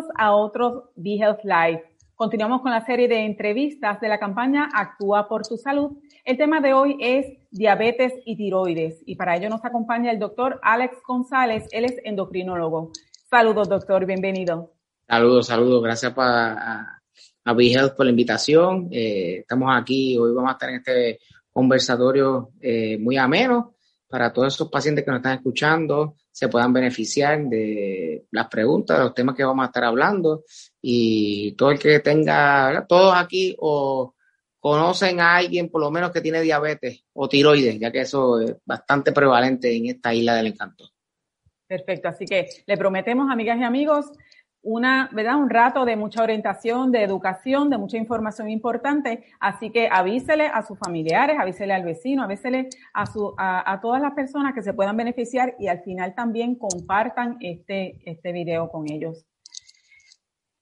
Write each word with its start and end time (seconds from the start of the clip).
bienvenidos 0.00 0.06
a 0.16 0.34
otro 0.34 0.92
BeHealth 0.96 1.44
Live. 1.44 1.84
Continuamos 2.14 2.62
con 2.62 2.70
la 2.70 2.84
serie 2.84 3.08
de 3.08 3.24
entrevistas 3.24 4.00
de 4.00 4.08
la 4.08 4.18
campaña 4.18 4.68
Actúa 4.72 5.28
por 5.28 5.46
tu 5.46 5.56
salud. 5.56 5.98
El 6.24 6.36
tema 6.36 6.60
de 6.60 6.72
hoy 6.72 6.96
es 7.00 7.26
diabetes 7.50 8.12
y 8.24 8.36
tiroides 8.36 9.02
y 9.06 9.16
para 9.16 9.36
ello 9.36 9.48
nos 9.48 9.64
acompaña 9.64 10.10
el 10.10 10.18
doctor 10.18 10.58
Alex 10.62 10.96
González, 11.06 11.66
él 11.72 11.84
es 11.84 11.96
endocrinólogo. 12.04 12.92
Saludos, 13.28 13.68
doctor, 13.68 14.06
bienvenido. 14.06 14.72
Saludos, 15.06 15.46
saludos, 15.46 15.82
gracias 15.82 16.12
a, 16.16 17.00
a 17.44 17.52
BeHealth 17.52 17.96
por 17.96 18.06
la 18.06 18.10
invitación. 18.10 18.88
Eh, 18.90 19.38
estamos 19.40 19.68
aquí, 19.74 20.16
hoy 20.16 20.32
vamos 20.34 20.50
a 20.50 20.52
estar 20.52 20.70
en 20.70 20.76
este 20.76 21.20
conversatorio 21.52 22.50
eh, 22.60 22.96
muy 22.98 23.16
ameno 23.16 23.74
para 24.08 24.32
todos 24.32 24.54
esos 24.54 24.70
pacientes 24.70 25.04
que 25.04 25.10
nos 25.10 25.18
están 25.18 25.36
escuchando 25.36 26.16
se 26.40 26.48
puedan 26.48 26.72
beneficiar 26.72 27.38
de 27.50 28.24
las 28.30 28.48
preguntas, 28.48 28.96
de 28.96 29.04
los 29.04 29.12
temas 29.12 29.36
que 29.36 29.44
vamos 29.44 29.62
a 29.62 29.66
estar 29.66 29.84
hablando. 29.84 30.44
Y 30.80 31.52
todo 31.52 31.70
el 31.70 31.78
que 31.78 32.00
tenga, 32.00 32.86
todos 32.88 33.14
aquí 33.14 33.54
o 33.58 34.14
conocen 34.58 35.20
a 35.20 35.36
alguien 35.36 35.68
por 35.68 35.82
lo 35.82 35.90
menos 35.90 36.10
que 36.10 36.22
tiene 36.22 36.40
diabetes 36.40 37.04
o 37.12 37.28
tiroides, 37.28 37.78
ya 37.78 37.92
que 37.92 38.00
eso 38.00 38.40
es 38.40 38.56
bastante 38.64 39.12
prevalente 39.12 39.70
en 39.76 39.88
esta 39.90 40.14
isla 40.14 40.34
del 40.34 40.46
encanto. 40.46 40.88
Perfecto, 41.66 42.08
así 42.08 42.24
que 42.24 42.48
le 42.64 42.76
prometemos, 42.78 43.30
amigas 43.30 43.58
y 43.58 43.64
amigos, 43.64 44.06
una, 44.62 45.08
¿verdad? 45.12 45.36
Un 45.36 45.48
rato 45.48 45.84
de 45.84 45.96
mucha 45.96 46.22
orientación, 46.22 46.92
de 46.92 47.02
educación, 47.02 47.70
de 47.70 47.78
mucha 47.78 47.96
información 47.96 48.50
importante. 48.50 49.24
Así 49.38 49.70
que 49.70 49.88
avísele 49.90 50.46
a 50.46 50.62
sus 50.62 50.78
familiares, 50.78 51.38
avísele 51.38 51.72
al 51.72 51.84
vecino, 51.84 52.22
avísele 52.22 52.68
a, 52.92 53.06
su, 53.06 53.34
a, 53.38 53.78
todas 53.80 54.02
las 54.02 54.12
personas 54.12 54.54
que 54.54 54.62
se 54.62 54.74
puedan 54.74 54.96
beneficiar 54.96 55.56
y 55.58 55.68
al 55.68 55.82
final 55.82 56.14
también 56.14 56.56
compartan 56.56 57.38
este, 57.40 58.00
este 58.04 58.32
video 58.32 58.70
con 58.70 58.90
ellos. 58.90 59.24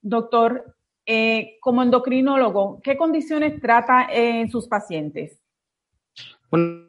Doctor, 0.01 0.77
eh, 1.05 1.57
como 1.61 1.83
endocrinólogo, 1.83 2.81
¿qué 2.83 2.97
condiciones 2.97 3.61
trata 3.61 4.07
en 4.11 4.49
sus 4.49 4.69
pacientes? 4.69 5.41
Como 6.49 6.87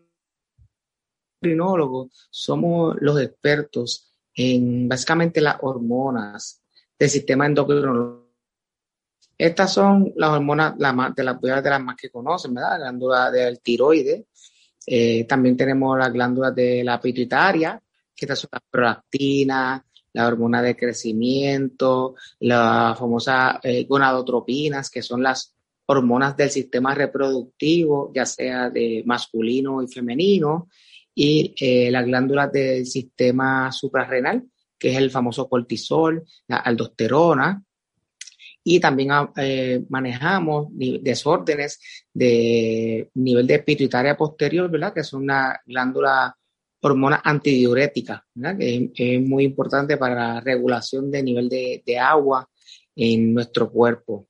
endocrinólogo, 1.41 2.09
somos 2.29 2.97
los 2.99 3.19
expertos 3.19 4.13
en 4.35 4.87
básicamente 4.87 5.41
las 5.41 5.57
hormonas 5.61 6.61
del 6.99 7.09
sistema 7.09 7.45
endocrino. 7.45 8.27
Estas 9.37 9.73
son 9.73 10.11
las 10.17 10.31
hormonas 10.31 10.77
de 10.77 11.23
las 11.23 11.39
de 11.39 11.69
las 11.69 11.81
más 11.81 11.95
que 11.95 12.09
conocen, 12.09 12.53
¿verdad? 12.53 12.71
La 12.71 12.77
glándula 12.77 13.31
del 13.31 13.61
tiroides. 13.61 14.25
Eh, 14.85 15.23
también 15.25 15.55
tenemos 15.55 15.97
las 15.97 16.11
glándulas 16.11 16.53
de 16.53 16.83
la 16.83 16.99
pituitaria, 16.99 17.81
que 18.13 18.25
estas 18.25 18.39
son 18.39 18.49
las 18.51 18.63
prolactinas, 18.69 19.81
la 20.13 20.27
hormona 20.27 20.61
de 20.61 20.75
crecimiento, 20.75 22.15
las 22.39 22.97
famosas 22.97 23.59
eh, 23.63 23.85
gonadotropinas, 23.85 24.89
que 24.89 25.01
son 25.01 25.23
las 25.23 25.55
hormonas 25.85 26.35
del 26.35 26.49
sistema 26.49 26.93
reproductivo, 26.93 28.11
ya 28.13 28.25
sea 28.25 28.69
de 28.69 29.03
masculino 29.05 29.81
y 29.81 29.87
femenino, 29.87 30.67
y 31.15 31.53
eh, 31.59 31.89
las 31.91 32.05
glándulas 32.05 32.51
del 32.51 32.85
sistema 32.85 33.71
suprarrenal, 33.71 34.43
que 34.79 34.91
es 34.91 34.97
el 34.97 35.11
famoso 35.11 35.47
cortisol, 35.49 36.23
la 36.47 36.57
aldosterona, 36.57 37.61
y 38.63 38.79
también 38.79 39.11
ah, 39.11 39.31
eh, 39.37 39.83
manejamos 39.89 40.67
desórdenes 40.71 41.79
de 42.13 43.09
nivel 43.15 43.47
de 43.47 43.59
pituitaria 43.59 44.17
posterior, 44.17 44.69
¿verdad? 44.69 44.93
Que 44.93 44.99
es 45.01 45.13
una 45.13 45.59
glándula 45.65 46.35
hormona 46.81 47.21
antidiurética, 47.23 48.25
¿verdad? 48.33 48.57
Que 48.57 48.91
es, 48.93 49.21
muy 49.21 49.43
importante 49.45 49.97
para 49.97 50.35
la 50.35 50.41
regulación 50.41 51.09
de 51.09 51.23
nivel 51.23 51.49
de, 51.49 51.99
agua 51.99 52.47
en 52.95 53.33
nuestro 53.33 53.71
cuerpo. 53.71 54.27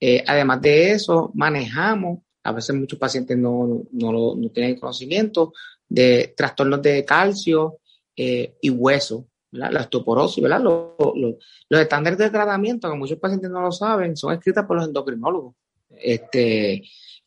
Eh, 0.00 0.22
además 0.26 0.60
de 0.62 0.92
eso, 0.92 1.30
manejamos, 1.34 2.20
a 2.42 2.52
veces 2.52 2.76
muchos 2.76 2.98
pacientes 2.98 3.36
no, 3.36 3.84
no, 3.92 4.50
tienen 4.52 4.78
conocimiento, 4.78 5.52
de 5.88 6.34
trastornos 6.36 6.82
de 6.82 7.04
calcio 7.04 7.78
eh, 8.16 8.56
y 8.60 8.70
hueso, 8.70 9.28
la 9.56 9.80
osteoporosis, 9.80 10.42
¿verdad? 10.42 10.60
Los, 10.60 11.34
estándares 11.68 12.18
de 12.18 12.30
tratamiento, 12.30 12.90
que 12.90 12.96
muchos 12.96 13.18
pacientes 13.18 13.50
no 13.50 13.60
lo 13.60 13.72
saben, 13.72 14.16
son 14.16 14.32
escritos 14.32 14.64
por 14.64 14.76
los 14.76 14.86
endocrinólogos. 14.86 15.54
Este, 15.90 16.82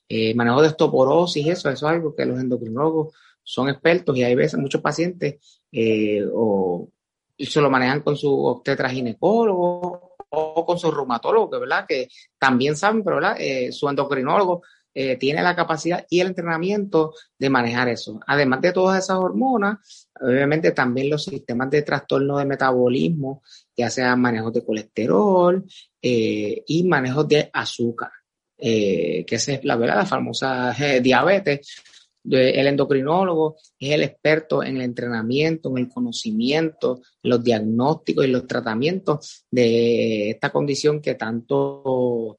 eh, 0.08 0.34
manejo 0.36 0.62
de 0.62 0.68
osteoporosis, 0.70 1.48
eso, 1.48 1.70
eso 1.70 1.88
es 1.88 1.92
algo 1.92 2.16
que 2.16 2.26
los 2.26 2.40
endocrinólogos 2.40 3.14
son 3.44 3.70
expertos 3.70 4.16
y 4.16 4.24
hay 4.24 4.36
veces 4.36 4.60
muchos 4.60 4.82
pacientes 4.82 5.62
eh, 5.72 6.24
o 6.34 6.90
se 7.38 7.62
lo 7.62 7.70
manejan 7.70 8.02
con 8.02 8.16
su 8.16 8.32
obstetra 8.46 8.90
ginecólogo 8.90 10.18
o 10.30 10.66
con 10.66 10.78
su 10.78 10.92
reumatólogo, 10.92 11.60
¿verdad? 11.60 11.86
Que 11.88 12.08
también 12.38 12.76
saben, 12.76 13.04
pero 13.04 13.16
¿verdad? 13.16 13.38
Eh, 13.40 13.72
su 13.72 13.90
endocrinólogo 13.90 14.62
eh, 14.92 15.18
tiene 15.18 15.44
la 15.44 15.56
capacidad 15.56 16.06
y 16.10 16.20
el 16.20 16.28
entrenamiento 16.28 17.14
de 17.38 17.50
manejar 17.50 17.90
eso. 17.90 18.20
Además 18.26 18.62
de 18.62 18.72
todas 18.72 19.04
esas 19.04 19.18
hormonas, 19.18 20.10
obviamente 20.20 20.72
también 20.72 21.12
los 21.12 21.26
sistemas 21.26 21.70
de 21.70 21.84
trastorno 21.84 22.40
de 22.40 22.46
metabolismo, 22.46 23.44
ya 23.78 23.90
sean 23.92 24.20
manejos 24.20 24.52
de 24.52 24.66
colesterol 24.66 25.64
eh, 26.02 26.64
y 26.66 26.84
manejos 26.86 27.28
de 27.28 27.52
azúcar, 27.54 28.12
eh, 28.58 29.24
que 29.28 29.36
es 29.36 29.64
la, 29.64 29.76
¿verdad? 29.76 29.98
la 29.98 30.06
famosa 30.06 30.76
diabetes. 31.02 31.84
El 32.30 32.68
endocrinólogo 32.68 33.56
es 33.80 33.92
el 33.92 34.04
experto 34.04 34.64
en 34.64 34.76
el 34.76 34.82
entrenamiento, 34.82 35.70
en 35.70 35.78
el 35.78 35.88
conocimiento, 35.88 37.02
en 37.24 37.30
los 37.30 37.44
diagnósticos 37.44 38.26
y 38.26 38.30
los 38.30 38.46
tratamientos 38.46 39.46
de 39.50 40.32
esta 40.32 40.50
condición 40.50 41.00
que 41.00 41.16
tanto 41.16 42.38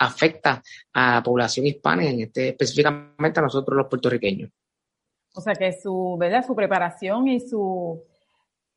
afecta 0.00 0.62
a 0.94 1.16
la 1.16 1.22
población 1.22 1.66
hispana, 1.66 2.08
en 2.08 2.22
este, 2.22 2.48
específicamente 2.48 3.38
a 3.38 3.42
nosotros 3.42 3.76
los 3.76 3.86
puertorriqueños. 3.86 4.50
O 5.34 5.40
sea 5.40 5.54
que 5.54 5.72
su, 5.72 6.16
¿verdad? 6.18 6.44
su 6.44 6.56
preparación 6.56 7.28
y 7.28 7.40
su, 7.40 8.02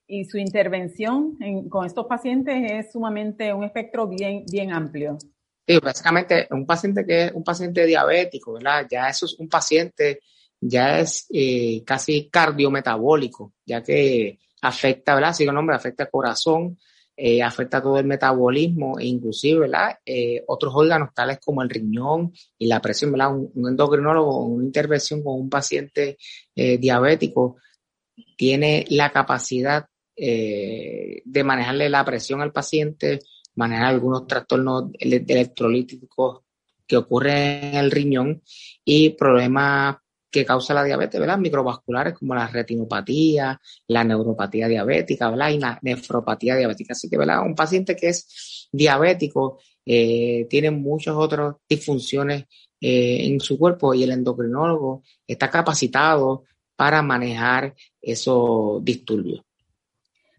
y 0.06 0.26
su 0.26 0.38
intervención 0.38 1.38
con 1.70 1.86
estos 1.86 2.06
pacientes 2.06 2.72
es 2.72 2.92
sumamente 2.92 3.54
un 3.54 3.64
espectro 3.64 4.06
bien, 4.08 4.44
bien 4.52 4.72
amplio. 4.72 5.18
Sí, 5.66 5.80
básicamente 5.80 6.48
un 6.52 6.66
paciente 6.66 7.06
que 7.06 7.26
es 7.26 7.32
un 7.32 7.44
paciente 7.44 7.86
diabético, 7.86 8.54
¿verdad? 8.54 8.86
Ya 8.92 9.08
eso 9.08 9.26
es 9.26 9.40
un 9.40 9.48
paciente, 9.48 10.20
ya 10.60 11.00
es 11.00 11.26
eh, 11.34 11.84
casi 11.86 12.30
cardiometabólico, 12.30 13.54
ya 13.66 13.82
que 13.82 14.40
afecta, 14.62 15.16
¿verdad? 15.16 15.34
Sigue 15.34 15.50
el 15.50 15.56
nombre, 15.56 15.76
afecta 15.76 16.04
el 16.04 16.10
corazón, 16.10 16.78
eh, 17.16 17.44
afecta 17.44 17.82
todo 17.82 18.00
el 18.00 18.06
metabolismo 18.06 18.98
e 19.00 19.06
inclusive, 19.06 19.62
¿verdad? 19.62 20.00
Eh, 20.04 20.44
otros 20.48 20.74
órganos 20.76 21.14
tales 21.14 21.40
como 21.44 21.62
el 21.62 21.70
riñón 21.70 22.34
y 22.58 22.68
la 22.68 22.82
presión, 22.82 23.12
¿verdad? 23.12 23.36
Un, 23.36 23.70
endocrinólogo, 23.70 24.46
una 24.46 24.66
intervención 24.66 25.24
con 25.24 25.40
un 25.40 25.50
paciente 25.50 26.18
eh, 26.56 26.78
diabético 26.80 27.58
tiene 28.36 28.86
la 28.90 29.12
capacidad 29.12 29.88
de 30.16 31.44
manejarle 31.44 31.90
la 31.90 32.06
presión 32.06 32.42
al 32.42 32.52
paciente, 32.52 33.20
manejar 33.56 33.88
algunos 33.88 34.28
trastornos 34.28 34.92
electrolíticos 35.00 36.42
que 36.86 36.98
ocurren 36.98 37.64
en 37.64 37.76
el 37.76 37.90
riñón 37.90 38.44
y 38.86 39.10
problemas 39.12 39.98
que 40.34 40.44
causa 40.44 40.74
la 40.74 40.84
diabetes, 40.84 41.20
¿verdad? 41.20 41.38
Microvasculares 41.38 42.16
como 42.16 42.34
la 42.34 42.48
retinopatía, 42.48 43.62
la 43.88 44.04
neuropatía 44.04 44.68
diabética, 44.68 45.30
¿verdad? 45.30 45.50
Y 45.52 45.60
la 45.60 45.78
nefropatía 45.84 46.56
diabética. 46.56 46.94
Así 46.94 47.08
que, 47.08 47.18
¿verdad? 47.18 47.46
Un 47.46 47.54
paciente 47.54 47.96
que 47.96 48.10
es 48.10 48.68
diabético 48.72 49.60
eh, 49.86 50.48
tiene 50.50 50.72
muchas 50.72 51.14
otras 51.14 51.56
disfunciones 51.70 52.46
eh, 52.82 53.28
en 53.28 53.40
su 53.40 53.60
cuerpo 53.60 53.94
y 53.94 54.02
el 54.04 54.12
endocrinólogo 54.12 55.04
está 55.28 55.52
capacitado 55.52 56.46
para 56.76 57.04
manejar 57.04 57.76
esos 58.02 58.84
disturbios. 58.84 59.44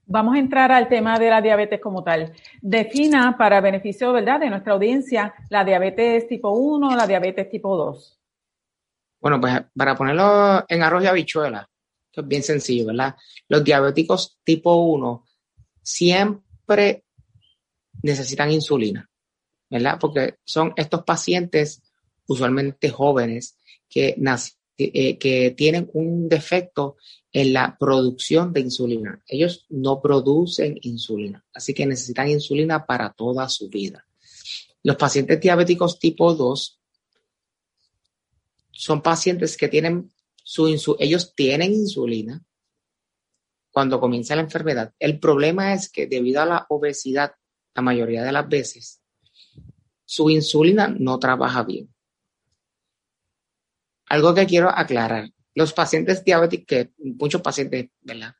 Vamos 0.07 0.35
a 0.35 0.41
entrar 0.41 0.73
al 0.73 0.89
tema 0.89 1.21
de 1.21 1.31
la 1.31 1.41
diabetes 1.41 1.81
como 1.81 2.03
tal. 2.03 2.33
Defina 2.61 3.37
para 3.39 3.61
beneficio, 3.61 4.13
¿verdad?, 4.13 4.41
de 4.41 4.51
nuestra 4.51 4.73
audiencia, 4.73 5.35
la 5.51 5.65
diabetes 5.65 6.27
tipo 6.27 6.51
1, 6.51 6.97
la 6.97 7.07
diabetes 7.07 7.49
tipo 7.49 7.77
2. 7.77 8.24
Bueno, 9.25 9.41
pues 9.41 9.55
para 9.75 9.97
ponerlo 9.97 10.67
en 10.69 10.83
arroz 10.83 11.03
y 11.03 11.07
habichuela, 11.07 11.67
esto 12.11 12.21
es 12.21 12.29
bien 12.29 12.43
sencillo, 12.43 12.89
¿verdad? 12.89 13.15
Los 13.49 13.65
diabéticos 13.65 14.37
tipo 14.45 14.75
1 14.75 15.25
siempre 15.81 17.07
necesitan 18.03 18.53
insulina, 18.53 19.09
¿verdad? 19.71 19.97
Porque 19.99 20.35
son 20.45 20.75
estos 20.77 21.05
pacientes 21.05 21.83
usualmente 22.27 22.91
jóvenes 22.91 23.57
que, 23.89 24.15
eh, 24.77 25.17
que 25.17 25.51
tienen 25.53 25.89
un 25.95 26.29
defecto 26.29 26.97
en 27.33 27.55
la 27.55 27.79
producción 27.81 28.53
de 28.53 28.61
insulina. 28.61 29.23
Ellos 29.27 29.65
no 29.71 30.03
producen 30.03 30.79
insulina, 30.83 31.43
así 31.55 31.73
que 31.73 31.87
necesitan 31.87 32.29
insulina 32.29 32.85
para 32.85 33.11
toda 33.15 33.49
su 33.49 33.71
vida. 33.71 34.07
Los 34.83 34.97
pacientes 34.97 35.41
diabéticos 35.41 35.99
tipo 35.99 36.35
2 36.35 36.79
son 38.75 39.03
pacientes 39.03 39.57
que 39.57 39.69
tienen 39.69 40.11
su 40.45 40.97
ellos 40.99 41.35
tienen 41.35 41.73
insulina, 41.73 42.45
cuando 43.71 43.99
comienza 43.99 44.37
la 44.37 44.43
enfermedad. 44.43 44.95
El 44.99 45.19
problema 45.19 45.73
es 45.73 45.89
que 45.91 46.07
debido 46.07 46.43
a 46.43 46.47
la 46.47 46.67
obesidad, 46.69 47.33
la 47.75 47.83
mayoría 47.83 48.23
de 48.23 48.31
las 48.31 48.49
veces, 48.49 49.03
su 50.05 50.31
insulina 50.31 50.87
no 50.89 51.19
trabaja 51.19 51.63
bien. 51.65 51.93
Algo 54.07 54.35
que 54.35 54.47
quiero 54.47 54.69
aclarar, 54.69 55.31
los 55.55 55.73
pacientes 55.73 56.23
diabéticos, 56.23 56.67
que 56.67 56.93
muchos 56.99 57.41
pacientes, 57.41 57.89
¿verdad? 58.03 58.35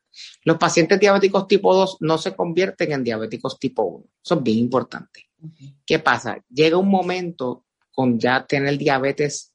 Los 0.45 0.59
pacientes 0.59 1.01
diabéticos 1.01 1.49
tipo 1.49 1.75
2 1.75 1.97
no 2.01 2.19
se 2.19 2.37
convierten 2.37 2.93
en 2.93 3.03
diabéticos 3.03 3.59
tipo 3.59 3.83
1. 3.83 4.05
Eso 4.23 4.35
es 4.35 4.43
bien 4.43 4.59
importante. 4.59 5.31
¿Qué 5.85 5.99
pasa? 5.99 6.39
Llega 6.49 6.77
un 6.77 6.89
momento 6.89 7.65
con 7.91 8.19
ya 8.21 8.47
tener 8.47 8.77
diabetes 8.79 9.54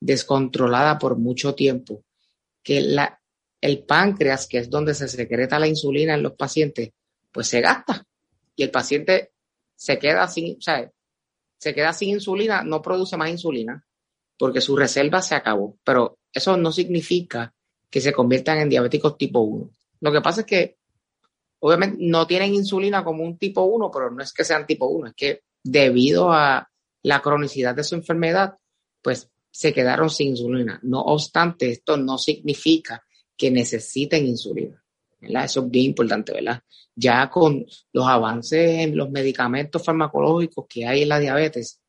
descontrolada 0.00 0.98
por 0.98 1.16
mucho 1.16 1.54
tiempo, 1.54 2.02
que 2.62 2.80
la, 2.80 3.20
el 3.60 3.84
páncreas, 3.84 4.46
que 4.46 4.58
es 4.58 4.70
donde 4.70 4.94
se 4.94 5.08
secreta 5.08 5.58
la 5.58 5.68
insulina 5.68 6.14
en 6.14 6.22
los 6.22 6.34
pacientes, 6.34 6.90
pues 7.32 7.48
se 7.48 7.60
gasta 7.60 8.06
y 8.54 8.62
el 8.62 8.70
paciente 8.70 9.32
se 9.74 9.98
queda 9.98 10.26
sin, 10.28 10.56
o 10.56 10.60
sea, 10.60 10.90
se 11.58 11.74
queda 11.74 11.92
sin 11.92 12.10
insulina, 12.10 12.62
no 12.62 12.82
produce 12.82 13.16
más 13.16 13.30
insulina 13.30 13.86
porque 14.38 14.60
su 14.60 14.76
reserva 14.76 15.22
se 15.22 15.34
acabó. 15.34 15.78
Pero 15.84 16.18
eso 16.32 16.56
no 16.56 16.72
significa 16.72 17.54
que 17.90 18.00
se 18.00 18.12
conviertan 18.12 18.58
en 18.58 18.68
diabéticos 18.68 19.16
tipo 19.16 19.40
1. 19.40 19.70
Lo 20.00 20.12
que 20.12 20.20
pasa 20.20 20.42
es 20.42 20.46
que 20.46 20.76
obviamente 21.60 21.96
no 22.00 22.26
tienen 22.26 22.54
insulina 22.54 23.02
como 23.04 23.24
un 23.24 23.38
tipo 23.38 23.62
1, 23.62 23.90
pero 23.90 24.10
no 24.10 24.22
es 24.22 24.32
que 24.32 24.44
sean 24.44 24.66
tipo 24.66 24.86
1, 24.86 25.08
es 25.08 25.14
que 25.14 25.42
debido 25.62 26.32
a 26.32 26.68
la 27.02 27.22
cronicidad 27.22 27.74
de 27.74 27.84
su 27.84 27.94
enfermedad, 27.94 28.58
pues 29.02 29.30
se 29.56 29.72
quedaron 29.72 30.10
sin 30.10 30.28
insulina. 30.28 30.78
No 30.82 31.00
obstante, 31.00 31.70
esto 31.70 31.96
no 31.96 32.18
significa 32.18 33.02
que 33.34 33.50
necesiten 33.50 34.26
insulina. 34.26 34.84
Eso 35.18 35.64
es 35.64 35.70
bien 35.70 35.86
importante, 35.86 36.34
¿verdad? 36.34 36.62
Ya 36.94 37.30
con 37.30 37.64
los 37.90 38.06
avances 38.06 38.80
en 38.80 38.94
los 38.94 39.10
medicamentos 39.10 39.82
farmacológicos 39.82 40.66
que 40.68 40.86
hay 40.86 41.02
en 41.02 41.08
la 41.08 41.18
diabetes, 41.18 41.80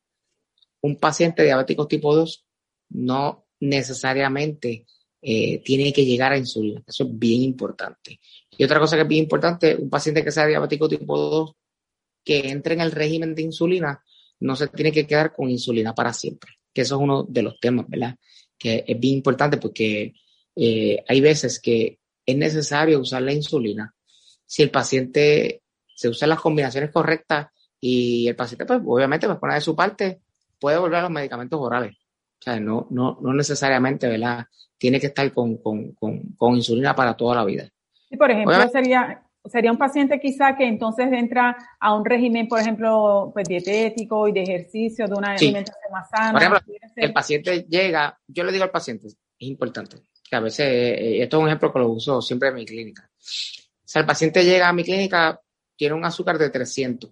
un 0.80 0.96
paciente 0.96 1.44
diabético 1.44 1.86
tipo 1.86 2.14
2 2.14 2.46
no 2.90 3.46
necesariamente 3.60 4.86
eh, 5.20 5.60
tiene 5.62 5.92
que 5.92 6.06
llegar 6.06 6.32
a 6.32 6.38
insulina. 6.38 6.82
Eso 6.86 7.04
es 7.04 7.18
bien 7.18 7.42
importante. 7.42 8.18
Y 8.50 8.64
otra 8.64 8.80
cosa 8.80 8.96
que 8.96 9.02
es 9.02 9.08
bien 9.08 9.24
importante, 9.24 9.76
un 9.76 9.90
paciente 9.90 10.24
que 10.24 10.32
sea 10.32 10.46
diabético 10.46 10.88
tipo 10.88 11.18
2 11.18 11.52
que 12.24 12.48
entre 12.48 12.74
en 12.74 12.80
el 12.80 12.92
régimen 12.92 13.34
de 13.34 13.42
insulina, 13.42 14.02
no 14.40 14.56
se 14.56 14.68
tiene 14.68 14.90
que 14.90 15.06
quedar 15.06 15.34
con 15.34 15.50
insulina 15.50 15.94
para 15.94 16.14
siempre. 16.14 16.57
Que 16.78 16.82
eso 16.82 16.94
es 16.94 17.00
uno 17.00 17.24
de 17.24 17.42
los 17.42 17.58
temas, 17.58 17.86
¿verdad? 17.88 18.14
Que 18.56 18.84
es 18.86 19.00
bien 19.00 19.14
importante 19.14 19.56
porque 19.56 20.14
eh, 20.54 21.04
hay 21.08 21.20
veces 21.20 21.58
que 21.58 21.98
es 22.24 22.36
necesario 22.36 23.00
usar 23.00 23.20
la 23.22 23.32
insulina. 23.32 23.92
Si 24.46 24.62
el 24.62 24.70
paciente 24.70 25.62
se 25.92 26.08
usa 26.08 26.28
las 26.28 26.38
combinaciones 26.38 26.92
correctas 26.92 27.48
y 27.80 28.28
el 28.28 28.36
paciente, 28.36 28.64
pues 28.64 28.80
obviamente, 28.86 29.26
pues 29.26 29.40
pone 29.40 29.54
de 29.54 29.60
su 29.60 29.74
parte, 29.74 30.20
puede 30.60 30.78
volver 30.78 31.00
a 31.00 31.02
los 31.02 31.10
medicamentos 31.10 31.58
orales. 31.60 31.96
O 31.96 32.42
sea, 32.42 32.60
no, 32.60 32.86
no, 32.90 33.18
no 33.20 33.34
necesariamente, 33.34 34.06
¿verdad? 34.06 34.46
Tiene 34.78 35.00
que 35.00 35.08
estar 35.08 35.32
con, 35.32 35.56
con, 35.56 35.94
con, 35.94 36.54
insulina 36.54 36.94
para 36.94 37.16
toda 37.16 37.34
la 37.34 37.44
vida. 37.44 37.68
Y 38.08 38.16
por 38.16 38.30
ejemplo, 38.30 38.68
sería, 38.68 39.20
sería 39.44 39.70
un 39.70 39.78
paciente 39.78 40.20
quizá 40.20 40.56
que 40.56 40.66
entonces 40.66 41.08
entra 41.12 41.56
a 41.80 41.94
un 41.94 42.04
régimen, 42.04 42.48
por 42.48 42.60
ejemplo, 42.60 43.30
pues 43.32 43.48
dietético 43.48 44.28
y 44.28 44.32
de 44.32 44.42
ejercicio, 44.42 45.06
de 45.06 45.14
una 45.14 45.32
alimentación 45.32 45.92
más 45.92 46.08
sana. 46.10 46.32
Por 46.32 46.42
ejemplo, 46.42 46.60
el 46.96 47.12
paciente 47.12 47.66
llega, 47.68 48.18
yo 48.26 48.44
le 48.44 48.52
digo 48.52 48.64
al 48.64 48.70
paciente, 48.70 49.06
es 49.06 49.16
importante, 49.38 49.98
que 50.28 50.36
a 50.36 50.40
veces, 50.40 50.66
eh, 50.66 51.22
esto 51.22 51.38
es 51.38 51.42
un 51.42 51.48
ejemplo 51.48 51.72
que 51.72 51.78
lo 51.78 51.88
uso 51.88 52.20
siempre 52.20 52.48
en 52.48 52.56
mi 52.56 52.66
clínica. 52.66 53.10
O 53.14 53.90
sea, 53.90 54.00
el 54.00 54.06
paciente 54.06 54.44
llega 54.44 54.68
a 54.68 54.72
mi 54.72 54.84
clínica, 54.84 55.40
tiene 55.76 55.94
un 55.94 56.04
azúcar 56.04 56.36
de 56.38 56.50
300 56.50 57.10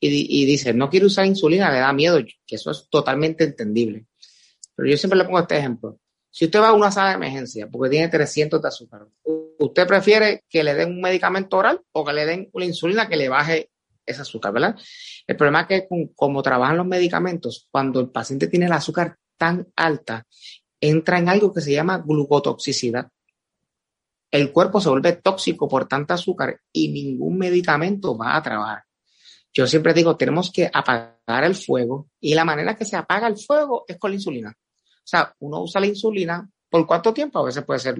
y, 0.00 0.42
y 0.42 0.44
dice, 0.44 0.74
no 0.74 0.90
quiere 0.90 1.06
usar 1.06 1.24
insulina, 1.24 1.72
le 1.72 1.78
da 1.78 1.92
miedo, 1.92 2.18
que 2.46 2.56
eso 2.56 2.70
es 2.70 2.88
totalmente 2.90 3.44
entendible. 3.44 4.06
Pero 4.74 4.88
yo 4.88 4.96
siempre 4.96 5.18
le 5.18 5.24
pongo 5.24 5.38
este 5.38 5.56
ejemplo. 5.56 5.98
Si 6.34 6.46
usted 6.46 6.60
va 6.60 6.70
a 6.70 6.72
una 6.72 6.90
sala 6.90 7.10
de 7.10 7.14
emergencia 7.14 7.68
porque 7.68 7.90
tiene 7.90 8.08
300 8.08 8.60
de 8.60 8.66
azúcar, 8.66 9.06
¿usted 9.56 9.86
prefiere 9.86 10.42
que 10.48 10.64
le 10.64 10.74
den 10.74 10.88
un 10.88 11.00
medicamento 11.00 11.58
oral 11.58 11.80
o 11.92 12.04
que 12.04 12.12
le 12.12 12.26
den 12.26 12.50
una 12.52 12.64
insulina 12.64 13.08
que 13.08 13.14
le 13.14 13.28
baje 13.28 13.70
ese 14.04 14.22
azúcar, 14.22 14.52
verdad? 14.52 14.76
El 15.28 15.36
problema 15.36 15.60
es 15.60 15.68
que 15.68 15.88
como 16.16 16.42
trabajan 16.42 16.76
los 16.76 16.88
medicamentos, 16.88 17.68
cuando 17.70 18.00
el 18.00 18.08
paciente 18.08 18.48
tiene 18.48 18.66
el 18.66 18.72
azúcar 18.72 19.16
tan 19.38 19.68
alta, 19.76 20.26
entra 20.80 21.18
en 21.18 21.28
algo 21.28 21.52
que 21.52 21.60
se 21.60 21.70
llama 21.70 22.02
glucotoxicidad. 22.04 23.06
El 24.28 24.50
cuerpo 24.50 24.80
se 24.80 24.88
vuelve 24.88 25.12
tóxico 25.12 25.68
por 25.68 25.86
tanta 25.86 26.14
azúcar 26.14 26.60
y 26.72 26.88
ningún 26.88 27.38
medicamento 27.38 28.18
va 28.18 28.34
a 28.34 28.42
trabajar. 28.42 28.82
Yo 29.52 29.68
siempre 29.68 29.94
digo, 29.94 30.16
tenemos 30.16 30.50
que 30.50 30.68
apagar 30.72 31.44
el 31.44 31.54
fuego 31.54 32.08
y 32.18 32.34
la 32.34 32.44
manera 32.44 32.74
que 32.74 32.84
se 32.84 32.96
apaga 32.96 33.28
el 33.28 33.36
fuego 33.36 33.84
es 33.86 33.98
con 33.98 34.10
la 34.10 34.16
insulina. 34.16 34.58
O 35.04 35.06
sea, 35.06 35.34
uno 35.40 35.62
usa 35.62 35.80
la 35.80 35.86
insulina 35.86 36.48
por 36.70 36.86
cuánto 36.86 37.12
tiempo? 37.12 37.38
A 37.38 37.44
veces 37.44 37.64
puede 37.64 37.80
ser 37.80 37.96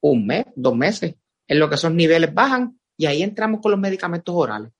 un 0.00 0.26
mes, 0.26 0.46
dos 0.56 0.76
meses, 0.76 1.14
en 1.46 1.58
lo 1.58 1.68
que 1.68 1.76
esos 1.76 1.92
niveles 1.92 2.34
bajan 2.34 2.78
y 2.96 3.06
ahí 3.06 3.22
entramos 3.22 3.60
con 3.60 3.70
los 3.70 3.80
medicamentos 3.80 4.34
orales, 4.36 4.72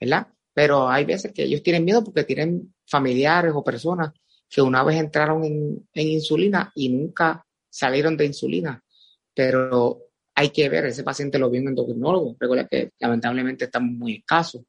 ¿verdad? 0.00 0.28
Pero 0.54 0.88
hay 0.88 1.04
veces 1.04 1.32
que 1.32 1.42
ellos 1.42 1.62
tienen 1.62 1.84
miedo 1.84 2.02
porque 2.02 2.24
tienen 2.24 2.74
familiares 2.86 3.52
o 3.54 3.62
personas 3.62 4.12
que 4.48 4.62
una 4.62 4.82
vez 4.82 4.96
entraron 4.96 5.44
en, 5.44 5.86
insulina 5.92 6.72
y 6.74 6.88
nunca 6.88 7.44
salieron 7.68 8.16
de 8.16 8.26
insulina. 8.26 8.82
Pero 9.34 10.04
hay 10.34 10.50
que 10.50 10.68
ver, 10.68 10.86
ese 10.86 11.02
paciente 11.02 11.38
lo 11.38 11.50
vio 11.50 11.60
un 11.60 11.68
endocrinólogo. 11.68 12.36
Recuerda 12.38 12.66
que 12.66 12.92
lamentablemente 12.98 13.66
estamos 13.66 13.90
muy 13.92 14.16
escasos. 14.16 14.62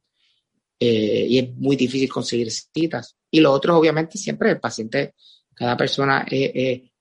Eh, 0.79 1.25
y 1.29 1.39
es 1.39 1.55
muy 1.55 1.75
difícil 1.75 2.09
conseguir 2.09 2.51
citas. 2.51 3.15
Y 3.31 3.39
lo 3.39 3.51
otro, 3.51 3.77
obviamente, 3.77 4.17
siempre 4.17 4.51
el 4.51 4.59
paciente, 4.59 5.13
cada 5.57 5.75
persona 5.75 6.25
eh, 6.29 6.51
eh, 6.53 6.91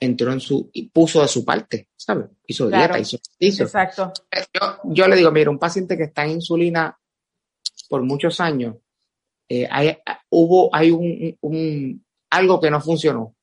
entró 0.00 0.32
en 0.32 0.40
su, 0.40 0.70
y 0.72 0.88
puso 0.88 1.22
de 1.22 1.28
su 1.28 1.44
parte, 1.44 1.88
¿sabes? 1.96 2.26
Hizo 2.46 2.68
dieta, 2.68 2.98
hizo 2.98 3.18
Exacto. 3.38 4.12
Yo, 4.52 4.78
yo, 4.84 5.08
le 5.08 5.16
digo, 5.16 5.30
mira, 5.30 5.50
un 5.50 5.58
paciente 5.58 5.96
que 5.96 6.04
está 6.04 6.24
en 6.24 6.32
insulina 6.32 6.96
por 7.88 8.02
muchos 8.02 8.40
años, 8.40 8.76
hay, 9.70 9.96
hubo, 10.30 10.74
hay 10.74 10.90
un, 10.90 11.36
un, 11.40 12.04
algo 12.30 12.60
que 12.60 12.70
no 12.70 12.80
funcionó. 12.80 13.34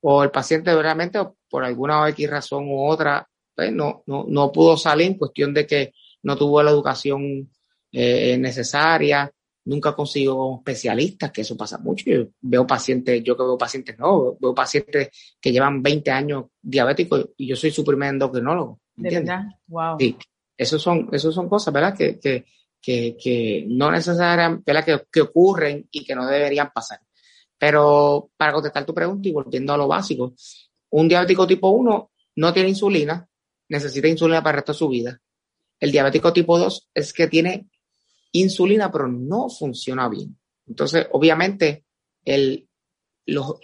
O 0.00 0.22
el 0.22 0.30
paciente 0.30 0.74
realmente, 0.80 1.18
por 1.48 1.64
alguna 1.64 2.08
X 2.10 2.30
razón 2.30 2.68
u 2.68 2.86
otra, 2.86 3.26
pues, 3.54 3.72
no, 3.72 4.02
no, 4.06 4.24
no 4.28 4.52
pudo 4.52 4.76
salir 4.76 5.08
en 5.08 5.18
cuestión 5.18 5.52
de 5.52 5.66
que 5.66 5.92
no 6.22 6.36
tuvo 6.36 6.62
la 6.62 6.70
educación 6.70 7.50
eh, 7.90 8.36
necesaria, 8.38 9.30
nunca 9.68 9.94
consigo 9.94 10.56
especialistas, 10.58 11.30
que 11.30 11.42
eso 11.42 11.56
pasa 11.56 11.78
mucho. 11.78 12.04
Yo 12.06 12.28
veo 12.40 12.66
pacientes, 12.66 13.22
yo 13.22 13.36
que 13.36 13.42
veo 13.42 13.58
pacientes 13.58 13.98
no, 13.98 14.36
veo 14.40 14.54
pacientes 14.54 15.10
que 15.40 15.52
llevan 15.52 15.82
20 15.82 16.10
años 16.10 16.46
diabéticos 16.60 17.28
y 17.36 17.46
yo 17.46 17.54
soy 17.54 17.70
su 17.70 17.84
primer 17.84 18.10
endocrinólogo. 18.10 18.80
¿De 18.96 19.10
verdad? 19.10 19.42
Wow. 19.66 19.96
Sí, 19.98 20.16
esos 20.56 20.80
son, 20.80 21.10
esos 21.12 21.34
son 21.34 21.48
cosas, 21.50 21.72
¿verdad? 21.72 21.94
Que, 21.94 22.18
que, 22.18 22.46
que, 22.80 23.16
que 23.22 23.66
no 23.68 23.90
necesariamente, 23.90 24.64
¿verdad? 24.66 24.84
Que, 24.84 25.06
que 25.12 25.20
ocurren 25.20 25.86
y 25.90 26.02
que 26.02 26.14
no 26.14 26.26
deberían 26.26 26.70
pasar. 26.74 27.00
Pero 27.58 28.30
para 28.38 28.54
contestar 28.54 28.86
tu 28.86 28.94
pregunta 28.94 29.28
y 29.28 29.32
volviendo 29.32 29.74
a 29.74 29.76
lo 29.76 29.86
básico, 29.86 30.34
un 30.90 31.08
diabético 31.08 31.46
tipo 31.46 31.68
1 31.68 32.10
no 32.36 32.52
tiene 32.54 32.70
insulina, 32.70 33.28
necesita 33.68 34.08
insulina 34.08 34.42
para 34.42 34.52
el 34.52 34.56
resto 34.60 34.72
de 34.72 34.78
su 34.78 34.88
vida. 34.88 35.20
El 35.78 35.92
diabético 35.92 36.32
tipo 36.32 36.58
2 36.58 36.88
es 36.94 37.12
que 37.12 37.28
tiene 37.28 37.68
insulina, 38.32 38.90
pero 38.90 39.08
no 39.08 39.48
funciona 39.48 40.08
bien. 40.08 40.36
Entonces, 40.66 41.06
obviamente, 41.12 41.84
el, 42.24 42.68
lo, 43.26 43.58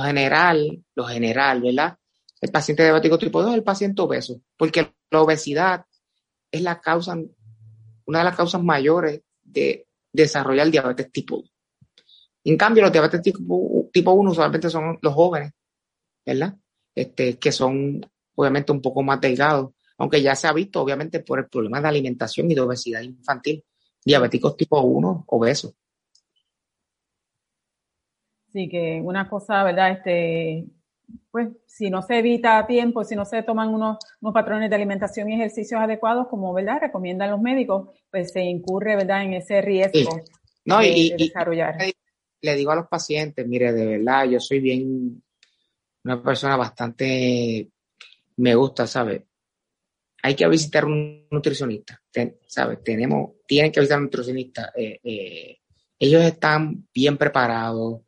general, 0.00 0.84
lo 0.94 1.04
general, 1.04 1.62
¿verdad? 1.62 1.96
El 2.40 2.50
paciente 2.50 2.82
diabético 2.82 3.18
tipo 3.18 3.40
2 3.40 3.50
es 3.50 3.56
el 3.56 3.64
paciente 3.64 4.02
obeso, 4.02 4.40
porque 4.56 4.92
la 5.10 5.22
obesidad 5.22 5.86
es 6.50 6.62
la 6.62 6.80
causa, 6.80 7.16
una 8.06 8.18
de 8.18 8.24
las 8.24 8.36
causas 8.36 8.62
mayores 8.62 9.22
de 9.42 9.86
desarrollar 10.12 10.70
diabetes 10.70 11.10
tipo 11.12 11.36
2. 11.36 11.52
En 12.44 12.56
cambio, 12.56 12.82
los 12.82 12.92
diabetes 12.92 13.22
tipo, 13.22 13.88
tipo 13.92 14.12
1 14.12 14.30
usualmente 14.30 14.70
son 14.70 14.98
los 15.00 15.14
jóvenes, 15.14 15.52
¿verdad? 16.26 16.56
Este, 16.94 17.38
que 17.38 17.52
son 17.52 18.04
obviamente 18.34 18.72
un 18.72 18.82
poco 18.82 19.02
más 19.02 19.20
delgados 19.20 19.70
aunque 19.98 20.22
ya 20.22 20.34
se 20.34 20.46
ha 20.48 20.52
visto 20.52 20.80
obviamente 20.80 21.20
por 21.20 21.38
el 21.38 21.46
problema 21.46 21.80
de 21.80 21.88
alimentación 21.88 22.50
y 22.50 22.54
de 22.54 22.60
obesidad 22.60 23.02
infantil, 23.02 23.64
diabéticos 24.04 24.56
tipo 24.56 24.80
1, 24.80 25.24
obesos. 25.28 25.74
Sí, 28.52 28.68
que 28.68 29.00
una 29.02 29.28
cosa, 29.28 29.64
¿verdad? 29.64 29.92
Este, 29.92 30.66
pues 31.30 31.48
si 31.66 31.88
no 31.88 32.02
se 32.02 32.18
evita 32.18 32.58
a 32.58 32.66
tiempo, 32.66 33.04
si 33.04 33.16
no 33.16 33.24
se 33.24 33.42
toman 33.42 33.68
unos, 33.70 33.96
patrones 34.34 34.68
de 34.68 34.76
alimentación 34.76 35.30
y 35.30 35.34
ejercicios 35.34 35.80
adecuados, 35.80 36.28
como, 36.28 36.52
¿verdad? 36.52 36.78
Recomiendan 36.80 37.30
los 37.30 37.40
médicos, 37.40 37.88
pues 38.10 38.32
se 38.32 38.42
incurre, 38.42 38.96
¿verdad? 38.96 39.22
En 39.22 39.34
ese 39.34 39.62
riesgo 39.62 40.20
no, 40.64 40.78
de, 40.78 40.88
y, 40.88 41.16
desarrollar. 41.16 41.76
le 42.40 42.54
digo 42.54 42.70
a 42.70 42.76
los 42.76 42.88
pacientes, 42.88 43.46
mire, 43.46 43.72
de 43.72 43.86
verdad, 43.86 44.26
yo 44.28 44.38
soy 44.38 44.60
bien 44.60 45.22
una 46.04 46.22
persona 46.22 46.56
bastante, 46.56 47.70
me 48.36 48.54
gusta, 48.54 48.86
¿sabes? 48.86 49.22
Hay 50.22 50.36
que 50.36 50.46
visitar 50.46 50.84
un 50.84 51.26
nutricionista, 51.30 52.00
¿sabes? 52.46 52.82
Tenemos, 52.84 53.32
tienen 53.44 53.72
que 53.72 53.80
visitar 53.80 53.98
un 53.98 54.04
nutricionista. 54.04 54.72
Eh, 54.74 55.00
eh, 55.02 55.58
ellos 55.98 56.22
están 56.22 56.86
bien 56.94 57.16
preparados 57.16 58.02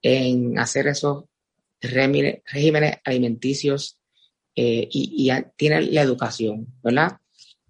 en 0.00 0.56
hacer 0.60 0.86
esos 0.86 1.24
regímenes, 1.80 3.00
alimenticios 3.04 3.98
eh, 4.54 4.88
y, 4.90 5.28
y, 5.28 5.44
tienen 5.56 5.92
la 5.92 6.02
educación, 6.02 6.66
¿verdad? 6.82 7.18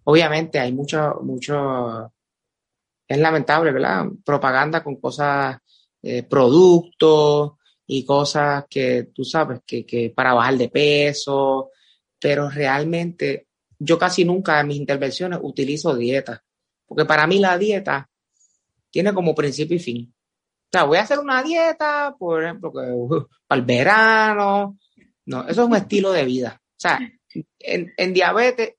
Obviamente 0.05 0.59
hay 0.59 0.73
mucho, 0.73 1.19
mucho, 1.23 2.13
es 3.09 3.19
lamentable, 3.19 3.73
¿verdad? 3.73 4.05
Propaganda 4.25 4.85
con 4.85 4.97
cosas, 4.97 5.57
productos 6.29 7.53
y 7.87 8.05
cosas 8.05 8.65
que 8.71 9.09
tú 9.13 9.25
sabes 9.25 9.61
que, 9.67 9.85
que 9.85 10.11
para 10.11 10.35
bajar 10.35 10.57
de 10.57 10.69
peso, 10.69 11.71
pero 12.21 12.49
realmente 12.49 13.46
yo 13.79 13.99
casi 13.99 14.25
nunca 14.25 14.61
en 14.61 14.69
mis 14.69 14.79
intervenciones 14.79 15.39
utilizo 15.43 15.95
dieta, 15.95 16.43
porque 16.87 17.05
para 17.05 17.27
mí 17.27 17.39
la 17.39 17.59
dieta 17.59 18.09
tiene 18.91 19.13
como 19.13 19.35
principio 19.35 19.77
y 19.77 19.81
fin. 19.81 20.15
O 20.67 20.69
sea, 20.73 20.85
voy 20.85 20.99
a 20.99 21.03
hacer 21.03 21.19
una 21.19 21.43
dieta, 21.43 22.15
por 22.19 22.43
ejemplo, 22.43 22.73
que, 22.73 22.79
uh, 22.79 23.27
para 23.47 23.61
el 23.61 23.67
verano. 23.67 24.79
No, 25.27 25.43
eso 25.49 25.63
es 25.63 25.69
un 25.69 25.77
estilo 25.77 26.13
de 26.13 26.25
vida. 26.25 26.61
O 26.63 26.79
sea, 26.79 26.99
en, 27.59 28.13
diabetes 28.13 28.75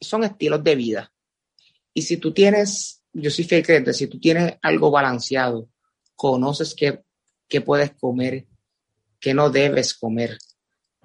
son 0.00 0.24
estilos 0.24 0.62
de 0.64 0.74
vida. 0.74 1.12
Y 1.94 2.02
si 2.02 2.16
tú 2.16 2.32
tienes, 2.32 3.02
yo 3.12 3.30
soy 3.30 3.44
fiel 3.44 3.64
creyente, 3.64 3.92
si 3.92 4.06
tú 4.06 4.18
tienes 4.18 4.54
algo 4.62 4.90
balanceado, 4.90 5.68
conoces 6.14 6.74
qué, 6.74 7.02
qué 7.48 7.60
puedes 7.60 7.92
comer, 7.92 8.46
qué 9.20 9.32
no 9.34 9.50
debes 9.50 9.94
comer, 9.94 10.38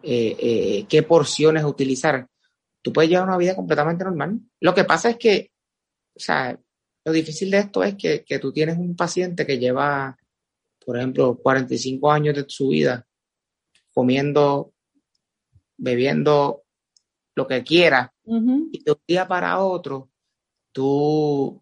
eh, 0.03 0.35
eh, 0.39 0.85
qué 0.89 1.03
porciones 1.03 1.63
utilizar, 1.63 2.27
tú 2.81 2.91
puedes 2.91 3.09
llevar 3.09 3.27
una 3.27 3.37
vida 3.37 3.55
completamente 3.55 4.03
normal. 4.03 4.39
Lo 4.59 4.73
que 4.73 4.83
pasa 4.83 5.09
es 5.09 5.17
que, 5.17 5.51
o 6.15 6.19
sea, 6.19 6.59
lo 7.05 7.11
difícil 7.11 7.51
de 7.51 7.59
esto 7.59 7.83
es 7.83 7.95
que, 7.95 8.23
que 8.23 8.39
tú 8.39 8.51
tienes 8.51 8.77
un 8.77 8.95
paciente 8.95 9.45
que 9.45 9.57
lleva, 9.57 10.17
por 10.85 10.97
ejemplo, 10.97 11.37
45 11.37 12.11
años 12.11 12.35
de 12.35 12.45
su 12.47 12.69
vida 12.69 13.05
comiendo, 13.93 14.73
bebiendo 15.77 16.63
lo 17.35 17.47
que 17.47 17.63
quiera, 17.63 18.13
y 18.23 18.83
de 18.83 18.91
un 18.91 19.01
día 19.07 19.27
para 19.27 19.59
otro, 19.59 20.09
tú... 20.71 21.61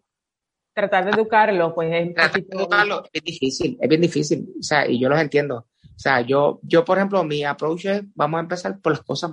Tratar 0.72 1.04
de 1.06 1.10
educarlo, 1.10 1.74
pues 1.74 1.90
es... 1.92 2.14
Tratar 2.14 2.42
de 2.42 2.56
educarlo 2.56 3.04
es 3.12 3.22
difícil, 3.22 3.78
es 3.80 3.88
bien 3.88 4.00
difícil, 4.00 4.48
o 4.58 4.62
sea, 4.62 4.88
y 4.88 5.00
yo 5.00 5.08
los 5.08 5.20
entiendo. 5.20 5.66
O 5.82 5.98
sea, 5.98 6.20
yo, 6.20 6.60
yo, 6.62 6.84
por 6.84 6.98
ejemplo, 6.98 7.22
mi 7.24 7.44
approach 7.44 7.84
es, 7.86 8.02
vamos 8.14 8.38
a 8.38 8.42
empezar 8.42 8.80
por 8.80 8.92
las 8.92 9.02
cosas 9.02 9.32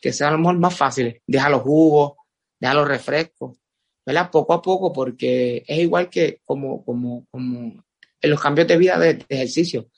que 0.00 0.12
sean 0.12 0.30
a 0.30 0.32
lo 0.32 0.38
mejor 0.38 0.58
más 0.58 0.76
fáciles. 0.76 1.20
Deja 1.26 1.48
los 1.48 1.62
jugos, 1.62 2.12
deja 2.58 2.74
los 2.74 2.88
refrescos, 2.88 3.58
¿verdad? 4.04 4.30
Poco 4.30 4.54
a 4.54 4.62
poco, 4.62 4.92
porque 4.92 5.64
es 5.66 5.78
igual 5.78 6.08
que 6.08 6.40
como, 6.44 6.84
como, 6.84 7.26
como 7.30 7.84
en 8.20 8.30
los 8.30 8.40
cambios 8.40 8.68
de 8.68 8.76
vida 8.76 8.98
de, 8.98 9.24
ejercicio. 9.28 9.88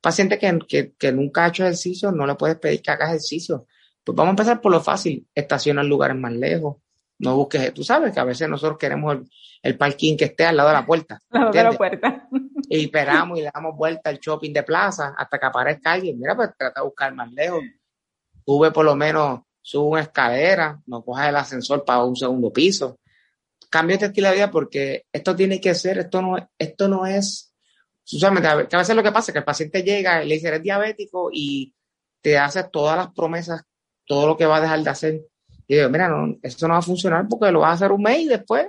Paciente 0.00 0.38
que, 0.38 0.58
que, 0.68 0.92
que, 0.98 1.12
nunca 1.12 1.44
ha 1.44 1.48
hecho 1.48 1.64
ejercicio, 1.64 2.12
no 2.12 2.26
le 2.26 2.34
puedes 2.34 2.56
pedir 2.56 2.82
que 2.82 2.90
haga 2.90 3.06
ejercicio. 3.06 3.66
Pues 4.02 4.14
vamos 4.14 4.30
a 4.30 4.32
empezar 4.32 4.60
por 4.60 4.72
lo 4.72 4.80
fácil. 4.80 5.26
Estaciona 5.34 5.80
en 5.80 5.88
lugares 5.88 6.16
más 6.16 6.32
lejos. 6.32 6.76
No 7.18 7.36
busques, 7.36 7.72
tú 7.72 7.84
sabes 7.84 8.12
que 8.12 8.20
a 8.20 8.24
veces 8.24 8.48
nosotros 8.48 8.76
queremos 8.78 9.14
el, 9.14 9.24
el 9.62 9.78
parking 9.78 10.16
que 10.16 10.26
esté 10.26 10.44
al 10.44 10.56
lado 10.56 10.68
de 10.68 10.74
la 10.74 10.86
puerta. 10.86 11.20
Al 11.30 11.40
lado 11.40 11.52
de 11.52 11.64
la 11.64 11.72
puerta 11.72 12.28
y 12.68 12.84
esperamos 12.84 13.38
y 13.38 13.42
le 13.42 13.50
damos 13.52 13.76
vuelta 13.76 14.10
al 14.10 14.18
shopping 14.18 14.52
de 14.52 14.62
plaza 14.62 15.14
hasta 15.16 15.38
que 15.38 15.46
aparezca 15.46 15.92
alguien. 15.92 16.18
Mira, 16.18 16.36
pues 16.36 16.50
trata 16.56 16.80
de 16.80 16.84
buscar 16.84 17.14
más 17.14 17.32
lejos. 17.32 17.60
Sube 18.44 18.70
por 18.70 18.84
lo 18.84 18.94
menos, 18.96 19.40
sube 19.60 19.88
una 19.90 20.02
escalera, 20.02 20.80
no 20.86 21.02
cojas 21.02 21.28
el 21.28 21.36
ascensor 21.36 21.84
para 21.84 22.04
un 22.04 22.16
segundo 22.16 22.52
piso. 22.52 22.98
Cambia 23.70 23.94
este 23.94 24.06
estilo 24.06 24.28
de 24.28 24.34
vida 24.34 24.50
porque 24.50 25.06
esto 25.12 25.34
tiene 25.34 25.60
que 25.60 25.74
ser, 25.74 25.98
esto 25.98 26.22
no, 26.22 26.36
esto 26.58 26.88
no 26.88 27.06
es, 27.06 27.52
usualmente, 28.12 28.48
a 28.48 28.56
veces 28.56 28.94
lo 28.94 29.02
que 29.02 29.10
pasa 29.12 29.30
es 29.30 29.32
que 29.32 29.38
el 29.38 29.44
paciente 29.44 29.82
llega 29.82 30.22
y 30.22 30.28
le 30.28 30.34
dice, 30.34 30.48
eres 30.48 30.62
diabético 30.62 31.30
y 31.32 31.74
te 32.20 32.38
hace 32.38 32.64
todas 32.64 32.96
las 32.96 33.12
promesas, 33.12 33.62
todo 34.06 34.26
lo 34.26 34.36
que 34.36 34.46
va 34.46 34.58
a 34.58 34.60
dejar 34.60 34.82
de 34.82 34.90
hacer. 34.90 35.22
Y 35.66 35.76
digo, 35.76 35.88
mira, 35.88 36.08
no, 36.08 36.36
esto 36.42 36.68
no 36.68 36.74
va 36.74 36.78
a 36.78 36.82
funcionar 36.82 37.26
porque 37.28 37.50
lo 37.50 37.60
vas 37.60 37.70
a 37.70 37.72
hacer 37.74 37.92
un 37.92 38.02
mes 38.02 38.20
y 38.20 38.28
después, 38.28 38.68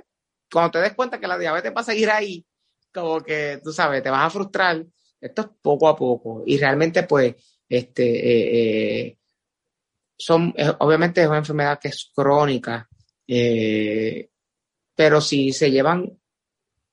cuando 0.50 0.72
te 0.72 0.78
des 0.80 0.94
cuenta 0.94 1.20
que 1.20 1.26
la 1.26 1.38
diabetes 1.38 1.72
va 1.76 1.82
a 1.82 1.84
seguir 1.84 2.10
ahí, 2.10 2.44
como 2.92 3.20
que, 3.20 3.60
tú 3.62 3.72
sabes, 3.72 4.02
te 4.02 4.10
vas 4.10 4.26
a 4.26 4.30
frustrar. 4.30 4.84
Esto 5.20 5.42
es 5.42 5.48
poco 5.60 5.88
a 5.88 5.96
poco. 5.96 6.42
Y 6.46 6.58
realmente, 6.58 7.02
pues, 7.02 7.34
este, 7.68 8.04
eh, 8.04 9.06
eh, 9.06 9.18
son, 10.16 10.54
obviamente 10.78 11.22
es 11.22 11.28
una 11.28 11.38
enfermedad 11.38 11.78
que 11.78 11.88
es 11.88 12.10
crónica, 12.14 12.88
eh, 13.26 14.30
pero 14.94 15.20
si 15.20 15.52
se 15.52 15.70
llevan 15.70 16.18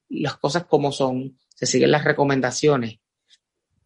las 0.10 0.38
cosas 0.38 0.66
como 0.66 0.92
son, 0.92 1.38
se 1.50 1.66
siguen 1.66 1.92
las 1.92 2.04
recomendaciones, 2.04 3.00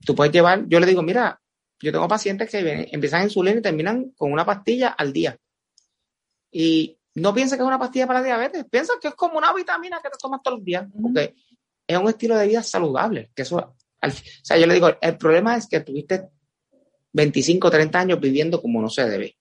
tú 0.06 0.15
puedes 0.15 0.34
llevar, 0.34 0.65
yo 0.67 0.79
le 0.79 0.88
digo, 0.88 1.03
mira, 1.03 1.39
yo 1.79 1.91
tengo 1.91 2.08
pacientes 2.08 2.50
que 2.50 2.63
vienen, 2.63 2.88
empiezan 2.91 3.24
insulina 3.24 3.60
y 3.60 3.62
terminan 3.62 4.12
con 4.12 4.32
una 4.32 4.46
pastilla 4.46 4.89
al 4.89 5.13
día. 5.13 5.38
Y 6.51 6.98
no 7.15 7.34
piensa 7.34 7.56
que 7.56 7.62
es 7.62 7.67
una 7.67 7.79
pastilla 7.79 8.08
para 8.08 8.24
diabetes, 8.24 8.65
piensa 8.70 8.94
que 9.00 9.10
es 9.10 9.15
como 9.15 9.38
una 9.38 9.53
vitamina 9.53 10.00
que 10.01 10.10
te 10.10 10.17
tomas 10.20 10.41
todos 10.41 10.58
los 10.58 10.65
días 10.65 10.88
es 11.88 11.98
un 11.98 12.10
estilo 12.10 12.38
de 12.38 12.48
vida 12.48 12.62
saludable. 12.62 13.32
Que 13.34 13.44
eso, 13.44 13.58
o 13.58 14.10
sea, 14.44 14.58
yo 14.58 14.67
le 14.67 14.74
digo, 14.74 14.89
el 15.01 15.17
problema 15.17 15.56
es 15.56 15.67
que 15.67 15.79
tuviste 15.79 16.29
25, 17.17 17.71
30 17.71 18.00
años 18.00 18.19
viviendo 18.19 18.62
como 18.62 18.79
no 18.79 18.89
se 18.89 19.09
debe. 19.09 19.38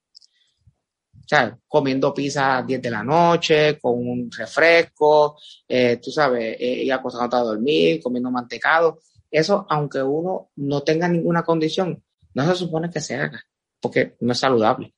O 1.15 1.29
sea, 1.29 1.59
comiendo 1.69 2.15
pizza 2.15 2.59
a 2.59 2.63
10 2.63 2.81
de 2.81 2.91
la 2.91 3.03
noche, 3.03 3.79
con 3.79 3.95
un 3.99 4.31
refresco, 4.31 5.37
eh, 5.69 5.99
tú 6.03 6.11
sabes, 6.11 6.57
eh, 6.59 6.85
y 6.85 6.91
acostándote 6.91 7.37
a 7.37 7.41
dormir, 7.41 8.01
comiendo 8.03 8.31
mantecado. 8.31 9.01
Eso, 9.31 9.67
aunque 9.69 10.03
uno 10.03 10.51
no 10.57 10.83
tenga 10.83 11.09
ninguna 11.09 11.43
condición, 11.43 12.03
no 12.33 12.47
se 12.47 12.55
supone 12.55 12.91
que 12.91 13.01
se 13.01 13.17
haga, 13.17 13.45
porque 13.81 14.17
no 14.21 14.33
es 14.33 14.39
saludable. 14.39 14.95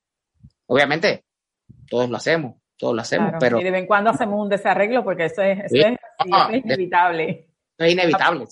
Obviamente, 0.67 1.25
todos 1.89 2.09
lo 2.09 2.15
hacemos, 2.15 2.55
todos 2.77 2.95
lo 2.95 3.01
hacemos, 3.01 3.33
pero... 3.39 3.59
Y 3.59 3.63
de 3.63 3.71
vez 3.71 3.81
en 3.81 3.87
cuando 3.87 4.11
hacemos 4.11 4.41
un 4.41 4.49
desarreglo 4.49 5.03
porque 5.03 5.25
eso 5.25 5.41
es, 5.41 5.65
eso 5.65 5.87
es, 5.87 5.97
ah, 6.31 6.49
es 6.53 6.63
inevitable. 6.63 7.49
Es 7.77 7.91
inevitable. 7.91 8.45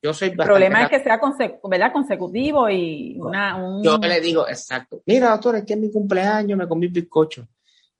Yo 0.00 0.14
soy 0.14 0.28
El 0.28 0.36
problema 0.36 0.84
es 0.84 0.90
que 0.90 1.02
sea 1.02 1.20
¿verdad? 1.64 1.92
consecutivo 1.92 2.70
y 2.70 3.16
una... 3.18 3.56
Un... 3.56 3.82
Yo 3.82 3.98
le 3.98 4.20
digo, 4.20 4.48
exacto. 4.48 5.02
Mira, 5.06 5.30
doctor, 5.30 5.56
es 5.56 5.64
que 5.64 5.74
es 5.74 5.78
mi 5.78 5.90
cumpleaños, 5.90 6.56
me 6.56 6.68
comí 6.68 6.86
bizcocho. 6.86 7.46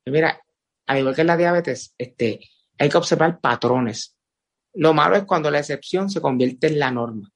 Y 0.05 0.11
mira, 0.11 0.41
al 0.87 0.99
igual 0.99 1.15
que 1.15 1.25
la 1.25 1.37
diabetes, 1.37 1.95
este, 1.99 2.41
hay 2.79 2.89
que 2.89 2.97
observar 2.97 3.41
patrones. 3.41 4.17
Lo 4.75 4.95
malo 4.95 5.17
es 5.17 5.25
cuando 5.25 5.51
la 5.51 5.59
excepción 5.59 6.09
se 6.09 6.21
convierte 6.21 6.69
en 6.69 6.79
la 6.79 6.91
norma. 6.91 7.29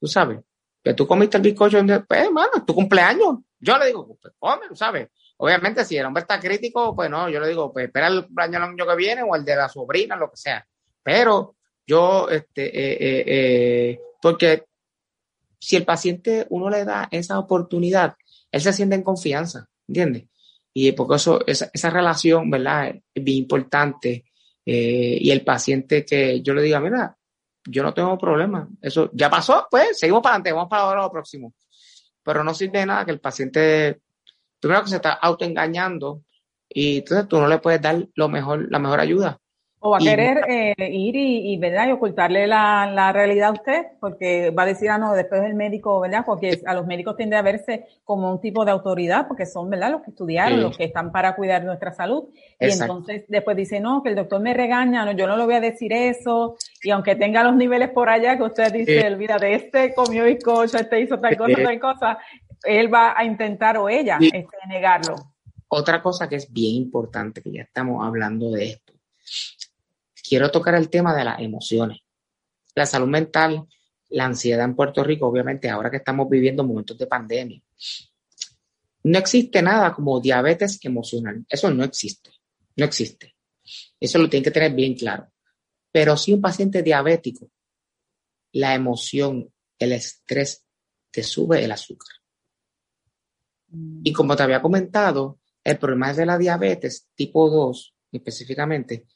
Tú 0.00 0.06
sabes, 0.06 0.40
que 0.82 0.94
tú 0.94 1.06
comiste 1.06 1.36
el 1.36 1.42
bizcocho, 1.42 1.78
pues, 2.08 2.20
hermano, 2.22 2.52
es 2.56 2.64
tu 2.64 2.74
cumpleaños. 2.74 3.40
Yo 3.58 3.76
le 3.76 3.86
digo, 3.86 4.16
pues, 4.20 4.34
cómelo, 4.38 4.74
¿sabes? 4.74 5.10
Obviamente, 5.38 5.84
si 5.84 5.98
el 5.98 6.06
hombre 6.06 6.22
está 6.22 6.40
crítico, 6.40 6.96
pues 6.96 7.10
no, 7.10 7.28
yo 7.28 7.40
le 7.40 7.48
digo, 7.48 7.70
pues 7.72 7.86
espera 7.86 8.06
el 8.06 8.26
año, 8.36 8.62
año 8.62 8.86
que 8.86 8.96
viene 8.96 9.22
o 9.22 9.34
el 9.36 9.44
de 9.44 9.56
la 9.56 9.68
sobrina, 9.68 10.16
lo 10.16 10.30
que 10.30 10.36
sea. 10.36 10.66
Pero 11.02 11.55
yo, 11.86 12.28
este, 12.28 12.66
eh, 12.66 12.96
eh, 13.00 13.24
eh, 13.26 14.00
porque 14.20 14.64
si 15.58 15.76
el 15.76 15.84
paciente 15.84 16.46
uno 16.50 16.68
le 16.68 16.84
da 16.84 17.08
esa 17.10 17.38
oportunidad, 17.38 18.14
él 18.50 18.60
se 18.60 18.72
siente 18.72 18.96
en 18.96 19.02
confianza, 19.02 19.68
¿entiendes? 19.86 20.24
Y 20.72 20.92
porque 20.92 21.16
eso, 21.16 21.46
esa, 21.46 21.70
esa 21.72 21.90
relación, 21.90 22.50
¿verdad? 22.50 22.94
Es 23.14 23.24
bien 23.24 23.38
importante. 23.38 24.24
y 24.64 25.30
el 25.30 25.44
paciente 25.44 26.04
que 26.04 26.42
yo 26.42 26.52
le 26.52 26.62
diga, 26.62 26.80
mira, 26.80 27.16
yo 27.68 27.82
no 27.84 27.94
tengo 27.94 28.18
problema, 28.18 28.68
eso 28.82 29.10
ya 29.12 29.30
pasó, 29.30 29.68
pues 29.70 29.98
seguimos 29.98 30.22
para 30.22 30.34
adelante, 30.34 30.52
vamos 30.52 30.68
para 30.68 31.02
lo 31.02 31.10
próximo. 31.10 31.54
Pero 32.22 32.42
no 32.42 32.52
sirve 32.52 32.80
de 32.80 32.86
nada 32.86 33.04
que 33.04 33.12
el 33.12 33.20
paciente 33.20 34.00
primero 34.60 34.82
que 34.82 34.90
se 34.90 34.96
está 34.96 35.12
autoengañando 35.12 36.24
y 36.68 36.98
entonces 36.98 37.28
tú 37.28 37.38
no 37.38 37.46
le 37.46 37.58
puedes 37.58 37.80
dar 37.80 38.08
lo 38.14 38.28
mejor, 38.28 38.66
la 38.70 38.78
mejor 38.78 39.00
ayuda. 39.00 39.40
O 39.86 39.90
va 39.90 39.98
a 39.98 40.00
querer 40.00 40.44
eh, 40.48 40.74
ir 40.90 41.14
y, 41.14 41.56
¿verdad? 41.58 41.86
y 41.86 41.92
ocultarle 41.92 42.48
la, 42.48 42.90
la, 42.92 43.12
realidad 43.12 43.50
a 43.50 43.52
usted, 43.52 43.86
porque 44.00 44.50
va 44.50 44.64
a 44.64 44.66
decir, 44.66 44.90
ah, 44.90 44.98
no, 44.98 45.12
después 45.12 45.44
el 45.44 45.54
médico, 45.54 46.00
¿verdad? 46.00 46.24
Porque 46.26 46.60
a 46.66 46.74
los 46.74 46.86
médicos 46.86 47.16
tiende 47.16 47.36
a 47.36 47.42
verse 47.42 47.86
como 48.02 48.32
un 48.32 48.40
tipo 48.40 48.64
de 48.64 48.72
autoridad, 48.72 49.28
porque 49.28 49.46
son, 49.46 49.70
¿verdad? 49.70 49.92
Los 49.92 50.02
que 50.02 50.10
estudiaron, 50.10 50.60
los 50.60 50.76
que 50.76 50.84
están 50.84 51.12
para 51.12 51.36
cuidar 51.36 51.62
nuestra 51.62 51.92
salud. 51.92 52.24
Y 52.58 52.72
entonces 52.72 53.26
después 53.28 53.56
dice, 53.56 53.78
no, 53.78 54.02
que 54.02 54.08
el 54.08 54.16
doctor 54.16 54.40
me 54.40 54.54
regaña, 54.54 55.04
no, 55.04 55.12
yo 55.12 55.28
no 55.28 55.36
le 55.36 55.44
voy 55.44 55.54
a 55.54 55.60
decir 55.60 55.92
eso. 55.92 56.56
Y 56.82 56.90
aunque 56.90 57.14
tenga 57.14 57.44
los 57.44 57.54
niveles 57.54 57.90
por 57.90 58.08
allá, 58.08 58.36
que 58.36 58.42
usted 58.42 58.72
dice, 58.72 59.06
olvídate, 59.06 59.54
este 59.54 59.94
comió 59.94 60.24
bizcocho, 60.24 60.78
este 60.78 61.00
hizo 61.00 61.20
tal 61.20 61.36
cosa, 61.36 61.62
tal 61.62 61.78
cosa, 61.78 62.18
él 62.64 62.92
va 62.92 63.14
a 63.16 63.24
intentar 63.24 63.78
o 63.78 63.88
ella 63.88 64.18
este, 64.20 64.56
negarlo. 64.68 65.14
Otra 65.68 66.02
cosa 66.02 66.28
que 66.28 66.36
es 66.36 66.52
bien 66.52 66.74
importante, 66.74 67.42
que 67.42 67.52
ya 67.52 67.62
estamos 67.62 68.04
hablando 68.04 68.50
de 68.50 68.70
esto, 68.70 68.92
quiero 70.28 70.50
tocar 70.50 70.74
el 70.74 70.88
tema 70.88 71.14
de 71.14 71.24
las 71.24 71.40
emociones. 71.40 71.98
La 72.74 72.86
salud 72.86 73.08
mental, 73.08 73.66
la 74.10 74.26
ansiedad 74.26 74.64
en 74.64 74.76
Puerto 74.76 75.02
Rico, 75.02 75.26
obviamente 75.26 75.68
ahora 75.68 75.90
que 75.90 75.98
estamos 75.98 76.28
viviendo 76.28 76.64
momentos 76.64 76.98
de 76.98 77.06
pandemia. 77.06 77.62
no 79.04 79.18
existe 79.18 79.62
nada 79.62 79.94
como 79.94 80.20
diabetes 80.20 80.78
emocional. 80.84 81.44
Eso 81.48 81.70
no 81.70 81.84
existe. 81.84 82.30
No 82.76 82.84
existe. 82.84 83.36
Eso 84.00 84.18
lo 84.18 84.28
tienen 84.28 84.44
que 84.44 84.50
tener 84.50 84.74
bien 84.74 84.94
claro. 84.94 85.32
Pero 85.92 86.16
si 86.16 86.32
un 86.32 86.40
paciente 86.40 86.82
diabético, 86.82 87.50
la 88.52 88.74
emoción, 88.74 89.52
el 89.78 89.92
estrés, 89.92 90.64
te 91.10 91.22
sube 91.22 91.64
el 91.64 91.72
azúcar. 91.72 92.16
Y 94.02 94.12
como 94.12 94.36
te 94.36 94.42
había 94.42 94.62
comentado, 94.62 95.40
el 95.64 95.78
problema 95.78 96.12
de 96.12 96.26
la 96.26 96.38
diabetes 96.38 97.08
tipo 97.14 97.48
2 97.50 97.94
específicamente 98.12 99.06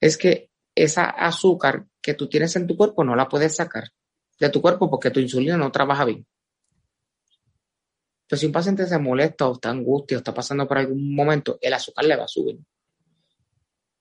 es 0.00 0.16
que 0.16 0.47
esa 0.82 1.04
azúcar 1.04 1.86
que 2.00 2.14
tú 2.14 2.28
tienes 2.28 2.54
en 2.56 2.66
tu 2.66 2.76
cuerpo 2.76 3.04
no 3.04 3.16
la 3.16 3.28
puedes 3.28 3.56
sacar 3.56 3.84
de 4.38 4.50
tu 4.50 4.62
cuerpo 4.62 4.88
porque 4.88 5.10
tu 5.10 5.20
insulina 5.20 5.56
no 5.56 5.72
trabaja 5.72 6.04
bien. 6.04 6.26
Entonces, 8.22 8.40
si 8.40 8.46
un 8.46 8.52
paciente 8.52 8.86
se 8.86 8.98
molesta 8.98 9.48
o 9.48 9.54
está 9.54 9.70
angustia 9.70 10.16
o 10.16 10.20
está 10.20 10.34
pasando 10.34 10.68
por 10.68 10.78
algún 10.78 11.14
momento, 11.14 11.58
el 11.60 11.72
azúcar 11.72 12.04
le 12.04 12.16
va 12.16 12.24
a 12.24 12.28
subir. 12.28 12.58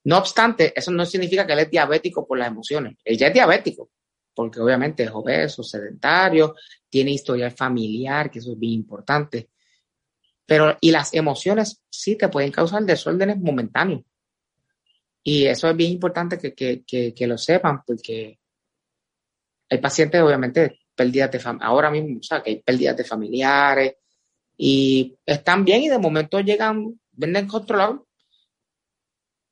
No 0.04 0.18
obstante, 0.18 0.74
eso 0.76 0.92
no 0.92 1.06
significa 1.06 1.48
que 1.48 1.54
él 1.54 1.60
es 1.60 1.72
diabético 1.72 2.28
por 2.28 2.38
las 2.38 2.50
emociones. 2.50 2.98
Él 3.04 3.18
ya 3.18 3.28
es 3.28 3.34
diabético, 3.34 3.90
porque 4.34 4.60
obviamente 4.60 5.04
es 5.04 5.12
obeso, 5.12 5.64
sedentario, 5.64 6.56
tiene 6.90 7.12
historial 7.12 7.52
familiar, 7.52 8.30
que 8.30 8.40
eso 8.40 8.52
es 8.52 8.60
bien 8.60 8.74
importante. 8.74 9.50
Pero, 10.46 10.78
y 10.80 10.92
las 10.92 11.14
emociones 11.14 11.82
sí 11.90 12.16
te 12.18 12.30
pueden 12.30 12.52
causar 12.52 12.84
desórdenes 12.84 13.38
momentáneos. 13.38 14.02
Y 15.30 15.46
eso 15.46 15.70
es 15.70 15.76
bien 15.76 15.92
importante 15.92 16.38
que, 16.40 17.28
lo 17.28 17.38
sepan, 17.38 17.84
porque 17.86 18.40
hay 19.70 19.78
pacientes, 19.80 20.22
obviamente, 20.22 20.80
pérdidas 20.96 21.32
de 21.32 21.42
ahora 21.60 21.92
mismo, 21.92 22.20
o 22.20 22.24
sea, 22.24 22.42
que 22.42 22.52
hay 22.52 22.62
pérdidas 22.62 22.96
de 22.96 23.04
familiares 23.04 23.96
y 24.56 25.18
están 25.26 25.66
bien 25.66 25.82
y 25.82 25.90
de 25.90 26.00
momento 26.00 26.40
llegan, 26.40 26.98
venden 27.12 27.46
controlados. 27.46 28.04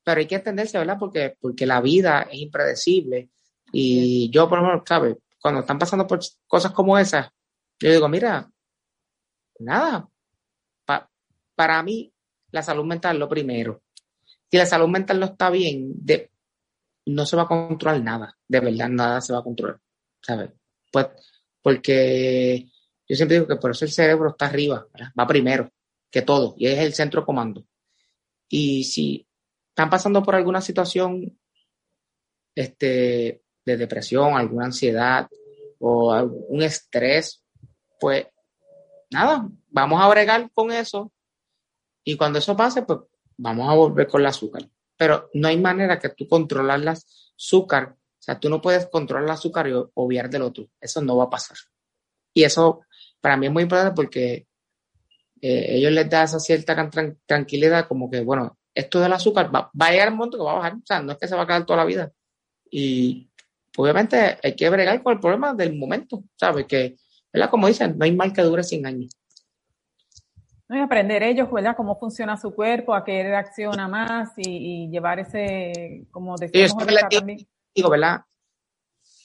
Pero 0.02 0.20
hay 0.22 0.28
que 0.28 0.36
entenderse, 0.36 0.78
¿verdad? 0.78 0.96
Porque, 0.98 1.36
porque 1.42 1.66
la 1.66 1.82
vida 1.82 2.22
es 2.32 2.40
impredecible. 2.40 3.32
Y 3.74 4.30
yo, 4.30 4.48
por 4.48 4.60
ejemplo, 4.60 4.84
¿sabes? 4.88 5.18
Cuando 5.42 5.60
están 5.60 5.78
pasando 5.78 6.08
por 6.08 6.22
cosas 6.48 6.72
como 6.72 6.98
esas, 6.98 7.30
yo 7.82 7.92
digo, 7.92 8.08
mira, 8.08 8.50
nada, 9.60 10.08
para 11.54 11.84
mí 11.84 12.14
la 12.52 12.64
salud 12.64 12.86
mental 12.86 13.18
es 13.18 13.20
lo 13.20 13.28
primero. 13.28 13.82
Si 14.56 14.60
la 14.60 14.66
salud 14.66 14.88
mental 14.88 15.20
no 15.20 15.26
está 15.26 15.50
bien, 15.50 15.92
de, 15.98 16.32
no 17.08 17.26
se 17.26 17.36
va 17.36 17.42
a 17.42 17.48
controlar 17.50 18.02
nada, 18.02 18.38
de 18.48 18.62
verdad 18.62 18.88
nada 18.88 19.20
se 19.20 19.34
va 19.34 19.40
a 19.40 19.44
controlar, 19.44 19.82
¿sabes? 20.22 20.50
Pues 20.90 21.08
porque 21.62 22.66
yo 23.06 23.16
siempre 23.18 23.36
digo 23.36 23.50
que 23.50 23.58
por 23.58 23.72
eso 23.72 23.84
el 23.84 23.92
cerebro 23.92 24.30
está 24.30 24.46
arriba, 24.46 24.88
va 25.20 25.28
primero 25.28 25.70
que 26.10 26.22
todo 26.22 26.56
y 26.58 26.68
es 26.68 26.80
el 26.80 26.94
centro 26.94 27.20
de 27.20 27.26
comando. 27.26 27.66
Y 28.48 28.86
si 28.86 29.28
están 29.72 29.90
pasando 29.90 30.24
por 30.24 30.36
alguna 30.36 30.62
situación 30.62 31.38
este, 32.56 33.44
de 33.66 33.76
depresión, 33.76 34.38
alguna 34.38 34.68
ansiedad 34.68 35.28
o 35.80 36.16
un 36.48 36.64
estrés, 36.64 37.44
pues 38.00 38.26
nada, 39.12 39.50
vamos 39.68 40.02
a 40.02 40.08
bregar 40.08 40.50
con 40.54 40.72
eso 40.72 41.12
y 42.06 42.16
cuando 42.16 42.40
eso 42.40 42.56
pase, 42.56 42.84
pues 42.84 43.02
vamos 43.38 43.70
a 43.70 43.74
volver 43.74 44.08
con 44.08 44.22
el 44.22 44.28
azúcar. 44.28 44.64
Pero 44.98 45.30
no 45.34 45.48
hay 45.48 45.60
manera 45.60 46.00
que 46.00 46.10
tú 46.10 46.28
controlar 46.28 46.80
el 46.80 46.88
azúcar. 46.88 47.96
O 47.96 48.22
sea, 48.26 48.40
tú 48.40 48.50
no 48.50 48.62
puedes 48.62 48.88
controlar 48.88 49.26
el 49.26 49.32
azúcar 49.32 49.68
y 49.68 49.74
obviar 49.94 50.30
del 50.30 50.44
otro. 50.44 50.68
Eso 50.80 51.02
no 51.02 51.18
va 51.18 51.26
a 51.26 51.30
pasar. 51.30 51.58
Y 52.34 52.44
eso 52.44 52.82
para 53.22 53.38
mí 53.38 53.48
es 53.48 53.52
muy 53.52 53.64
importante 53.64 53.96
porque 53.96 54.48
eh, 55.42 55.78
ellos 55.78 55.92
les 55.92 56.10
da 56.10 56.24
esa 56.24 56.40
cierta 56.40 56.90
tranquilidad 57.26 57.88
como 57.88 58.10
que, 58.10 58.22
bueno, 58.22 58.58
esto 58.74 59.00
del 59.00 59.14
azúcar 59.14 59.54
va, 59.54 59.72
a 59.80 59.92
llegar 59.92 60.10
un 60.12 60.18
momento 60.18 60.38
que 60.38 60.44
va 60.44 60.52
a 60.52 60.56
bajar. 60.56 60.74
O 60.74 60.86
sea, 60.86 61.02
no 61.02 61.14
es 61.14 61.18
que 61.18 61.28
se 61.28 61.36
va 61.36 61.44
a 61.44 61.48
quedar 61.48 61.66
toda 61.66 61.78
la 61.78 61.86
vida. 61.86 62.12
Y 62.70 63.30
obviamente 63.78 64.38
hay 64.42 64.56
que 64.56 64.70
bregar 64.70 65.02
con 65.02 65.14
el 65.14 65.20
problema 65.20 65.54
del 65.54 65.76
momento, 65.76 66.24
¿sabes? 66.36 66.66
Que, 66.66 66.98
¿verdad? 67.32 67.50
Como 67.50 67.68
dicen, 67.68 67.98
no 67.98 68.06
hay 68.06 68.16
mal 68.16 68.34
que 68.34 68.42
dure 68.42 68.64
100 68.64 68.86
años. 68.86 69.12
¿No? 70.68 70.78
Y 70.78 70.80
aprender 70.80 71.24
ellos, 71.24 71.52
¿verdad? 71.52 71.76
Cómo 71.76 71.98
funciona 71.98 72.38
su 72.38 72.54
cuerpo, 72.54 72.94
a 72.94 73.04
qué 73.04 73.24
reacciona 73.24 73.88
más 73.88 74.34
y, 74.38 74.90
llevar 74.90 75.20
ese, 75.20 76.06
como 76.12 76.36
decíamos 76.36 76.86
también. 77.10 77.48
Digo, 77.74 77.90
¿verdad? 77.90 78.22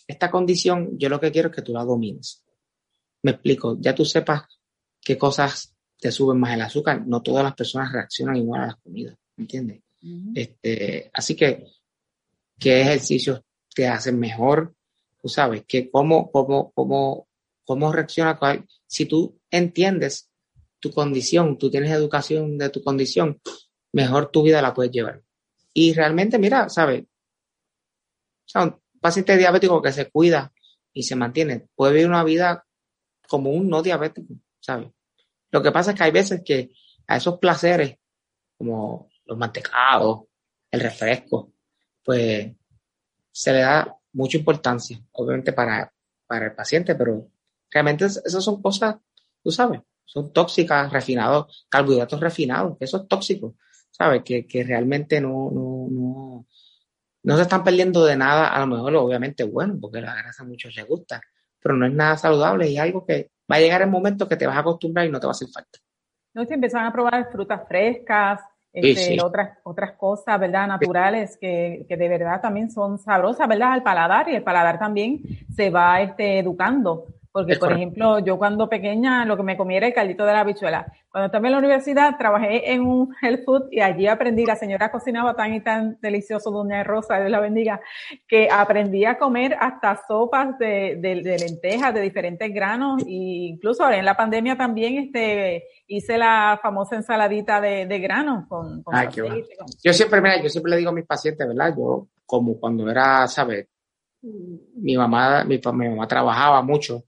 Esta 0.06 0.30
condición, 0.30 0.98
yo 0.98 1.08
lo 1.08 1.20
que 1.20 1.30
quiero 1.30 1.48
es 1.48 1.54
que 1.54 1.62
tú 1.62 1.72
la 1.72 1.84
domines. 1.84 2.44
Me 3.22 3.32
explico, 3.32 3.76
ya 3.78 3.94
tú 3.94 4.04
sepas 4.04 4.42
qué 5.00 5.16
cosas 5.16 5.74
te 5.98 6.10
suben 6.10 6.40
más 6.40 6.54
el 6.54 6.62
azúcar. 6.62 7.06
No 7.06 7.22
todas 7.22 7.44
las 7.44 7.54
personas 7.54 7.92
reaccionan 7.92 8.36
igual 8.36 8.62
a 8.62 8.66
las 8.66 8.76
comidas, 8.76 9.16
¿entiendes? 9.36 9.82
este, 10.34 11.10
así 11.12 11.36
que, 11.36 11.66
¿qué 12.58 12.80
ejercicios 12.80 13.42
te 13.74 13.86
hacen 13.86 14.18
mejor? 14.18 14.74
Tú 15.20 15.28
sabes, 15.28 15.64
que 15.66 15.90
cómo, 15.90 16.30
cómo, 16.30 16.72
cómo, 16.72 17.28
cómo 17.64 17.92
reacciona. 17.92 18.38
Si 18.86 19.04
tú 19.04 19.38
entiendes 19.50 20.29
tu 20.80 20.90
condición, 20.90 21.58
tú 21.58 21.70
tienes 21.70 21.90
educación 21.90 22.58
de 22.58 22.70
tu 22.70 22.82
condición, 22.82 23.40
mejor 23.92 24.30
tu 24.30 24.42
vida 24.42 24.62
la 24.62 24.74
puedes 24.74 24.90
llevar. 24.92 25.22
Y 25.72 25.92
realmente, 25.92 26.38
mira, 26.38 26.68
¿sabes? 26.68 27.04
Un 28.54 28.80
paciente 29.00 29.36
diabético 29.36 29.80
que 29.80 29.92
se 29.92 30.10
cuida 30.10 30.52
y 30.92 31.04
se 31.04 31.14
mantiene, 31.14 31.68
puede 31.74 31.92
vivir 31.92 32.08
una 32.08 32.24
vida 32.24 32.66
como 33.28 33.50
un 33.50 33.68
no 33.68 33.82
diabético, 33.82 34.34
¿sabes? 34.58 34.88
Lo 35.50 35.62
que 35.62 35.70
pasa 35.70 35.90
es 35.90 35.96
que 35.96 36.04
hay 36.04 36.10
veces 36.10 36.42
que 36.44 36.72
a 37.06 37.16
esos 37.16 37.38
placeres, 37.38 37.96
como 38.56 39.08
los 39.24 39.38
mantecados, 39.38 40.22
el 40.70 40.80
refresco, 40.80 41.52
pues 42.04 42.52
se 43.30 43.52
le 43.52 43.60
da 43.60 43.96
mucha 44.12 44.36
importancia, 44.36 45.00
obviamente 45.12 45.52
para, 45.52 45.92
para 46.26 46.46
el 46.46 46.54
paciente, 46.54 46.94
pero 46.94 47.30
realmente 47.70 48.06
esas 48.06 48.42
son 48.42 48.60
cosas, 48.60 48.96
tú 49.42 49.50
sabes, 49.50 49.80
son 50.10 50.32
tóxicas, 50.32 50.92
refinados, 50.92 51.66
carbohidratos 51.68 52.18
refinados, 52.18 52.76
eso 52.80 52.96
es 52.96 53.06
tóxico, 53.06 53.54
¿sabes? 53.92 54.22
Que, 54.24 54.64
realmente 54.66 55.20
no, 55.20 55.50
no, 55.52 55.86
no, 55.88 56.46
no 57.22 57.36
se 57.36 57.42
están 57.42 57.62
perdiendo 57.62 58.04
de 58.04 58.16
nada, 58.16 58.48
a 58.48 58.58
lo 58.58 58.66
mejor 58.66 58.96
obviamente 58.96 59.44
bueno, 59.44 59.78
porque 59.80 60.00
la 60.00 60.16
grasa 60.16 60.42
a 60.42 60.46
muchos 60.46 60.74
les 60.74 60.84
gusta, 60.84 61.20
pero 61.60 61.76
no 61.76 61.86
es 61.86 61.92
nada 61.92 62.16
saludable 62.16 62.68
y 62.68 62.76
algo 62.76 63.06
que 63.06 63.30
va 63.50 63.56
a 63.56 63.60
llegar 63.60 63.82
el 63.82 63.90
momento 63.90 64.26
que 64.26 64.36
te 64.36 64.48
vas 64.48 64.56
a 64.56 64.60
acostumbrar 64.60 65.06
y 65.06 65.12
no 65.12 65.20
te 65.20 65.28
va 65.28 65.30
a 65.30 65.38
hacer 65.38 65.48
falta. 65.48 65.78
No, 66.34 66.44
si 66.44 66.54
empiezan 66.54 66.86
a 66.86 66.92
probar 66.92 67.30
frutas 67.30 67.60
frescas, 67.68 68.40
este, 68.72 69.20
Otras, 69.22 69.58
otras 69.64 69.92
cosas, 69.92 70.38
¿verdad? 70.38 70.66
Naturales 70.66 71.36
que, 71.40 71.84
que, 71.88 71.96
de 71.96 72.08
verdad 72.08 72.40
también 72.40 72.70
son 72.70 72.98
sabrosas, 72.98 73.48
¿verdad? 73.48 73.72
Al 73.72 73.82
paladar 73.82 74.28
y 74.28 74.36
el 74.36 74.44
paladar 74.44 74.78
también 74.78 75.22
se 75.54 75.70
va 75.70 76.00
este, 76.02 76.38
educando. 76.38 77.06
Porque, 77.32 77.56
por 77.56 77.72
ejemplo, 77.72 78.18
yo 78.18 78.38
cuando 78.38 78.68
pequeña 78.68 79.24
lo 79.24 79.36
que 79.36 79.44
me 79.44 79.56
comía 79.56 79.76
era 79.76 79.86
el 79.86 79.94
caldito 79.94 80.24
de 80.24 80.32
la 80.32 80.40
habichuela. 80.40 80.92
Cuando 81.08 81.26
estaba 81.26 81.46
en 81.46 81.52
la 81.52 81.58
universidad 81.58 82.16
trabajé 82.18 82.72
en 82.72 82.82
un 82.82 83.14
health 83.22 83.44
food 83.44 83.62
y 83.70 83.80
allí 83.80 84.08
aprendí, 84.08 84.44
la 84.44 84.56
señora 84.56 84.90
cocinaba 84.90 85.34
tan 85.34 85.54
y 85.54 85.60
tan 85.60 85.96
delicioso, 86.00 86.50
doña 86.50 86.82
Rosa, 86.82 87.18
Dios 87.20 87.30
la 87.30 87.38
bendiga, 87.38 87.80
que 88.26 88.48
aprendí 88.50 89.04
a 89.04 89.16
comer 89.16 89.56
hasta 89.60 90.00
sopas 90.08 90.58
de, 90.58 90.98
de, 91.00 91.38
lentejas, 91.38 91.94
de 91.94 92.00
diferentes 92.00 92.52
granos 92.52 93.00
e 93.02 93.52
incluso 93.52 93.88
en 93.88 94.04
la 94.04 94.16
pandemia 94.16 94.56
también 94.56 94.98
este, 94.98 95.64
hice 95.86 96.18
la 96.18 96.58
famosa 96.60 96.96
ensaladita 96.96 97.60
de, 97.60 97.86
de 97.86 97.98
granos 98.00 98.48
con, 98.48 98.82
con, 98.82 98.94
Yo 99.84 99.92
siempre, 99.92 100.20
mira, 100.20 100.42
yo 100.42 100.48
siempre 100.48 100.70
le 100.70 100.78
digo 100.78 100.90
a 100.90 100.94
mis 100.94 101.06
pacientes, 101.06 101.46
¿verdad? 101.46 101.74
Yo, 101.76 102.08
como 102.26 102.58
cuando 102.58 102.90
era, 102.90 103.28
¿sabes? 103.28 103.68
Mi 104.22 104.96
mamá, 104.96 105.44
mi, 105.44 105.60
mi 105.74 105.88
mamá 105.88 106.08
trabajaba 106.08 106.60
mucho 106.62 107.04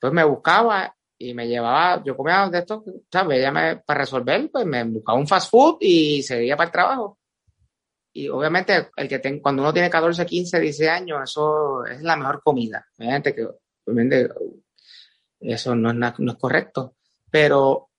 pues 0.00 0.12
me 0.12 0.24
buscaba 0.24 0.94
y 1.18 1.32
me 1.32 1.48
llevaba, 1.48 2.02
yo 2.04 2.16
comía 2.16 2.48
de 2.48 2.58
esto, 2.58 2.84
¿sabes? 3.10 3.38
Ella 3.38 3.50
me, 3.50 3.76
para 3.78 4.00
resolver, 4.00 4.50
pues 4.50 4.66
me 4.66 4.84
buscaba 4.84 5.18
un 5.18 5.26
fast 5.26 5.50
food 5.50 5.78
y 5.80 6.22
seguía 6.22 6.56
para 6.56 6.66
el 6.66 6.72
trabajo. 6.72 7.18
Y 8.12 8.28
obviamente, 8.28 8.88
el 8.96 9.08
que 9.08 9.18
ten, 9.18 9.40
cuando 9.40 9.62
uno 9.62 9.72
tiene 9.72 9.90
14, 9.90 10.24
15, 10.24 10.60
16 10.60 10.90
años, 10.90 11.20
eso 11.22 11.84
es 11.84 12.02
la 12.02 12.16
mejor 12.16 12.40
comida. 12.42 12.86
Obviamente 12.98 13.34
que 13.34 13.46
obviamente, 13.86 14.28
eso 15.40 15.74
no 15.74 15.90
es, 15.90 16.18
no 16.18 16.32
es 16.32 16.38
correcto. 16.38 16.96
Pero 17.30 17.90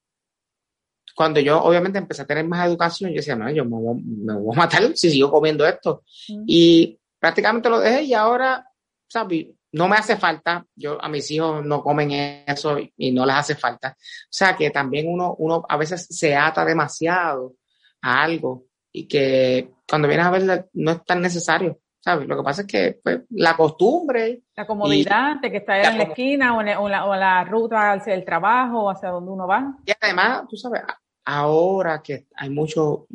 cuando 1.15 1.39
yo 1.39 1.61
obviamente 1.61 1.99
empecé 1.99 2.21
a 2.21 2.27
tener 2.27 2.45
más 2.45 2.67
educación, 2.67 3.11
yo 3.11 3.17
decía, 3.17 3.35
no, 3.35 3.49
yo 3.49 3.65
me 3.65 3.77
voy, 3.77 4.01
me 4.03 4.33
voy 4.35 4.55
a 4.55 4.57
matar 4.57 4.95
si 4.95 5.09
sigo 5.09 5.31
comiendo 5.31 5.65
esto. 5.65 6.03
Y 6.45 6.99
prácticamente 7.19 7.69
lo 7.69 7.79
dejé 7.79 8.03
y 8.03 8.13
ahora, 8.13 8.65
¿sabes? 9.07 9.47
No 9.71 9.87
me 9.87 9.97
hace 9.97 10.17
falta, 10.17 10.65
yo 10.75 11.01
a 11.01 11.09
mis 11.09 11.29
hijos 11.31 11.65
no 11.65 11.81
comen 11.81 12.11
eso 12.47 12.77
y 12.95 13.11
no 13.11 13.25
les 13.25 13.35
hace 13.35 13.55
falta. 13.55 13.95
O 13.97 14.29
sea 14.29 14.55
que 14.55 14.69
también 14.69 15.07
uno, 15.09 15.35
uno 15.37 15.63
a 15.67 15.77
veces 15.77 16.07
se 16.09 16.35
ata 16.35 16.63
demasiado 16.65 17.55
a 18.01 18.23
algo 18.23 18.65
y 18.91 19.07
que 19.07 19.71
cuando 19.87 20.07
vienes 20.07 20.25
a 20.25 20.31
verla 20.31 20.65
no 20.73 20.91
es 20.91 21.03
tan 21.05 21.21
necesario. 21.21 21.79
¿sabes? 21.99 22.27
Lo 22.27 22.37
que 22.37 22.43
pasa 22.43 22.61
es 22.61 22.67
que 22.67 22.99
pues, 23.03 23.21
la 23.31 23.57
costumbre. 23.57 24.43
La 24.55 24.65
comodidad 24.65 25.41
de 25.41 25.51
que 25.51 25.57
está 25.57 25.81
en 25.81 25.97
la 25.97 26.03
esquina 26.05 26.55
o 26.55 26.61
en, 26.61 26.67
la, 26.91 27.05
o 27.05 27.15
la 27.15 27.43
ruta 27.43 27.91
hacia 27.91 28.13
el 28.13 28.23
trabajo 28.23 28.83
o 28.83 28.89
hacia 28.89 29.09
donde 29.09 29.31
uno 29.31 29.45
va. 29.45 29.77
Y 29.85 29.91
además, 29.99 30.43
tú 30.49 30.55
sabes, 30.55 30.83
ahora 31.25 32.01
que 32.01 32.27
hay 32.35 32.49
mucho, 32.49 33.07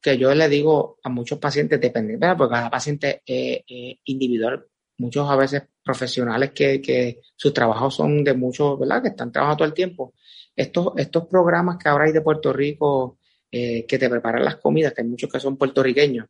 que 0.00 0.16
yo 0.16 0.34
le 0.34 0.48
digo 0.48 0.96
a 1.02 1.10
muchos 1.10 1.38
pacientes, 1.38 1.78
dependiendo, 1.78 2.36
porque 2.38 2.54
cada 2.54 2.70
paciente 2.70 3.22
es 3.26 3.60
individual, 4.04 4.64
muchos 4.96 5.28
a 5.28 5.36
veces 5.36 5.64
profesionales 5.88 6.50
que, 6.50 6.82
que 6.82 7.22
sus 7.34 7.54
trabajos 7.54 7.94
son 7.94 8.22
de 8.22 8.34
muchos, 8.34 8.78
¿verdad? 8.78 9.00
Que 9.00 9.08
están 9.08 9.32
trabajando 9.32 9.56
todo 9.56 9.68
el 9.68 9.72
tiempo. 9.74 10.12
Estos, 10.54 10.92
estos 10.98 11.26
programas 11.26 11.78
que 11.78 11.88
ahora 11.88 12.04
hay 12.04 12.12
de 12.12 12.20
Puerto 12.20 12.52
Rico, 12.52 13.18
eh, 13.50 13.86
que 13.86 13.98
te 13.98 14.10
preparan 14.10 14.44
las 14.44 14.56
comidas, 14.56 14.92
que 14.92 15.00
hay 15.00 15.08
muchos 15.08 15.32
que 15.32 15.40
son 15.40 15.56
puertorriqueños, 15.56 16.26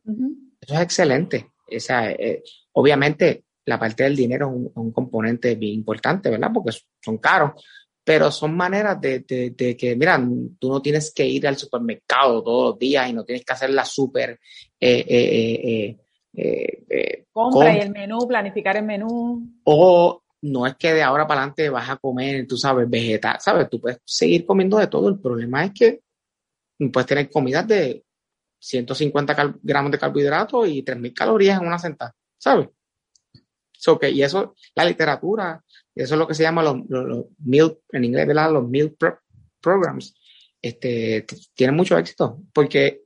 eso 0.61 0.73
es 0.75 0.79
excelente. 0.79 1.51
O 1.75 1.79
sea, 1.79 2.09
eh, 2.11 2.41
obviamente 2.71 3.43
la 3.65 3.77
parte 3.77 4.03
del 4.03 4.15
dinero 4.15 4.47
es 4.47 4.71
un, 4.75 4.91
componente 4.93 5.55
bien 5.55 5.73
importante, 5.73 6.29
¿verdad? 6.29 6.51
Porque 6.53 6.77
son 7.03 7.17
caros, 7.17 7.61
pero 8.01 8.31
son 8.31 8.55
maneras 8.55 9.01
de, 9.01 9.25
de, 9.27 9.75
que, 9.75 9.95
mira, 9.97 10.25
tú 10.57 10.69
no 10.69 10.81
tienes 10.81 11.11
que 11.13 11.25
ir 11.25 11.45
al 11.45 11.57
supermercado 11.57 12.41
todos 12.41 12.71
los 12.71 12.79
días 12.79 13.09
y 13.09 13.13
no 13.13 13.25
tienes 13.25 13.43
que 13.43 13.53
hacer 13.53 13.71
la 13.71 13.83
super 13.83 14.39
eh, 14.79 15.05
eh, 15.09 15.97
eh, 16.41 16.85
eh, 16.89 17.25
compra 17.33 17.75
y 17.75 17.81
el 17.81 17.91
menú, 17.91 18.25
planificar 18.27 18.77
el 18.77 18.85
menú. 18.85 19.45
O 19.65 20.23
no 20.41 20.65
es 20.65 20.75
que 20.75 20.93
de 20.93 21.03
ahora 21.03 21.27
para 21.27 21.41
adelante 21.41 21.69
vas 21.69 21.89
a 21.89 21.97
comer, 21.97 22.47
tú 22.47 22.55
sabes, 22.55 22.89
vegetal, 22.89 23.37
sabes, 23.41 23.69
tú 23.69 23.81
puedes 23.81 23.99
seguir 24.05 24.45
comiendo 24.45 24.77
de 24.77 24.87
todo. 24.87 25.09
El 25.09 25.19
problema 25.19 25.65
es 25.65 25.71
que 25.73 26.01
puedes 26.93 27.07
tener 27.07 27.29
comidas 27.29 27.67
de 27.67 28.05
150 28.59 29.59
gramos 29.61 29.91
de 29.91 29.99
carbohidratos 29.99 30.67
y 30.69 30.83
3.000 30.83 31.13
calorías 31.13 31.59
en 31.59 31.67
una 31.67 31.79
sentada, 31.79 32.15
¿sabes? 32.37 32.69
y 34.11 34.21
eso, 34.21 34.55
la 34.75 34.83
literatura, 34.83 35.63
eso 35.95 36.13
es 36.13 36.19
lo 36.19 36.27
que 36.27 36.33
se 36.33 36.43
llama 36.43 36.61
los, 36.61 36.77
los, 36.89 37.25
meal, 37.39 37.77
en 37.93 38.03
inglés, 38.03 38.27
¿verdad? 38.27 38.51
Los 38.51 38.67
meal 38.67 38.93
programs, 39.61 40.13
este, 40.61 41.25
tienen 41.53 41.77
mucho 41.77 41.97
éxito 41.97 42.41
porque 42.53 43.01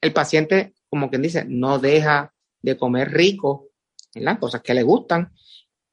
el 0.00 0.12
paciente, 0.14 0.74
como 0.88 1.10
quien 1.10 1.20
dice, 1.20 1.44
no 1.46 1.78
deja 1.78 2.32
de 2.60 2.76
comer 2.76 3.10
rico 3.10 3.68
las 4.14 4.38
cosas 4.38 4.62
que 4.62 4.74
le 4.74 4.82
gustan 4.82 5.32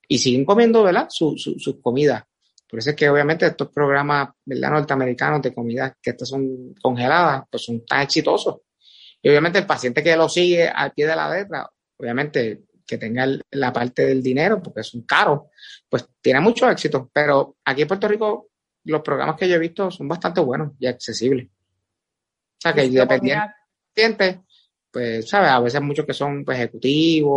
y 0.08 0.18
siguen 0.18 0.46
comiendo, 0.46 0.84
¿verdad? 0.84 1.08
Sus 1.10 1.42
su, 1.42 1.82
comidas. 1.82 2.24
Por 2.68 2.80
eso 2.80 2.90
es 2.90 2.96
que 2.96 3.10
obviamente 3.10 3.46
estos 3.46 3.70
programas, 3.70 4.30
¿verdad? 4.46 4.72
Norteamericanos 4.72 5.42
de 5.42 5.54
comidas 5.54 5.94
que 6.02 6.12
estas 6.12 6.30
son 6.30 6.74
congeladas, 6.82 7.44
pues 7.50 7.64
son 7.64 7.86
tan 7.86 8.02
exitosos. 8.02 8.58
Y 9.22 9.30
obviamente 9.30 9.60
el 9.60 9.66
paciente 9.66 10.04
que 10.04 10.16
lo 10.16 10.28
sigue 10.28 10.68
al 10.68 10.92
pie 10.92 11.08
de 11.08 11.16
la 11.16 11.34
letra, 11.34 11.70
obviamente 11.98 12.64
que 12.86 12.98
tenga 12.98 13.28
la 13.52 13.74
parte 13.74 14.06
del 14.06 14.24
dinero, 14.24 14.62
porque 14.62 14.82
es 14.82 14.94
un 14.94 15.06
caro, 15.06 15.50
pues 15.90 16.08
tiene 16.22 16.40
mucho 16.40 16.70
éxito. 16.70 17.10
Pero 17.14 17.58
aquí 17.66 17.82
en 17.82 17.88
Puerto 17.88 18.08
Rico, 18.08 18.50
los 18.86 19.02
programas 19.02 19.36
que 19.36 19.48
yo 19.48 19.56
he 19.56 19.60
visto 19.60 19.92
son 19.92 20.08
bastante 20.08 20.40
buenos 20.40 20.74
y 20.80 20.88
accesibles. 20.88 21.48
O 21.48 22.60
sea 22.60 22.74
que 22.74 22.86
independiente, 22.86 24.46
pues, 24.98 25.30
¿sabes? 25.30 25.52
A 25.52 25.60
veces 25.60 25.80
muchos 25.80 26.08
que 26.08 26.14
son 26.14 26.44
pues, 26.44 26.58
ejecutivos 26.58 27.32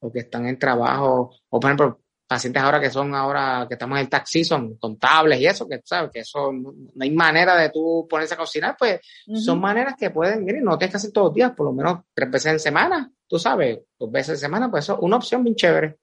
o, 0.00 0.10
que 0.10 0.20
están 0.20 0.46
en 0.46 0.58
trabajo, 0.58 1.30
o 1.50 1.60
por 1.60 1.68
ejemplo, 1.68 2.00
pacientes 2.26 2.62
ahora 2.62 2.80
que 2.80 2.88
son 2.88 3.14
ahora, 3.14 3.66
que 3.68 3.74
estamos 3.74 3.98
en 3.98 4.04
el 4.04 4.08
taxi, 4.08 4.42
son 4.42 4.78
contables 4.78 5.38
y 5.38 5.46
eso, 5.46 5.68
que 5.68 5.82
sabes, 5.84 6.10
que 6.10 6.20
eso 6.20 6.50
no, 6.50 6.72
hay 6.98 7.10
manera 7.10 7.56
de 7.56 7.68
tú 7.68 8.06
ponerse 8.08 8.32
a 8.32 8.38
cocinar, 8.38 8.74
pues 8.78 9.00
son 9.34 9.60
maneras 9.60 9.96
que 9.98 10.08
pueden, 10.08 10.48
ir 10.48 10.62
no 10.62 10.78
tienes 10.78 10.92
que 10.92 10.96
hacer 10.96 11.12
todos 11.12 11.26
los 11.26 11.34
días, 11.34 11.52
por 11.52 11.66
lo 11.66 11.74
menos 11.74 12.04
tres 12.14 12.30
veces 12.30 12.52
en 12.52 12.58
semana, 12.58 13.12
tú 13.26 13.38
sabes, 13.38 13.80
dos 13.98 14.10
veces 14.10 14.30
en 14.30 14.38
semana, 14.38 14.70
pues 14.70 14.84
eso 14.84 14.94
es 14.94 15.00
una 15.02 15.16
opción 15.16 15.44
bien 15.44 15.54
chévere. 15.54 15.98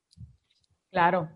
Claro. 0.91 1.29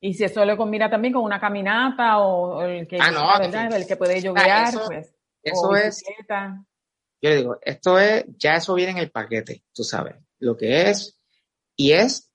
Y 0.00 0.12
si 0.12 0.24
eso 0.24 0.44
lo 0.44 0.54
combina 0.58 0.90
también 0.90 1.14
con 1.14 1.24
una 1.24 1.40
caminata 1.40 2.18
o, 2.18 2.62
el 2.62 2.86
que, 2.86 2.98
ah, 3.00 3.40
el 3.74 3.86
que 3.86 3.96
puede 3.96 4.20
llover, 4.20 4.44
pues. 4.86 5.14
Eso 5.42 5.74
es 5.76 6.04
yo 7.20 7.30
le 7.30 7.36
digo, 7.36 7.58
esto 7.62 7.98
es, 7.98 8.24
ya 8.38 8.56
eso 8.56 8.74
viene 8.74 8.92
en 8.92 8.98
el 8.98 9.10
paquete, 9.10 9.64
tú 9.72 9.82
sabes, 9.84 10.16
lo 10.38 10.56
que 10.56 10.90
es, 10.90 11.18
y 11.76 11.92
es 11.92 12.30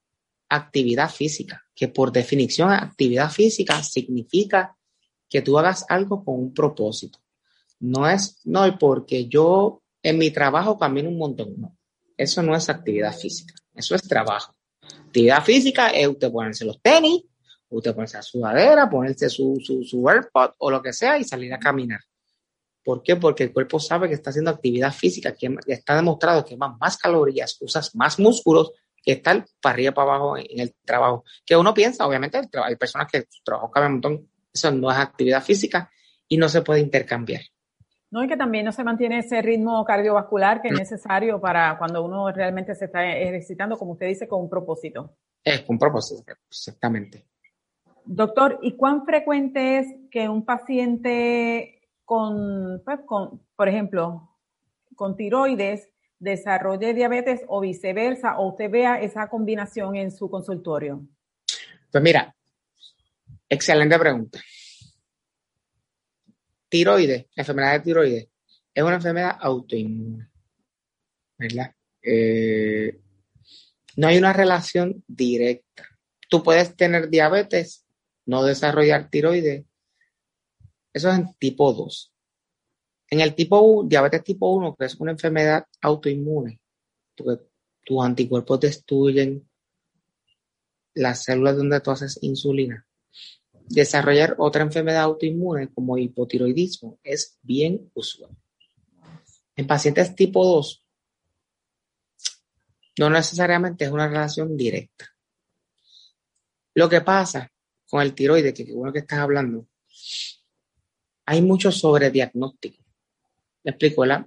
actividad 0.48 1.10
física, 1.10 1.64
que 1.74 1.88
por 1.88 2.12
definición 2.12 2.70
actividad 2.70 3.30
física 3.30 3.82
significa 3.82 4.76
que 5.28 5.42
tú 5.42 5.58
hagas 5.58 5.84
algo 5.88 6.24
con 6.24 6.38
un 6.38 6.52
propósito. 6.52 7.18
No 7.80 8.08
es, 8.08 8.40
no, 8.44 8.78
porque 8.78 9.26
yo 9.28 9.82
en 10.02 10.18
mi 10.18 10.30
trabajo 10.30 10.78
camino 10.78 11.08
un 11.08 11.18
montón, 11.18 11.54
no. 11.56 11.76
Eso 12.16 12.42
no 12.42 12.54
es 12.54 12.68
actividad 12.68 13.16
física, 13.16 13.54
eso 13.74 13.94
es 13.94 14.02
trabajo. 14.02 14.54
Actividad 15.06 15.42
física 15.42 15.88
es 15.88 16.06
usted 16.06 16.30
ponerse 16.30 16.64
los 16.64 16.80
tenis, 16.80 17.22
usted 17.70 17.94
ponerse 17.94 18.18
la 18.18 18.22
sudadera, 18.22 18.90
ponerse 18.90 19.30
su, 19.30 19.58
su, 19.64 19.82
su 19.82 20.08
AirPod 20.08 20.50
o 20.58 20.70
lo 20.70 20.82
que 20.82 20.92
sea 20.92 21.18
y 21.18 21.24
salir 21.24 21.52
a 21.54 21.58
caminar. 21.58 22.00
¿Por 22.84 23.02
qué? 23.02 23.16
Porque 23.16 23.44
el 23.44 23.52
cuerpo 23.52 23.78
sabe 23.78 24.08
que 24.08 24.14
está 24.14 24.30
haciendo 24.30 24.50
actividad 24.50 24.92
física, 24.92 25.34
que 25.34 25.56
está 25.66 25.96
demostrado 25.96 26.44
que 26.44 26.56
más 26.56 26.96
calorías, 26.96 27.56
usas 27.60 27.94
más 27.94 28.18
músculos 28.18 28.72
que 29.02 29.12
estar 29.12 29.44
para 29.60 29.74
arriba 29.74 29.92
para 29.92 30.14
abajo 30.14 30.36
en, 30.36 30.60
el 30.60 30.74
trabajo. 30.84 31.24
Que 31.44 31.56
uno 31.56 31.74
piensa, 31.74 32.06
obviamente, 32.06 32.40
hay 32.64 32.76
personas 32.76 33.10
que 33.10 33.26
su 33.28 33.42
trabajo 33.42 33.70
cambia 33.70 33.88
un 33.88 33.92
montón, 33.94 34.28
eso 34.52 34.70
no 34.70 34.90
es 34.90 34.98
actividad 34.98 35.42
física 35.42 35.90
y 36.28 36.36
no 36.36 36.48
se 36.48 36.62
puede 36.62 36.80
intercambiar. 36.80 37.42
No, 38.10 38.22
y 38.22 38.28
que 38.28 38.36
también 38.36 38.66
no 38.66 38.72
se 38.72 38.84
mantiene 38.84 39.20
ese 39.20 39.40
ritmo 39.40 39.84
cardiovascular 39.84 40.60
que 40.60 40.68
es 40.68 40.74
necesario 40.74 41.40
para 41.40 41.78
cuando 41.78 42.04
uno 42.04 42.30
realmente 42.30 42.74
se 42.74 42.84
está 42.84 43.10
ejercitando, 43.10 43.78
como 43.78 43.92
usted 43.92 44.06
dice, 44.06 44.28
con 44.28 44.42
un 44.42 44.50
propósito. 44.50 45.16
Es 45.42 45.62
con 45.62 45.78
propósito, 45.78 46.22
exactamente. 46.50 47.26
Doctor, 48.04 48.58
¿y 48.62 48.76
cuán 48.76 49.06
frecuente 49.06 49.78
es 49.78 49.86
que 50.10 50.28
un 50.28 50.44
paciente 50.44 51.81
con, 52.12 52.82
pues, 52.84 52.98
con, 53.06 53.42
por 53.56 53.70
ejemplo, 53.70 54.36
con 54.96 55.16
tiroides, 55.16 55.88
desarrolle 56.18 56.92
diabetes 56.92 57.40
o 57.48 57.62
viceversa, 57.62 58.36
o 58.36 58.48
usted 58.48 58.70
vea 58.70 59.00
esa 59.00 59.30
combinación 59.30 59.96
en 59.96 60.10
su 60.10 60.28
consultorio? 60.28 61.08
Pues 61.90 62.04
mira, 62.04 62.36
excelente 63.48 63.98
pregunta. 63.98 64.38
Tiroides, 66.68 67.28
enfermedad 67.34 67.72
de 67.72 67.80
tiroides, 67.80 68.28
es 68.74 68.84
una 68.84 68.96
enfermedad 68.96 69.38
autoinmune, 69.40 70.28
¿verdad? 71.38 71.74
Eh, 72.02 73.00
no 73.96 74.06
hay 74.06 74.18
una 74.18 74.34
relación 74.34 75.02
directa. 75.06 75.88
Tú 76.28 76.42
puedes 76.42 76.76
tener 76.76 77.08
diabetes, 77.08 77.86
no 78.26 78.44
desarrollar 78.44 79.08
tiroides, 79.08 79.64
eso 80.92 81.10
es 81.10 81.18
en 81.18 81.34
tipo 81.34 81.72
2. 81.72 82.12
En 83.10 83.20
el 83.20 83.34
tipo 83.34 83.60
1, 83.60 83.88
diabetes 83.88 84.24
tipo 84.24 84.52
1, 84.52 84.74
que 84.76 84.86
es 84.86 84.94
una 84.96 85.12
enfermedad 85.12 85.66
autoinmune, 85.80 86.60
porque 87.16 87.44
tus 87.84 88.04
anticuerpos 88.04 88.60
destruyen 88.60 89.48
las 90.94 91.24
células 91.24 91.56
donde 91.56 91.80
tú 91.80 91.90
haces 91.90 92.18
insulina. 92.22 92.86
Desarrollar 93.68 94.36
otra 94.38 94.62
enfermedad 94.62 95.02
autoinmune 95.02 95.72
como 95.72 95.98
hipotiroidismo 95.98 96.98
es 97.02 97.38
bien 97.42 97.90
usual. 97.94 98.36
En 99.56 99.66
pacientes 99.66 100.14
tipo 100.14 100.44
2, 100.44 100.84
no 102.98 103.10
necesariamente 103.10 103.84
es 103.84 103.90
una 103.90 104.08
relación 104.08 104.56
directa. 104.56 105.08
Lo 106.74 106.88
que 106.88 107.00
pasa 107.00 107.50
con 107.88 108.02
el 108.02 108.14
tiroide, 108.14 108.54
que 108.54 108.72
bueno 108.72 108.92
que 108.92 109.00
estás 109.00 109.18
hablando, 109.18 109.66
hay 111.26 111.42
mucho 111.42 111.70
sobrediagnóstico. 111.72 112.82
¿Me 113.64 113.70
explico? 113.70 114.02
¿verdad? 114.02 114.26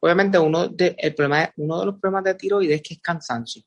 obviamente 0.00 0.38
uno 0.38 0.68
de, 0.68 0.94
el 0.96 1.14
problema, 1.14 1.52
uno 1.56 1.80
de 1.80 1.86
los 1.86 1.98
problemas 1.98 2.24
de 2.24 2.34
tiroides 2.34 2.76
es 2.76 2.82
que 2.82 2.94
es 2.94 3.00
cansancio. 3.00 3.62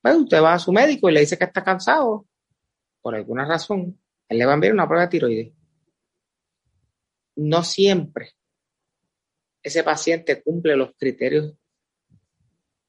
Pues 0.00 0.16
usted 0.16 0.42
va 0.42 0.54
a 0.54 0.58
su 0.58 0.72
médico 0.72 1.10
y 1.10 1.12
le 1.12 1.20
dice 1.20 1.36
que 1.36 1.44
está 1.44 1.62
cansado, 1.62 2.26
por 3.02 3.14
alguna 3.14 3.44
razón, 3.44 3.98
él 4.28 4.38
le 4.38 4.46
va 4.46 4.52
a 4.52 4.54
enviar 4.54 4.72
una 4.72 4.86
prueba 4.86 5.06
de 5.06 5.10
tiroides. 5.10 5.52
No 7.36 7.62
siempre 7.64 8.34
ese 9.62 9.82
paciente 9.82 10.42
cumple 10.42 10.76
los 10.76 10.92
criterios 10.96 11.54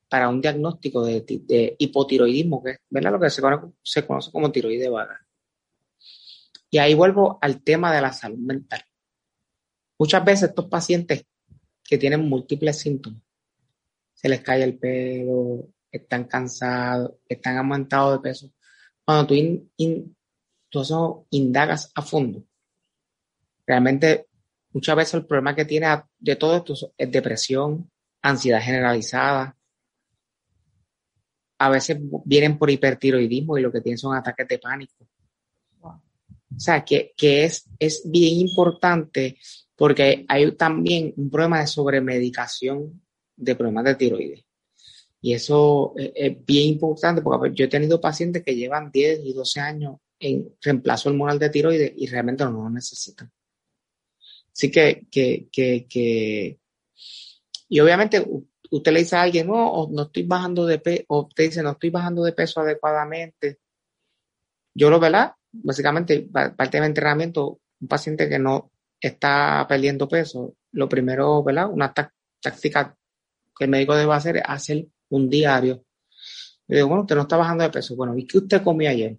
para 0.08 0.30
un 0.30 0.42
diagnóstico 0.42 1.06
de, 1.06 1.76
hipotiroidismo, 1.78 2.64
que 2.64 2.72
es 2.72 2.80
¿verdad? 2.90 3.14
lo 3.14 3.20
que 3.20 3.30
se 3.30 3.42
conoce, 4.06 4.32
como 4.32 4.52
tiroide 4.52 4.90
vaga. 4.90 5.26
Y 6.72 6.78
ahí 6.78 6.94
vuelvo 6.94 7.38
al 7.42 7.62
tema 7.62 7.94
de 7.94 8.02
la 8.02 8.14
salud 8.14 8.40
mental. 8.40 8.82
Muchas 10.00 10.24
veces 10.24 10.50
estos 10.50 10.68
pacientes 10.68 11.26
que 11.84 11.98
tienen 11.98 12.28
múltiples 12.28 12.80
síntomas, 12.80 13.22
se 14.14 14.30
les 14.30 14.42
cae 14.42 14.64
el 14.64 14.80
pelo, 14.80 15.68
están 15.92 16.24
cansados, 16.24 17.16
están 17.28 17.58
aumentados 17.58 18.14
de 18.14 18.30
peso. 18.30 18.54
Cuando 19.04 19.28
tú, 19.28 19.36
indagas 21.30 21.92
a 21.94 22.02
fondo, 22.02 22.46
realmente 23.68 24.28
muchas 24.72 24.96
veces 24.96 25.14
el 25.16 25.26
problema 25.26 25.54
que 25.54 25.66
tiene 25.66 25.88
de 26.18 26.36
todo 26.38 26.56
esto 26.56 26.74
es 26.98 27.12
depresión, 27.12 27.92
ansiedad 28.22 28.62
generalizada, 28.62 29.58
a 31.58 31.70
veces 31.70 32.00
vienen 32.24 32.58
por 32.58 32.70
hipertiroidismo 32.70 33.58
y 33.58 33.62
lo 33.62 33.72
que 33.72 33.82
tienen 33.82 33.98
son 33.98 34.16
ataques 34.16 34.48
de 34.48 34.58
pánico. 34.58 35.06
O 36.56 36.60
sea, 36.60 36.84
que, 36.84 37.14
es, 37.18 37.70
es 37.80 38.04
bien 38.06 38.40
importante 38.40 39.38
porque 39.76 40.26
hay 40.28 40.52
también 40.54 41.14
un 41.18 41.30
problema 41.30 41.60
de 41.62 41.68
sobremedicación 41.68 43.02
de 43.36 43.56
problemas 43.56 43.86
de 43.86 43.96
tiroides. 43.96 44.46
Y 45.22 45.34
eso 45.34 45.94
es, 45.96 46.46
bien 46.46 46.68
importante 46.68 47.22
porque 47.22 47.54
yo 47.54 47.66
he 47.66 47.70
tenido 47.70 48.02
pacientes 48.02 48.44
que 48.44 48.56
llevan 48.56 48.92
10 48.92 49.22
y 49.24 49.34
12 49.34 49.60
años 49.60 49.98
en 50.20 50.54
reemplazo 50.62 51.10
hormonal 51.10 51.40
de 51.40 51.50
tiroides 51.50 51.94
y 51.96 52.08
realmente 52.08 52.44
no 52.44 52.52
lo 52.52 52.70
necesitan. 52.70 53.32
Así 54.54 54.70
que, 54.70 55.08
que, 55.10 55.48
que, 55.52 55.88
que 55.88 56.60
y 57.70 57.80
obviamente 57.80 58.28
usted 58.70 58.92
le 58.92 59.00
dice 59.00 59.16
a 59.16 59.22
alguien, 59.22 59.48
no, 59.48 59.88
no 59.90 60.04
estoy 60.04 60.24
bajando 60.24 60.66
de 60.66 60.80
peso, 60.80 61.06
o 61.08 61.28
usted 61.28 61.46
dice, 61.46 61.64
no 61.64 61.72
estoy 61.72 61.90
bajando 61.90 62.24
de 62.24 62.34
peso 62.34 62.60
adecuadamente. 62.60 63.60
Yo 64.74 64.90
lo, 64.90 65.00
¿verdad? 65.00 65.34
Básicamente, 65.52 66.28
parte 66.32 66.78
de 66.78 66.82
mi 66.82 66.88
entrenamiento, 66.88 67.60
un 67.80 67.88
paciente 67.88 68.30
que 68.30 68.40
no 68.40 68.72
está 69.00 69.66
perdiendo 69.68 70.08
peso, 70.08 70.56
lo 70.72 70.88
primero, 70.88 71.44
¿verdad? 71.44 71.70
Una 71.70 71.94
táctica 71.94 72.96
que 73.58 73.66
el 73.66 73.70
médico 73.70 73.96
debe 73.96 74.14
hacer 74.14 74.38
es 74.38 74.44
hacer 74.46 74.88
un 75.10 75.30
diario. 75.30 75.84
Le 76.68 76.78
digo, 76.78 76.88
bueno, 76.88 77.02
usted 77.02 77.16
no 77.16 77.24
está 77.24 77.38
bajando 77.38 77.64
de 77.64 77.70
peso. 77.70 77.96
Bueno, 77.96 78.18
¿y 78.18 78.26
qué 78.26 78.38
usted 78.38 78.64
comió 78.64 78.90
ayer? 78.90 79.18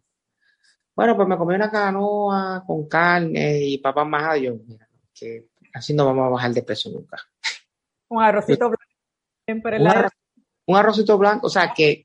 Bueno, 0.94 1.16
pues 1.16 1.28
me 1.28 1.36
comí 1.36 1.54
una 1.54 1.70
canoa 1.70 2.64
con 2.66 2.88
carne 2.88 3.60
y 3.60 3.78
papas 3.78 4.06
majadas. 4.06 4.40
Yo, 4.40 4.54
mira, 4.66 4.88
que 5.14 5.48
así 5.74 5.94
no 5.94 6.06
vamos 6.06 6.26
a 6.26 6.30
bajar 6.30 6.52
de 6.52 6.62
peso 6.62 6.90
nunca. 6.90 7.18
Un 8.08 8.22
arrocito 8.22 8.68
blanco 8.68 8.82
un, 10.66 10.76
arrocito 10.76 11.18
blanco, 11.18 11.46
o 11.46 11.50
sea, 11.50 11.72
que, 11.74 12.04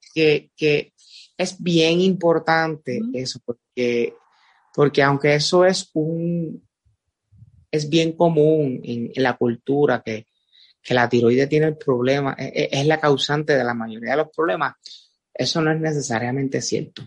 es 1.38 1.62
bien 1.62 2.02
importante 2.02 3.00
eso, 3.14 3.40
porque, 3.46 4.16
porque 4.74 5.04
aunque 5.04 5.36
eso 5.36 5.66
es 5.66 5.90
un, 5.94 6.68
es 7.72 7.90
bien 7.90 8.14
común 8.14 8.82
en, 8.84 9.12
la 9.16 9.38
cultura 9.38 10.02
que, 10.04 10.28
la 10.90 11.10
tiroides 11.10 11.50
tiene 11.50 11.68
el 11.68 11.78
problema, 11.78 12.34
es, 12.38 12.48
e, 12.54 12.70
es, 12.72 12.88
la 12.88 13.00
causante 13.00 13.58
de 13.58 13.64
la 13.64 13.74
mayoría 13.74 14.12
de 14.12 14.18
los 14.18 14.30
problemas, 14.36 14.76
eso 15.34 15.62
no 15.62 15.72
es 15.72 15.80
necesariamente 15.80 16.62
cierto. 16.62 17.04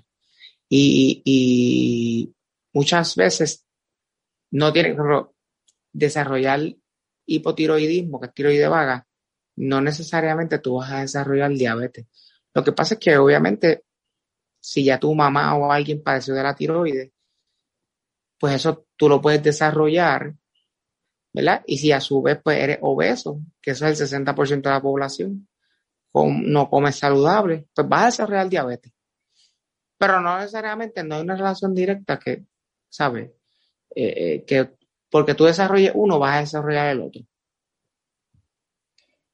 Y, 0.68 1.22
y 1.24 2.34
muchas 2.72 3.16
veces 3.16 3.66
no 4.52 4.72
tienen 4.72 4.96
que 4.96 5.02
desarrollar 5.92 6.60
hipotiroidismo, 7.26 8.20
que 8.20 8.26
es 8.26 8.34
tiroide 8.34 8.68
vaga, 8.68 9.06
no 9.56 9.80
necesariamente 9.80 10.58
tú 10.58 10.76
vas 10.76 10.90
a 10.92 11.00
desarrollar 11.00 11.50
diabetes. 11.52 12.06
Lo 12.54 12.62
que 12.62 12.72
pasa 12.72 12.94
es 12.94 13.00
que 13.00 13.16
obviamente 13.16 13.84
si 14.60 14.84
ya 14.84 15.00
tu 15.00 15.14
mamá 15.14 15.54
o 15.56 15.72
alguien 15.72 16.02
padeció 16.02 16.34
de 16.34 16.42
la 16.42 16.54
tiroides, 16.54 17.10
pues 18.38 18.54
eso 18.54 18.86
tú 18.96 19.08
lo 19.08 19.20
puedes 19.20 19.42
desarrollar, 19.42 20.34
¿verdad? 21.32 21.62
Y 21.66 21.78
si 21.78 21.92
a 21.92 22.00
su 22.00 22.22
vez 22.22 22.40
pues 22.42 22.58
eres 22.58 22.78
obeso, 22.82 23.40
que 23.60 23.72
eso 23.72 23.86
es 23.86 24.00
el 24.00 24.24
60% 24.24 24.62
de 24.62 24.70
la 24.70 24.82
población, 24.82 25.48
no 26.14 26.70
comes 26.70 26.96
saludable, 26.96 27.68
pues 27.74 27.88
vas 27.88 28.02
a 28.02 28.06
desarrollar 28.06 28.48
diabetes. 28.48 28.92
Pero 29.98 30.20
no 30.20 30.38
necesariamente, 30.38 31.04
no 31.04 31.16
hay 31.16 31.22
una 31.22 31.36
relación 31.36 31.74
directa 31.74 32.18
que, 32.18 32.44
¿sabes? 32.88 33.30
Eh, 33.94 34.14
eh, 34.16 34.44
que 34.46 34.70
porque 35.10 35.34
tú 35.34 35.44
desarrolles 35.44 35.92
uno, 35.94 36.18
vas 36.18 36.36
a 36.36 36.40
desarrollar 36.40 36.88
el 36.88 37.00
otro. 37.00 37.22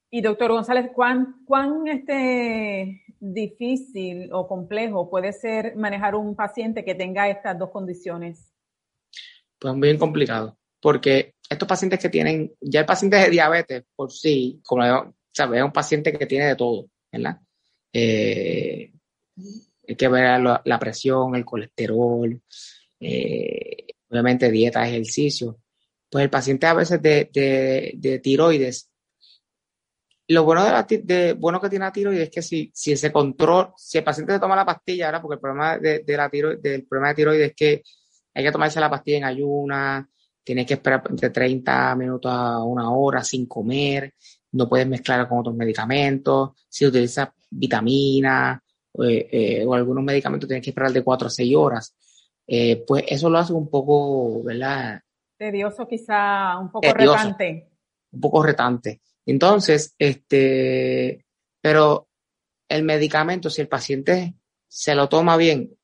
Y 0.09 0.21
doctor 0.21 0.51
González, 0.51 0.91
¿cuán, 0.93 1.43
cuán 1.45 1.87
este, 1.87 3.03
difícil 3.37 4.29
o 4.33 4.47
complejo 4.47 5.09
puede 5.09 5.31
ser 5.31 5.75
manejar 5.75 6.15
un 6.15 6.35
paciente 6.35 6.83
que 6.83 6.95
tenga 6.95 7.29
estas 7.29 7.57
dos 7.57 7.69
condiciones? 7.69 8.51
Pues 9.59 9.79
bien 9.79 9.97
complicado, 9.97 10.57
porque 10.81 11.35
estos 11.49 11.67
pacientes 11.67 11.99
que 11.99 12.09
tienen, 12.09 12.53
ya 12.59 12.81
el 12.81 12.85
paciente 12.85 13.17
de 13.17 13.29
diabetes 13.29 13.83
por 13.95 14.11
sí, 14.11 14.59
como 14.65 14.83
sabes, 15.31 15.59
es 15.59 15.65
un 15.65 15.71
paciente 15.71 16.11
que 16.11 16.25
tiene 16.25 16.47
de 16.47 16.55
todo, 16.55 16.89
¿verdad? 17.11 17.39
Eh, 17.93 18.91
hay 19.87 19.95
que 19.95 20.07
ver 20.07 20.41
la, 20.41 20.79
presión, 20.79 21.35
el 21.35 21.45
colesterol, 21.45 22.41
eh, 22.99 23.87
obviamente 24.09 24.51
dieta, 24.51 24.87
ejercicio. 24.87 25.59
Pues 26.09 26.23
el 26.23 26.29
paciente 26.29 26.65
a 26.65 26.73
veces 26.73 27.01
de, 27.01 27.29
de 27.31 28.19
tiroides 28.19 28.89
lo 30.29 30.43
bueno 30.43 30.63
de, 30.63 30.71
la, 30.71 30.83
de 30.83 31.33
bueno 31.33 31.61
que 31.61 31.69
tiene 31.69 31.85
la 31.85 31.91
tiroides 31.91 32.23
es 32.23 32.29
que 32.29 32.41
si, 32.41 32.69
si 32.73 32.91
ese 32.91 33.11
control, 33.11 33.71
si 33.77 33.97
el 33.97 34.03
paciente 34.03 34.33
se 34.33 34.39
toma 34.39 34.55
la 34.55 34.65
pastilla, 34.65 35.05
ahora 35.05 35.21
porque 35.21 35.35
el 35.35 35.39
problema 35.39 35.77
de, 35.77 36.03
la 36.07 36.29
tiroides, 36.29 36.61
del 36.61 36.85
problema 36.85 37.09
de 37.09 37.15
tiroides 37.15 37.49
es 37.49 37.55
que 37.55 37.83
hay 38.33 38.43
que 38.43 38.51
tomarse 38.51 38.79
la 38.79 38.89
pastilla 38.89 39.17
en 39.17 39.23
ayuna, 39.23 40.09
tienes 40.43 40.65
que 40.65 40.75
esperar 40.75 41.03
entre 41.09 41.29
30 41.29 41.95
minutos 41.95 42.31
a 42.31 42.63
una 42.63 42.91
hora 42.91 43.23
sin 43.23 43.45
comer, 43.45 44.13
no 44.51 44.67
puedes 44.67 44.87
mezclar 44.87 45.27
con 45.27 45.39
otros 45.39 45.55
medicamentos, 45.55 46.51
si 46.67 46.85
utilizas 46.85 47.29
vitaminas 47.49 48.59
eh, 49.03 49.27
eh, 49.31 49.65
o 49.65 49.73
algunos 49.73 50.03
medicamentos 50.03 50.47
tienes 50.47 50.63
que 50.63 50.71
esperar 50.71 50.91
de 50.91 51.03
4 51.03 51.27
a 51.27 51.31
6 51.31 51.55
horas. 51.55 51.95
Eh, 52.45 52.83
pues 52.87 53.03
eso 53.07 53.29
lo 53.29 53.37
hace 53.37 53.53
un 53.53 53.69
poco, 53.69 54.43
¿verdad? 54.43 55.01
Tedioso, 55.37 55.87
quizá 55.87 56.57
un 56.57 56.71
poco 56.71 56.93
retante. 56.93 57.69
Un 58.11 58.21
poco 58.21 58.43
retante. 58.43 59.01
Entonces, 59.27 59.93
este, 59.99 61.25
pero 61.61 62.07
el 62.69 62.83
medicamento, 62.83 63.49
si 63.49 63.61
el 63.61 63.67
paciente 63.67 64.35
se 64.69 64.95
lo 64.95 65.09
toma 65.09 65.35
bien, 65.35 65.77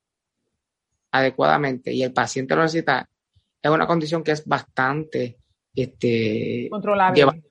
adecuadamente, 1.12 1.92
y 1.94 2.04
el 2.04 2.14
paciente 2.14 2.56
lo 2.56 2.64
necesita, 2.64 3.08
es 3.62 3.70
una 3.70 3.86
condición 3.86 4.24
que 4.24 4.32
es 4.32 4.46
bastante 4.46 5.38
este, 5.76 6.68
controlable. 6.72 7.44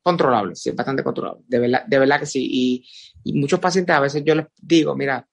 controlable, 0.00 0.54
sí, 0.54 0.70
bastante 0.70 1.02
controlable. 1.02 1.42
De 1.48 1.58
verdad, 1.58 1.86
de 1.86 1.98
verdad 1.98 2.20
que 2.20 2.26
sí. 2.26 2.86
Y, 3.24 3.32
muchos 3.34 3.58
pacientes 3.58 3.94
a 3.94 4.00
veces 4.00 4.22
yo 4.24 4.36
les 4.36 4.46
digo, 4.60 4.94
mira, 4.94 5.28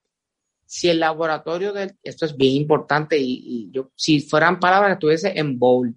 si 0.66 0.90
el 0.90 1.00
laboratorio 1.00 1.72
de 1.72 1.96
esto 2.02 2.26
es 2.26 2.36
bien 2.36 2.56
importante 2.56 3.16
y, 3.20 3.70
yo, 3.72 3.92
si 3.96 4.22
fueran 4.22 4.60
palabras, 4.60 4.94
estuviese 4.94 5.38
en 5.38 5.60
bowl. 5.60 5.96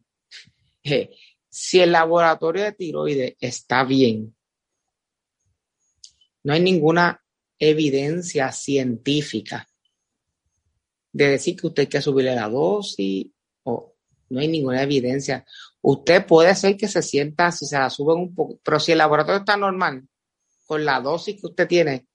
Si 1.55 1.81
el 1.81 1.93
laboratorio 1.93 2.65
de 2.65 2.73
tiroides 2.73 3.37
está 3.38 3.85
bien, 3.85 4.35
no 6.45 6.55
hay 6.55 6.61
ninguna 6.61 7.23
evidencia 7.59 8.51
científica 8.53 9.69
de 11.12 11.27
decir 11.27 11.55
que 11.55 11.67
usted 11.67 11.83
hay 11.83 11.88
que 11.88 12.01
subirle 12.01 12.35
la 12.35 12.49
dosis 12.49 13.27
o 13.65 13.95
no 14.31 14.41
hay 14.41 14.49
ninguna 14.49 14.83
evidencia. 14.83 15.45
Usted 15.83 16.25
puede 16.25 16.55
ser 16.55 16.75
que 16.79 16.88
se 16.88 17.03
sienta 17.03 17.53
si 17.53 17.67
se 17.67 17.79
la 17.79 17.91
suben 17.91 18.17
un 18.17 18.35
poco, 18.35 18.59
pero 18.65 18.81
si 18.81 18.93
el 18.93 18.99
laboratorio 18.99 19.41
está 19.41 19.59
normal, 19.59 20.09
con 20.67 20.87
la 20.87 21.03
dosis 21.03 21.38
que 21.38 21.49
usted 21.49 21.69
tiene, 21.69 22.09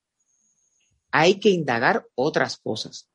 hay 1.11 1.39
que 1.39 1.49
indagar 1.49 2.07
otras 2.15 2.57
cosas. 2.57 3.07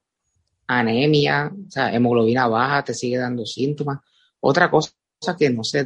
Anemia, 0.69 1.53
o 1.53 1.69
sea, 1.69 1.93
hemoglobina 1.93 2.47
baja, 2.47 2.85
te 2.85 2.95
sigue 2.95 3.19
dando 3.19 3.45
síntomas. 3.45 3.99
Otra 4.39 4.71
cosa 4.71 4.93
que 5.37 5.51
no 5.51 5.65
se 5.65 5.85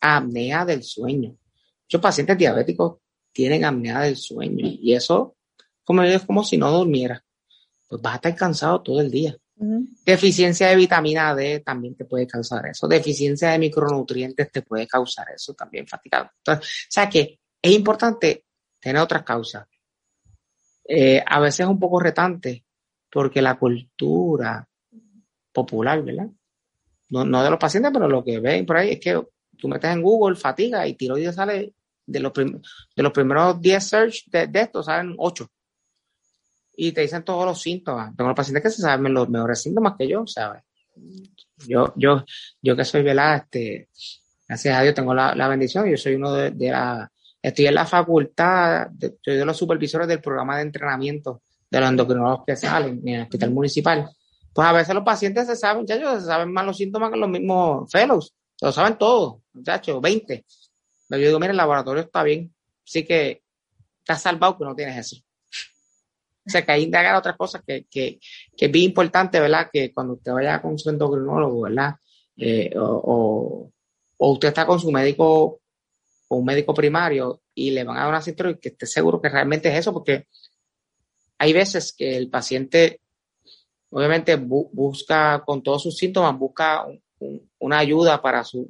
apnea 0.00 0.64
del 0.64 0.82
sueño. 0.82 1.36
Muchos 1.84 2.00
pacientes 2.00 2.38
diabéticos 2.38 2.98
tienen 3.32 3.64
apnea 3.64 4.00
del 4.00 4.16
sueño 4.16 4.66
y 4.66 4.94
eso 4.94 5.36
como 5.84 6.02
es 6.02 6.22
como 6.22 6.44
si 6.44 6.56
no 6.56 6.70
durmiera. 6.70 7.24
Pues 7.88 8.00
vas 8.00 8.12
a 8.12 8.16
estar 8.16 8.34
cansado 8.36 8.82
todo 8.82 9.00
el 9.00 9.10
día. 9.10 9.36
Deficiencia 10.06 10.68
de 10.68 10.76
vitamina 10.76 11.34
D 11.34 11.60
también 11.60 11.94
te 11.94 12.06
puede 12.06 12.26
causar 12.26 12.66
eso. 12.66 12.88
Deficiencia 12.88 13.50
de 13.50 13.58
micronutrientes 13.58 14.50
te 14.50 14.62
puede 14.62 14.86
causar 14.86 15.26
eso 15.34 15.52
también, 15.52 15.86
fatigado. 15.86 16.30
o 16.46 16.58
sea 16.88 17.10
que 17.10 17.40
es 17.60 17.72
importante 17.72 18.44
tener 18.78 19.02
otras 19.02 19.22
causas. 19.22 19.66
Eh, 20.84 21.22
a 21.26 21.40
veces 21.40 21.60
es 21.60 21.66
un 21.66 21.78
poco 21.78 22.00
retante 22.00 22.64
porque 23.10 23.42
la 23.42 23.58
cultura 23.58 24.66
popular, 25.52 26.02
¿verdad? 26.02 26.28
No, 27.10 27.24
no 27.24 27.42
de 27.42 27.50
los 27.50 27.58
pacientes, 27.58 27.92
pero 27.92 28.08
lo 28.08 28.24
que 28.24 28.38
ven 28.38 28.64
por 28.64 28.76
ahí 28.76 28.92
es 28.92 29.00
que 29.00 29.22
tú 29.60 29.68
metes 29.68 29.90
en 29.90 30.02
Google 30.02 30.36
fatiga 30.36 30.86
y 30.86 30.94
tiroides 30.94 31.34
sale 31.34 31.74
de 32.10 32.20
los, 32.20 32.32
de 32.32 33.02
los 33.02 33.12
primeros 33.12 33.60
10 33.60 33.84
search 33.84 34.24
de, 34.30 34.46
de 34.46 34.60
estos, 34.60 34.86
salen 34.86 35.14
8. 35.16 35.50
Y 36.76 36.92
te 36.92 37.02
dicen 37.02 37.24
todos 37.24 37.44
los 37.44 37.60
síntomas. 37.60 38.14
Tengo 38.16 38.28
los 38.28 38.36
pacientes 38.36 38.62
que 38.62 38.70
se 38.70 38.82
saben 38.82 39.12
los 39.12 39.28
mejores 39.28 39.62
síntomas 39.62 39.94
que 39.98 40.08
yo, 40.08 40.26
¿sabes? 40.26 40.62
Yo, 41.66 41.92
yo, 41.96 42.24
yo 42.60 42.76
que 42.76 42.84
soy 42.84 43.02
velada, 43.02 43.36
este, 43.36 43.88
gracias 44.48 44.78
a 44.78 44.82
Dios 44.82 44.94
tengo 44.94 45.14
la, 45.14 45.34
la 45.34 45.48
bendición, 45.48 45.88
yo 45.88 45.96
soy 45.96 46.14
uno 46.14 46.32
de, 46.32 46.50
de, 46.50 46.70
la, 46.70 47.10
estoy 47.40 47.66
en 47.66 47.74
la 47.74 47.86
facultad, 47.86 48.88
de, 48.90 49.16
soy 49.22 49.36
de 49.36 49.44
los 49.44 49.56
supervisores 49.56 50.08
del 50.08 50.20
programa 50.20 50.56
de 50.56 50.62
entrenamiento 50.62 51.42
de 51.70 51.80
los 51.80 51.88
endocrinólogos 51.90 52.44
que 52.46 52.56
salen 52.56 53.00
en 53.04 53.14
el 53.14 53.22
hospital 53.22 53.50
municipal. 53.50 54.10
Pues 54.52 54.66
a 54.66 54.72
veces 54.72 54.94
los 54.94 55.04
pacientes 55.04 55.46
se 55.46 55.54
saben, 55.54 55.86
ya 55.86 55.94
ellos 55.94 56.20
se 56.20 56.26
saben 56.26 56.52
más 56.52 56.66
los 56.66 56.76
síntomas 56.76 57.10
que 57.10 57.18
los 57.18 57.28
mismos 57.28 57.90
fellows, 57.90 58.34
lo 58.60 58.72
saben 58.72 58.98
todos 58.98 59.39
muchachos, 59.60 60.00
20. 60.00 60.44
Pero 61.08 61.20
yo 61.20 61.28
digo, 61.28 61.40
mira, 61.40 61.50
el 61.50 61.56
laboratorio 61.56 62.02
está 62.02 62.22
bien, 62.22 62.54
así 62.84 63.04
que 63.04 63.42
estás 63.98 64.22
salvado 64.22 64.58
que 64.58 64.64
no 64.64 64.74
tienes 64.74 64.96
eso. 64.96 65.16
O 66.46 66.50
sea, 66.50 66.64
que 66.64 66.72
ahí 66.72 66.84
indagar 66.84 67.16
otras 67.16 67.36
cosas 67.36 67.62
que, 67.66 67.84
que, 67.90 68.18
que 68.56 68.66
es 68.66 68.72
bien 68.72 68.86
importante, 68.86 69.38
¿verdad? 69.38 69.68
Que 69.72 69.92
cuando 69.92 70.14
usted 70.14 70.32
vaya 70.32 70.62
con 70.62 70.78
su 70.78 70.88
endocrinólogo, 70.88 71.62
¿verdad? 71.62 71.94
Eh, 72.36 72.72
o, 72.76 73.70
o, 74.16 74.32
usted 74.32 74.48
está 74.48 74.66
con 74.66 74.80
su 74.80 74.90
médico 74.90 75.60
o 76.28 76.36
un 76.36 76.44
médico 76.44 76.72
primario 76.72 77.42
y 77.54 77.70
le 77.70 77.84
van 77.84 77.96
a 77.96 78.00
dar 78.00 78.08
una 78.08 78.22
cintura 78.22 78.50
y 78.50 78.58
que 78.58 78.70
esté 78.70 78.86
seguro 78.86 79.20
que 79.20 79.28
realmente 79.28 79.68
es 79.68 79.78
eso, 79.78 79.92
porque 79.92 80.26
hay 81.38 81.52
veces 81.52 81.92
que 81.92 82.16
el 82.16 82.30
paciente 82.30 83.00
obviamente 83.90 84.36
busca 84.36 85.42
con 85.44 85.62
todos 85.62 85.82
sus 85.82 85.96
síntomas, 85.96 86.38
busca 86.38 86.86
una 87.58 87.78
ayuda 87.78 88.22
para 88.22 88.44
su 88.44 88.68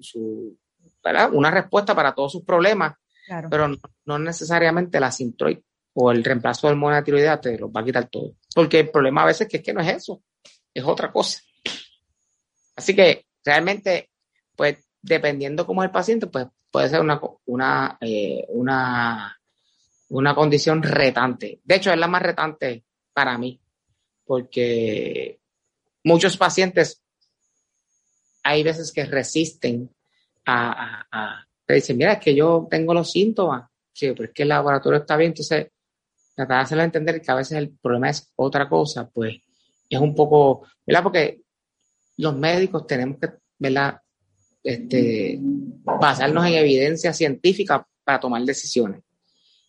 ¿verdad? 1.02 1.30
una 1.32 1.50
respuesta 1.50 1.94
para 1.94 2.14
todos 2.14 2.32
sus 2.32 2.44
problemas, 2.44 2.94
pero 3.48 3.68
no, 4.04 4.18
necesariamente 4.18 4.98
la 4.98 5.12
Sintroid 5.12 5.58
o 5.94 6.10
el 6.10 6.24
reemplazo 6.24 6.66
de 6.66 6.72
hormona 6.72 7.02
tiroidea 7.02 7.40
te 7.40 7.58
lo 7.58 7.70
va 7.70 7.80
a 7.80 7.84
quitar 7.84 8.08
todo. 8.08 8.34
Porque 8.54 8.80
el 8.80 8.90
problema 8.90 9.22
a 9.22 9.26
veces 9.26 9.48
es 9.50 9.62
que, 9.62 9.72
no 9.72 9.80
es 9.80 9.88
eso, 9.88 10.22
es 10.74 10.84
otra 10.84 11.12
cosa. 11.12 11.40
Así 12.76 12.94
que 12.94 13.26
realmente, 13.44 14.10
pues 14.56 14.78
dependiendo 15.02 15.66
cómo 15.66 15.82
es 15.82 15.88
el 15.88 15.92
paciente, 15.92 16.26
pues 16.26 16.46
puede 16.70 16.88
ser 16.88 17.00
una, 17.00 17.20
una, 17.46 17.98
eh, 18.00 18.44
una, 18.48 19.40
una 20.08 20.34
condición 20.34 20.82
retante. 20.82 21.60
De 21.64 21.74
hecho, 21.76 21.92
es 21.92 21.98
la 21.98 22.08
más 22.08 22.22
retante 22.22 22.84
para 23.12 23.38
mí, 23.38 23.60
porque 24.24 25.40
muchos 26.04 26.36
pacientes 26.36 27.02
hay 28.42 28.62
veces 28.62 28.92
que 28.92 29.04
resisten 29.04 29.90
a, 30.44 30.72
a, 30.72 31.06
a 31.10 31.46
dicen, 31.74 31.96
mira, 31.96 32.14
es 32.14 32.20
que 32.20 32.34
yo 32.34 32.66
tengo 32.70 32.94
los 32.94 33.10
síntomas, 33.10 33.68
sí, 33.92 34.08
pero 34.12 34.24
es 34.24 34.30
que 34.32 34.42
el 34.42 34.48
laboratorio 34.48 35.00
está 35.00 35.16
bien, 35.16 35.30
entonces 35.30 35.68
tratar 36.34 36.58
de 36.58 36.62
hacerlo 36.62 36.84
entender 36.84 37.20
que 37.20 37.30
a 37.30 37.36
veces 37.36 37.58
el 37.58 37.70
problema 37.80 38.10
es 38.10 38.32
otra 38.36 38.68
cosa, 38.68 39.08
pues 39.08 39.36
es 39.88 40.00
un 40.00 40.14
poco, 40.14 40.66
¿verdad? 40.86 41.02
Porque 41.02 41.42
los 42.18 42.36
médicos 42.36 42.86
tenemos 42.86 43.18
que, 43.18 43.28
¿verdad? 43.58 44.00
Este, 44.62 45.38
basarnos 45.40 46.46
en 46.46 46.54
evidencia 46.54 47.12
científica 47.12 47.86
para 48.04 48.20
tomar 48.20 48.42
decisiones. 48.42 49.02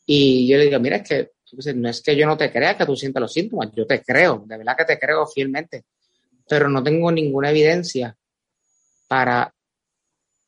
Y 0.05 0.47
yo 0.47 0.57
le 0.57 0.65
digo, 0.65 0.79
mira, 0.79 0.97
es 0.97 1.07
que 1.07 1.31
no 1.75 1.89
es 1.89 2.01
que 2.01 2.15
yo 2.15 2.25
no 2.25 2.37
te 2.37 2.51
crea 2.51 2.77
que 2.77 2.85
tú 2.85 2.95
sientas 2.95 3.21
los 3.21 3.33
síntomas, 3.33 3.69
yo 3.75 3.85
te 3.85 4.01
creo, 4.01 4.43
de 4.45 4.57
verdad 4.57 4.75
que 4.77 4.85
te 4.85 4.99
creo 4.99 5.27
fielmente, 5.27 5.85
pero 6.47 6.69
no 6.69 6.81
tengo 6.83 7.11
ninguna 7.11 7.49
evidencia 7.49 8.15
para, 9.07 9.53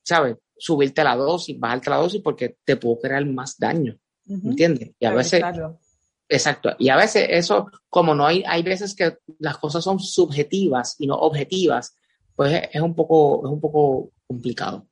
¿sabes? 0.03 0.37
Subirte 0.57 1.03
la 1.03 1.15
dosis, 1.15 1.59
bajarte 1.59 1.89
la 1.89 1.97
dosis 1.97 2.21
porque 2.21 2.57
te 2.63 2.77
puedo 2.77 2.99
crear 2.99 3.25
más 3.25 3.57
daño, 3.57 3.97
¿entiendes? 4.27 4.91
Y 4.99 5.05
a 5.05 5.13
veces, 5.13 5.43
exacto, 6.29 6.69
y 6.77 6.89
a 6.89 6.95
veces 6.95 7.27
eso, 7.29 7.69
como 7.89 8.13
no 8.13 8.25
hay, 8.25 8.43
hay 8.45 8.63
veces 8.63 8.95
que 8.95 9.17
las 9.39 9.57
cosas 9.57 9.83
son 9.83 9.99
subjetivas 9.99 10.95
y 10.99 11.07
no 11.07 11.15
objetivas, 11.15 11.95
pues 12.35 12.69
es 12.71 12.81
un 12.81 12.95
poco, 12.95 13.45
es 13.45 13.51
un 13.51 13.59
poco 13.59 14.11
complicado. 14.27 14.85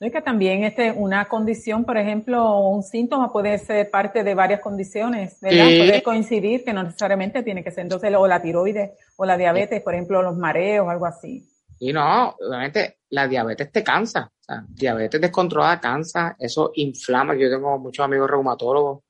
No 0.00 0.06
es 0.06 0.14
que 0.14 0.22
también 0.22 0.64
este, 0.64 0.92
una 0.92 1.26
condición, 1.26 1.84
por 1.84 1.98
ejemplo, 1.98 2.58
un 2.60 2.82
síntoma 2.82 3.30
puede 3.30 3.58
ser 3.58 3.90
parte 3.90 4.24
de 4.24 4.34
varias 4.34 4.60
condiciones, 4.60 5.38
¿verdad? 5.42 5.66
Puede 5.66 6.02
coincidir 6.02 6.64
que 6.64 6.72
no 6.72 6.82
necesariamente 6.82 7.42
tiene 7.42 7.62
que 7.62 7.70
ser 7.70 7.82
entonces 7.82 8.10
o 8.16 8.26
la 8.26 8.40
tiroides 8.40 8.92
o 9.16 9.26
la 9.26 9.36
diabetes, 9.36 9.82
por 9.82 9.92
ejemplo, 9.92 10.22
los 10.22 10.38
mareos, 10.38 10.88
algo 10.88 11.04
así. 11.04 11.46
Y 11.78 11.92
no, 11.92 12.34
obviamente 12.40 12.99
la 13.10 13.28
diabetes 13.28 13.70
te 13.72 13.82
cansa, 13.82 14.32
o 14.32 14.42
sea, 14.42 14.64
diabetes 14.68 15.20
descontrolada 15.20 15.80
cansa, 15.80 16.36
eso 16.38 16.72
inflama. 16.74 17.34
Yo 17.36 17.50
tengo 17.50 17.78
muchos 17.78 18.04
amigos 18.04 18.30
reumatólogos. 18.30 19.02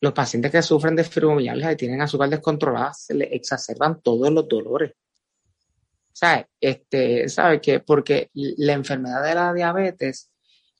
Los 0.00 0.12
pacientes 0.12 0.50
que 0.50 0.62
sufren 0.62 0.96
de 0.96 1.04
fibromialgia 1.04 1.72
y 1.72 1.76
tienen 1.76 2.02
azúcar 2.02 2.28
descontrolada 2.28 2.92
se 2.92 3.14
les 3.14 3.32
exacerban 3.32 4.00
todos 4.02 4.30
los 4.30 4.48
dolores. 4.48 4.92
¿sabes? 6.14 6.46
Este, 6.60 7.28
¿sabe 7.28 7.60
que 7.60 7.80
Porque 7.80 8.30
la 8.32 8.72
enfermedad 8.72 9.22
de 9.22 9.34
la 9.34 9.52
diabetes 9.52 10.30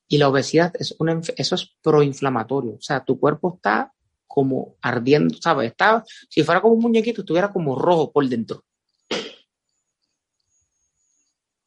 y 0.09 0.18
la 0.18 0.29
obesidad 0.29 0.73
es 0.79 0.94
una, 0.99 1.20
eso 1.37 1.55
es 1.55 1.77
proinflamatorio. 1.83 2.75
O 2.75 2.81
sea, 2.81 3.05
tu 3.05 3.18
cuerpo 3.18 3.55
está 3.57 3.92
como 4.27 4.77
ardiendo, 4.81 5.37
¿sabes? 5.40 5.70
Está, 5.70 6.05
si 6.29 6.42
fuera 6.42 6.61
como 6.61 6.75
un 6.75 6.83
muñequito, 6.83 7.23
estuviera 7.23 7.53
como 7.53 7.77
rojo 7.77 8.12
por 8.12 8.27
dentro. 8.29 8.64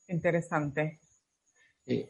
Interesante. 0.07 0.99
Sí. 1.85 2.07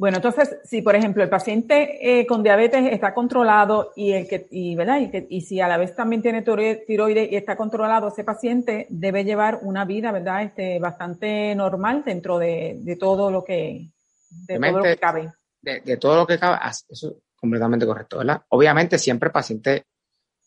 Bueno, 0.00 0.16
entonces, 0.16 0.56
si 0.64 0.80
por 0.80 0.96
ejemplo 0.96 1.22
el 1.22 1.28
paciente 1.28 2.20
eh, 2.20 2.26
con 2.26 2.42
diabetes 2.42 2.90
está 2.90 3.12
controlado 3.12 3.92
y 3.94 4.12
el 4.12 4.26
que, 4.26 4.48
y, 4.50 4.74
¿verdad? 4.74 4.98
Y, 4.98 5.10
que, 5.10 5.26
y 5.28 5.42
si 5.42 5.60
a 5.60 5.68
la 5.68 5.76
vez 5.76 5.94
también 5.94 6.22
tiene 6.22 6.40
tiroides 6.40 7.30
y 7.30 7.36
está 7.36 7.54
controlado, 7.54 8.08
ese 8.08 8.24
paciente 8.24 8.86
debe 8.88 9.24
llevar 9.24 9.58
una 9.60 9.84
vida, 9.84 10.10
¿verdad? 10.10 10.42
Este, 10.42 10.78
bastante 10.78 11.54
normal 11.54 12.02
dentro 12.02 12.38
de, 12.38 12.96
todo 12.98 13.30
lo 13.30 13.44
que, 13.44 13.90
de 14.30 14.58
todo 14.58 14.78
lo 14.78 14.84
que 14.84 14.96
cabe. 14.96 15.32
De, 15.60 15.96
todo 15.98 16.16
lo 16.16 16.26
que 16.26 16.38
cabe, 16.38 16.56
eso 16.88 17.10
es 17.10 17.14
completamente 17.36 17.84
correcto, 17.84 18.16
¿verdad? 18.16 18.40
Obviamente 18.48 18.98
siempre 18.98 19.28
paciente 19.28 19.84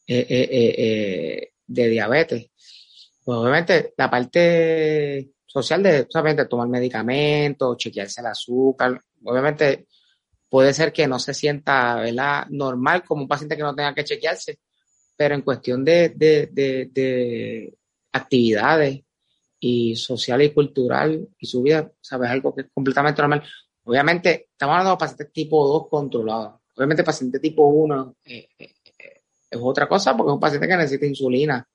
eh, 0.08 0.26
eh, 0.28 1.52
de 1.68 1.90
diabetes, 1.90 2.50
pues 3.24 3.38
obviamente 3.38 3.94
la 3.98 4.10
parte 4.10 5.32
social 5.46 5.84
de, 5.84 6.08
solamente 6.10 6.46
tomar 6.46 6.68
medicamentos, 6.68 7.78
chequearse 7.78 8.22
el 8.22 8.28
azúcar, 8.28 9.00
obviamente 9.24 9.88
puede 10.50 10.74
ser 10.74 10.94
que 10.94 11.08
no 11.08 11.18
se 11.18 11.34
sienta 11.34 11.96
¿verdad? 11.96 12.46
normal 12.50 13.04
como 13.04 13.24
un 13.24 13.28
paciente 13.28 13.58
que 13.58 13.64
no 13.64 13.74
tenga 13.74 13.96
que 13.96 14.04
chequearse, 14.04 14.60
pero 15.16 15.36
en 15.36 15.42
cuestión 15.42 15.84
de, 15.84 16.10
de, 16.10 16.50
de, 16.52 17.74
actividades 18.12 19.02
y 19.60 19.96
social 19.96 20.42
y 20.42 20.52
cultural 20.52 21.28
y 21.40 21.48
su 21.48 21.64
vida, 21.64 21.92
sabes, 22.00 22.30
algo 22.30 22.54
que 22.54 22.62
es 22.62 22.68
completamente 22.72 23.22
normal. 23.22 23.44
Obviamente, 23.86 24.50
estamos 24.52 24.74
hablando 24.74 24.92
de 24.92 24.98
pacientes 24.98 25.34
tipo 25.34 25.68
2 25.68 25.88
controlados. 25.90 26.62
Obviamente, 26.76 27.04
paciente 27.04 27.40
tipo 27.40 27.66
1 27.66 28.16
eh, 28.26 28.48
eh, 28.60 28.74
eh, 29.00 29.22
es 29.50 29.60
otra 29.62 29.88
cosa 29.88 30.16
porque 30.16 30.32
es 30.32 30.34
un 30.36 30.40
paciente 30.40 30.68
que 30.68 30.78
necesita 30.78 31.06
insulina. 31.06 31.68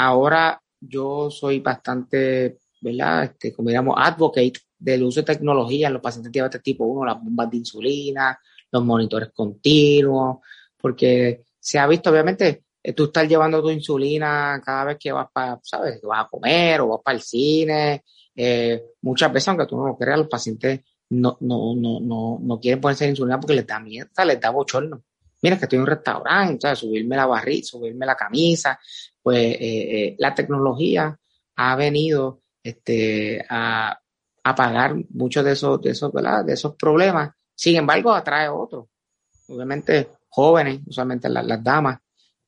Ahora 0.00 0.62
yo 0.80 1.28
soy 1.28 1.58
bastante, 1.58 2.58
¿verdad? 2.80 3.24
Este, 3.24 3.52
como 3.52 3.68
digamos, 3.68 3.96
advocate 3.98 4.60
del 4.78 5.02
uso 5.02 5.20
de 5.20 5.34
tecnología 5.34 5.88
en 5.88 5.94
los 5.94 6.02
pacientes 6.02 6.30
diabetes 6.30 6.62
tipo 6.62 6.84
1, 6.84 7.04
las 7.04 7.20
bombas 7.20 7.50
de 7.50 7.56
insulina, 7.56 8.38
los 8.70 8.84
monitores 8.84 9.30
continuos, 9.34 10.38
porque 10.76 11.42
se 11.58 11.80
ha 11.80 11.88
visto, 11.88 12.10
obviamente, 12.10 12.62
eh, 12.80 12.92
tú 12.92 13.06
estás 13.06 13.28
llevando 13.28 13.60
tu 13.60 13.70
insulina 13.70 14.62
cada 14.64 14.84
vez 14.84 14.98
que 15.00 15.10
vas 15.10 15.26
para, 15.32 15.58
¿sabes? 15.64 16.00
vas 16.02 16.26
a 16.26 16.28
comer 16.28 16.80
o 16.80 16.88
vas 16.90 17.00
para 17.04 17.16
el 17.16 17.22
cine. 17.22 18.04
Eh, 18.36 18.80
muchas 19.02 19.32
veces, 19.32 19.48
aunque 19.48 19.66
tú 19.66 19.76
no 19.76 19.88
lo 19.88 19.96
creas, 19.98 20.18
los 20.18 20.28
pacientes 20.28 20.80
no, 21.10 21.38
no, 21.40 21.74
no, 21.74 21.98
no, 21.98 22.38
no 22.40 22.60
quieren 22.60 22.80
ponerse 22.80 23.08
insulina 23.08 23.40
porque 23.40 23.56
les 23.56 23.66
da 23.66 23.80
miedo, 23.80 24.06
les 24.24 24.40
da 24.40 24.50
bochorno. 24.50 25.02
Mira 25.42 25.56
que 25.56 25.64
estoy 25.64 25.76
en 25.76 25.82
un 25.82 25.86
restaurante, 25.86 26.60
¿sabes? 26.62 26.80
subirme 26.80 27.16
la 27.16 27.26
barriga, 27.26 27.64
subirme 27.64 28.06
la 28.06 28.16
camisa. 28.16 28.78
Pues 29.28 29.58
eh, 29.60 30.16
la 30.18 30.34
tecnología 30.34 31.14
ha 31.56 31.76
venido 31.76 32.40
este, 32.62 33.44
a 33.46 34.00
apagar 34.42 34.96
muchos 35.10 35.44
de 35.44 35.52
esos, 35.52 35.82
de 35.82 35.90
esos, 35.90 36.10
¿verdad? 36.10 36.46
De 36.46 36.54
esos 36.54 36.74
problemas. 36.76 37.30
Sin 37.54 37.76
embargo, 37.76 38.10
atrae 38.10 38.48
otros. 38.48 38.86
Obviamente, 39.48 40.08
jóvenes, 40.30 40.80
usualmente 40.86 41.28
las, 41.28 41.62
damas. 41.62 41.98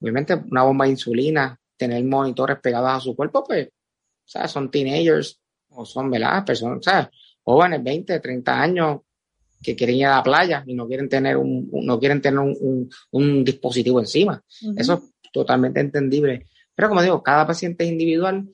Obviamente, 0.01 0.43
una 0.51 0.62
bomba 0.62 0.87
de 0.87 0.93
insulina, 0.93 1.61
tener 1.76 2.03
monitores 2.03 2.59
pegados 2.61 2.91
a 2.93 3.01
su 3.01 3.14
cuerpo, 3.14 3.45
pues, 3.45 3.68
¿sabes? 4.24 4.51
Son 4.51 4.70
teenagers 4.70 5.39
o 5.68 5.85
son, 5.85 6.11
¿verdad? 6.11 6.47
Personas, 6.47 6.83
¿sabes? 6.83 7.09
Jóvenes, 7.43 7.85
20, 7.85 8.20
30 8.20 8.59
años, 8.59 9.01
que 9.62 9.76
quieren 9.76 9.97
ir 9.97 10.07
a 10.07 10.16
la 10.16 10.22
playa 10.22 10.64
y 10.66 10.72
no 10.72 10.87
quieren 10.87 11.11
tener 11.11 11.37
un, 11.37 11.68
no 11.70 12.01
quieren 12.01 12.22
tener 12.22 12.41
un, 12.41 13.45
dispositivo 13.45 14.01
encima. 14.01 14.43
Eso 14.74 14.95
es 14.95 15.31
totalmente 15.33 15.81
entendible. 15.81 16.47
Pero 16.81 16.89
como 16.89 17.03
digo, 17.03 17.22
cada 17.22 17.47
paciente 17.47 17.85
es 17.85 17.91
individual 17.91 18.49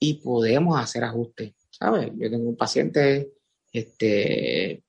y 0.00 0.14
podemos 0.14 0.76
hacer 0.76 1.04
ajustes. 1.04 1.54
¿sabes? 1.70 2.10
Yo 2.16 2.28
tengo 2.28 2.48
un 2.48 2.56
paciente, 2.56 3.30
este, 3.72 4.82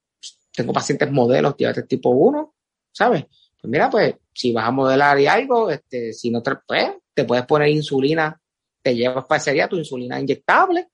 tengo 0.51 0.73
pacientes 0.73 1.11
modelos 1.11 1.55
diabetes 1.55 1.87
tipo 1.87 2.09
1, 2.09 2.55
¿sabes? 2.91 3.25
Pues 3.61 3.69
mira, 3.69 3.87
pues 3.87 4.15
si 4.33 4.51
vas 4.51 4.67
a 4.67 4.71
modelar 4.71 5.19
y 5.19 5.27
algo, 5.27 5.69
este, 5.69 6.11
si 6.11 6.31
no 6.31 6.41
te, 6.41 6.53
pues, 6.67 6.89
te 7.13 7.23
puedes 7.23 7.45
poner 7.45 7.69
insulina, 7.69 8.35
te 8.81 8.95
llevas 8.95 9.25
para 9.25 9.37
ese 9.37 9.53
día 9.53 9.67
tu 9.67 9.75
insulina 9.75 10.19
inyectable, 10.19 10.89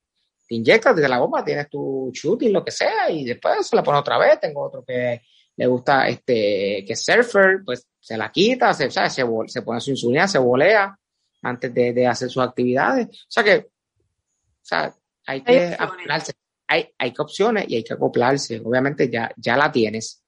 te 0.45 0.55
inyectas 0.55 0.93
desde 0.93 1.07
la 1.07 1.19
bomba, 1.19 1.41
tienes 1.41 1.69
tu 1.69 2.11
shooting, 2.13 2.51
lo 2.51 2.65
que 2.65 2.71
sea, 2.71 3.09
y 3.09 3.23
después 3.23 3.65
se 3.65 3.77
la 3.77 3.83
pone 3.83 3.99
otra 3.99 4.17
vez. 4.17 4.41
Tengo 4.41 4.65
otro 4.65 4.83
que 4.83 5.21
le 5.55 5.67
gusta, 5.67 6.09
este, 6.09 6.83
que 6.85 6.97
surfer, 6.97 7.61
pues 7.63 7.87
se 7.97 8.17
la 8.17 8.29
quita, 8.29 8.73
se, 8.73 8.91
¿sabes? 8.91 9.13
Se, 9.13 9.23
se 9.47 9.61
pone 9.61 9.79
su 9.79 9.91
insulina, 9.91 10.27
se 10.27 10.37
volea 10.37 10.97
antes 11.41 11.73
de, 11.73 11.93
de 11.93 12.07
hacer 12.07 12.29
sus 12.29 12.43
actividades. 12.43 13.07
O 13.07 13.29
sea 13.29 13.43
que, 13.43 13.57
o 13.57 14.63
sea, 14.63 14.93
hay 15.25 15.41
que 15.41 15.75
acoplarse. 15.77 16.33
Hay, 16.67 16.89
hay 16.97 17.13
que 17.13 17.21
opciones 17.21 17.65
y 17.67 17.75
hay 17.75 17.83
que 17.83 17.93
acoplarse. 17.93 18.61
Obviamente 18.63 19.09
ya, 19.09 19.31
ya 19.35 19.57
la 19.57 19.71
tienes. 19.71 20.23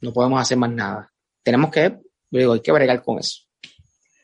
No 0.00 0.12
podemos 0.12 0.40
hacer 0.40 0.58
más 0.58 0.70
nada. 0.70 1.12
Tenemos 1.42 1.70
que, 1.70 1.98
digo, 2.30 2.54
hay 2.54 2.60
que 2.60 2.72
bregar 2.72 3.02
con 3.02 3.18
eso. 3.18 3.42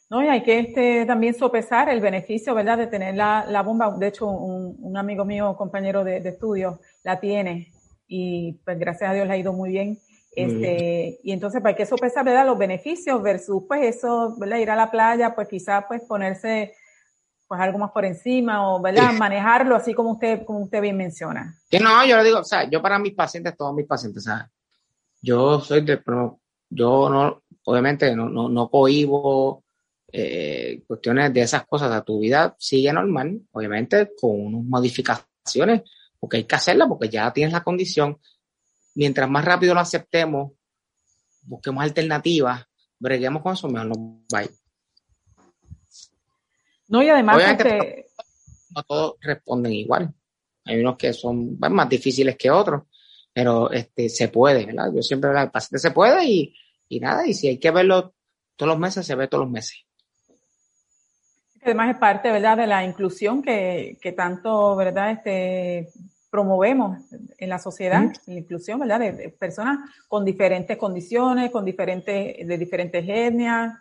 No, 0.09 0.23
y 0.23 0.29
hay 0.29 0.43
que 0.43 0.61
este, 0.61 1.05
también 1.05 1.35
sopesar 1.35 1.89
el 1.89 2.01
beneficio, 2.01 2.55
¿verdad?, 2.55 2.79
de 2.79 2.87
tener 2.87 3.17
la, 3.17 3.45
la 3.49 3.63
bomba. 3.63 3.97
De 3.99 4.09
hecho, 4.09 4.29
un, 4.29 4.77
un, 4.79 4.97
amigo 4.97 5.25
mío, 5.25 5.57
compañero 5.57 6.05
de, 6.05 6.21
de, 6.21 6.29
estudio, 6.29 6.81
la 7.03 7.19
tiene 7.19 7.73
y 8.07 8.53
pues 8.65 8.79
gracias 8.79 9.11
a 9.11 9.15
Dios 9.15 9.27
le 9.27 9.35
ha 9.35 9.37
ido 9.37 9.53
muy 9.53 9.71
bien. 9.71 9.99
Este, 10.37 11.19
y 11.23 11.33
entonces 11.33 11.63
pues, 11.63 11.73
hay 11.73 11.77
que 11.77 11.87
sopesar, 11.87 12.23
¿verdad?, 12.23 12.45
los 12.45 12.59
beneficios 12.59 13.23
versus, 13.23 13.63
pues, 13.67 13.97
eso, 13.97 14.37
¿verdad?, 14.39 14.59
ir 14.59 14.71
a 14.71 14.77
la 14.77 14.91
playa, 14.91 15.35
pues 15.35 15.49
quizás, 15.49 15.85
pues, 15.89 16.03
ponerse, 16.03 16.75
pues, 17.49 17.59
algo 17.59 17.79
más 17.79 17.91
por 17.91 18.05
encima 18.05 18.71
o, 18.71 18.83
¿verdad?, 18.83 19.15
manejarlo 19.15 19.75
así 19.75 19.95
como 19.95 20.13
usted, 20.13 20.45
como 20.45 20.61
usted 20.61 20.83
bien 20.83 20.99
menciona. 20.99 21.59
Que 21.71 21.81
no, 21.81 22.05
yo 22.07 22.19
le 22.19 22.25
digo, 22.25 22.41
o 22.41 22.45
sea, 22.45 22.69
yo 22.69 22.83
para 22.83 22.99
mis 22.99 23.15
pacientes, 23.15 23.57
todos 23.57 23.75
mis 23.75 23.87
pacientes, 23.87 24.25
o 24.25 24.31
sea, 24.31 24.51
yo 25.23 25.59
soy 25.61 25.81
de, 25.81 26.03
yo 26.69 27.09
no, 27.09 27.43
obviamente 27.65 28.15
no, 28.15 28.29
no, 28.29 28.51
no 28.51 28.69
cohibo 28.69 29.65
eh, 30.13 30.83
cuestiones 30.87 31.33
de 31.33 31.41
esas 31.41 31.67
cosas, 31.67 31.91
a 31.93 32.03
tu 32.03 32.21
vida 32.21 32.55
sigue 32.59 32.93
normal, 32.93 33.41
obviamente 33.53 34.11
con 34.21 34.33
unas 34.33 34.65
modificaciones, 34.65 35.83
porque 36.21 36.37
hay 36.37 36.45
que 36.45 36.55
hacerla, 36.55 36.87
porque 36.87 37.09
ya 37.09 37.33
tienes 37.33 37.55
la 37.55 37.65
condición. 37.65 38.19
Mientras 38.97 39.29
más 39.29 39.45
rápido 39.45 39.75
lo 39.75 39.81
aceptemos, 39.81 40.53
busquemos 41.43 41.85
alternativas, 41.85 42.65
breguemos 42.99 43.43
con 43.43 43.53
eso, 43.53 43.69
mejor 43.69 43.89
nos 43.89 43.99
va 44.35 44.43
No, 46.89 47.03
y 47.03 47.09
además 47.11 47.37
no 48.71 48.83
todos 48.85 49.17
responden 49.21 49.75
igual. 49.75 50.15
Hay 50.65 50.81
unos 50.81 50.97
que 50.97 51.13
son 51.13 51.59
más 51.59 51.89
difíciles 51.91 52.37
que 52.37 52.51
otros, 52.51 52.85
pero 53.35 53.71
este 53.71 54.09
se 54.09 54.29
puede, 54.29 54.65
¿verdad? 54.65 54.91
Yo 54.95 55.03
siempre, 55.03 55.29
¿verdad? 55.29 55.45
el 55.45 55.51
paciente 55.51 55.79
se 55.79 55.91
puede 55.91 56.25
y, 56.25 56.57
y 56.89 56.99
nada, 56.99 57.27
y 57.27 57.35
si 57.35 57.49
hay 57.49 57.59
que 57.59 57.71
verlo 57.71 58.15
todos 58.57 58.71
los 58.71 58.79
meses, 58.79 59.05
se 59.05 59.15
ve 59.15 59.29
todos 59.29 59.45
los 59.45 59.53
meses. 59.53 59.77
Además 61.63 61.91
es 61.91 62.01
parte, 62.01 62.33
¿verdad?, 62.33 62.57
de 62.57 62.67
la 62.67 62.83
inclusión 62.83 63.43
que, 63.43 63.99
que 64.01 64.13
tanto, 64.13 64.75
¿verdad?, 64.75 65.11
este, 65.11 65.91
promovemos 66.31 66.99
en 67.39 67.49
la 67.49 67.59
sociedad, 67.59 68.05
la 68.27 68.35
inclusión, 68.35 68.81
¿verdad?, 68.81 69.01
de, 69.01 69.29
personas 69.31 69.79
con 70.09 70.25
diferentes 70.25 70.77
condiciones, 70.77 71.51
con 71.51 71.65
diferentes, 71.65 72.47
de 72.47 72.59
diferentes 72.59 73.05
etnias, 73.09 73.75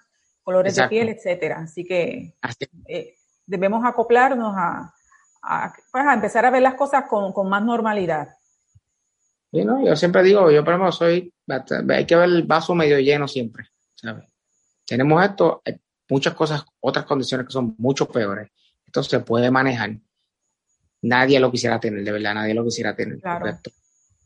colores 0.44 0.76
de 0.76 0.88
piel, 0.88 1.10
etcétera. 1.10 1.60
Así 1.60 1.84
que 1.84 2.36
eh, 2.88 3.16
debemos 3.46 3.84
acoplarnos 3.84 4.54
a, 4.56 4.94
a, 5.42 5.74
pues, 5.92 6.06
a 6.06 6.14
empezar 6.14 6.46
a 6.46 6.52
ver 6.52 6.62
las 6.62 6.76
cosas 6.76 7.06
con, 7.10 7.34
con 7.34 7.50
más 7.50 7.64
normalidad. 7.64 8.30
Sí, 9.52 9.64
¿no? 9.64 9.86
Yo 9.86 9.96
siempre 9.96 10.24
digo, 10.24 10.52
yo 10.52 10.64
por 10.64 10.74
ejemplo 10.74 10.92
soy, 10.92 11.34
hay 11.90 12.06
que 12.06 12.16
ver 12.16 12.30
el 12.30 12.44
vaso 12.44 12.76
medio 12.76 13.00
lleno 13.00 13.28
siempre, 13.28 13.68
¿sabes? 13.96 14.26
Tenemos 14.86 15.24
esto, 15.24 15.62
muchas 16.10 16.34
cosas, 16.34 16.66
otras 16.80 17.06
condiciones 17.06 17.48
que 17.48 17.54
son 17.54 17.76
mucho 17.78 18.08
peores. 18.08 18.52
Esto 18.86 19.04
se 19.04 19.20
puede 19.20 19.50
manejar. 19.50 19.98
Nadie 21.06 21.40
lo 21.40 21.52
quisiera 21.52 21.80
tener, 21.80 22.04
de 22.04 22.12
verdad, 22.12 22.34
nadie 22.34 22.54
lo 22.54 22.64
quisiera 22.64 22.96
tener. 22.96 23.20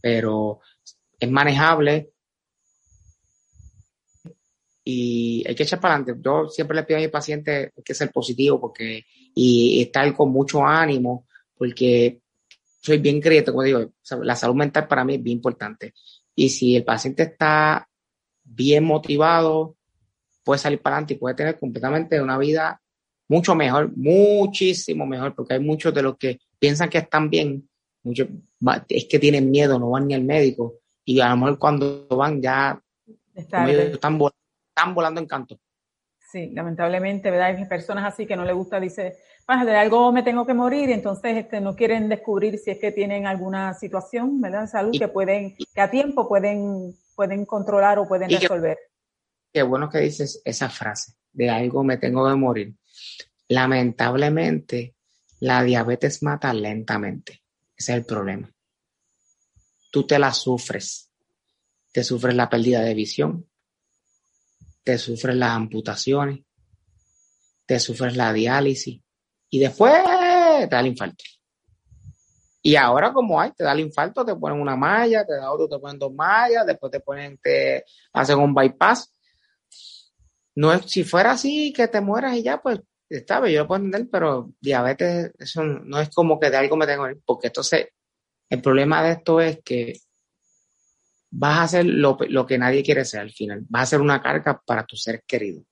Pero 0.02 0.62
es 1.20 1.30
manejable 1.30 2.12
y 4.86 5.44
hay 5.46 5.56
que 5.56 5.64
echar 5.64 5.80
para 5.82 5.96
adelante. 5.96 6.22
Yo 6.24 6.48
siempre 6.48 6.76
le 6.76 6.84
pido 6.84 6.98
a 6.98 7.02
mi 7.02 7.10
paciente 7.10 7.74
que 7.84 7.94
ser 7.94 8.12
positivo 8.12 8.62
porque 8.62 9.06
y 9.36 9.82
estar 9.82 10.14
con 10.16 10.32
mucho 10.32 10.66
ánimo 10.66 11.28
porque 11.58 12.22
soy 12.82 12.98
bien 13.00 13.20
creyente, 13.20 13.52
como 13.52 13.64
digo, 13.64 13.92
la 14.22 14.36
salud 14.36 14.56
mental 14.56 14.88
para 14.88 15.04
mí 15.04 15.16
es 15.16 15.24
bien 15.24 15.38
importante. 15.38 15.94
Y 16.34 16.48
si 16.48 16.78
el 16.78 16.86
paciente 16.86 17.24
está 17.24 17.88
bien 18.42 18.86
motivado, 18.86 19.76
puede 20.46 20.60
salir 20.60 20.82
para 20.82 20.96
adelante 20.96 21.16
y 21.16 21.18
puede 21.18 21.36
tener 21.36 21.60
completamente 21.60 22.22
una 22.22 22.38
vida 22.38 22.82
mucho 23.28 23.54
mejor, 23.54 23.92
muchísimo 23.96 25.06
mejor, 25.06 25.36
porque 25.36 25.56
hay 25.56 25.60
muchos 25.60 25.94
de 25.94 26.02
los 26.02 26.18
que 26.18 26.40
piensan 26.60 26.90
que 26.90 27.00
están 27.00 27.30
bien, 27.30 27.68
muchos 28.04 28.28
es 28.90 29.06
que 29.06 29.20
tienen 29.20 29.50
miedo, 29.50 29.80
no 29.80 29.90
van 29.90 30.08
ni 30.08 30.14
al 30.14 30.24
médico, 30.24 30.76
y 31.06 31.20
a 31.22 31.30
lo 31.30 31.38
mejor 31.38 31.60
cuando 31.60 32.08
van 32.10 32.42
ya 32.42 32.82
están, 33.34 33.70
están, 33.70 34.18
volando 34.94 35.22
en 35.22 35.28
canto. 35.28 35.60
Sí, 36.32 36.52
lamentablemente, 36.54 37.32
¿verdad? 37.32 37.48
Hay 37.48 37.66
personas 37.66 38.06
así 38.06 38.28
que 38.28 38.36
no 38.36 38.46
les 38.46 38.54
gusta, 38.54 38.80
dice, 38.80 39.18
de 39.66 39.76
algo 39.76 40.12
me 40.12 40.22
tengo 40.22 40.46
que 40.46 40.54
morir, 40.54 40.90
y 40.90 40.94
entonces 40.94 41.38
este, 41.38 41.60
no 41.60 41.76
quieren 41.76 42.10
descubrir 42.10 42.60
si 42.60 42.72
es 42.72 42.80
que 42.80 42.92
tienen 42.92 43.26
alguna 43.26 43.74
situación, 43.74 44.40
¿verdad? 44.40 44.62
De 44.62 44.68
salud 44.68 44.92
que 44.98 45.08
pueden, 45.08 45.56
que 45.74 45.82
a 45.82 45.90
tiempo 45.90 46.28
pueden, 46.28 46.94
pueden 47.16 47.46
controlar 47.46 47.98
o 47.98 48.08
pueden 48.08 48.30
resolver. 48.30 48.78
Qué 49.52 49.64
bueno 49.64 49.90
que 49.90 50.00
dices 50.00 50.42
esa 50.46 50.70
frase, 50.70 51.14
de 51.32 51.50
algo 51.50 51.84
me 51.84 51.98
tengo 51.98 52.28
que 52.30 52.36
morir. 52.36 52.76
Lamentablemente, 53.48 54.96
la 55.40 55.64
diabetes 55.64 56.24
mata 56.24 56.54
lentamente. 56.54 57.44
Ese 57.76 57.94
es 57.94 57.98
el 58.00 58.06
problema. 58.06 58.52
Tú 59.92 60.06
te 60.06 60.20
la 60.20 60.34
sufres. 60.34 61.12
Te 61.92 62.04
sufres 62.04 62.36
la 62.36 62.50
pérdida 62.50 62.82
de 62.82 62.94
visión, 62.94 63.50
te 64.84 65.00
sufres 65.00 65.36
las 65.36 65.50
amputaciones, 65.50 66.42
te 67.66 67.80
sufres 67.80 68.16
la 68.16 68.32
diálisis 68.32 69.02
y 69.50 69.60
después 69.60 69.92
te 70.04 70.68
da 70.68 70.80
el 70.82 70.86
infarto. 70.86 71.24
Y 72.62 72.76
ahora 72.76 73.12
como 73.12 73.42
hay, 73.42 73.54
te 73.54 73.64
da 73.64 73.72
el 73.72 73.80
infarto, 73.80 74.24
te 74.24 74.36
ponen 74.36 74.62
una 74.62 74.76
malla, 74.76 75.26
te 75.26 75.34
da 75.34 75.52
otro, 75.52 75.68
te 75.68 75.80
ponen 75.80 75.98
dos 75.98 76.14
mallas, 76.14 76.64
después 76.68 76.92
te 76.92 77.00
ponen, 77.00 77.40
te 77.42 77.84
hacen 78.14 78.38
un 78.38 78.54
bypass 78.54 79.12
no 80.60 80.74
es, 80.74 80.92
si 80.92 81.06
fuera 81.06 81.32
así, 81.32 81.72
que 81.72 81.88
te 81.88 82.02
mueras 82.02 82.36
y 82.36 82.44
ya, 82.44 82.62
pues, 82.62 82.82
está 83.10 83.48
yo 83.48 83.62
lo 83.62 83.68
puedo 83.68 83.84
entender, 83.84 84.10
pero 84.12 84.54
diabetes, 84.62 85.32
eso 85.40 85.64
no 85.64 86.00
es 86.00 86.10
como 86.10 86.40
que 86.40 86.50
de 86.50 86.58
algo 86.58 86.78
me 86.78 86.86
tengo 86.86 87.08
que 87.08 87.16
porque 87.26 87.48
entonces 87.48 87.88
el 88.50 88.62
problema 88.62 89.04
de 89.04 89.12
esto 89.12 89.42
es 89.42 89.60
que 89.64 90.00
vas 91.32 91.58
a 91.58 91.64
hacer 91.64 91.86
lo, 91.86 92.18
que 92.18 92.58
nadie 92.58 92.84
quiere 92.84 93.06
ser 93.06 93.22
al 93.22 93.32
final, 93.32 93.66
vas 93.70 93.82
a 93.82 93.84
hacer 93.84 94.02
una 94.02 94.22
carga 94.22 94.62
para 94.66 94.86
tus 94.86 95.02
seres 95.04 95.22
queridos. 95.26 95.64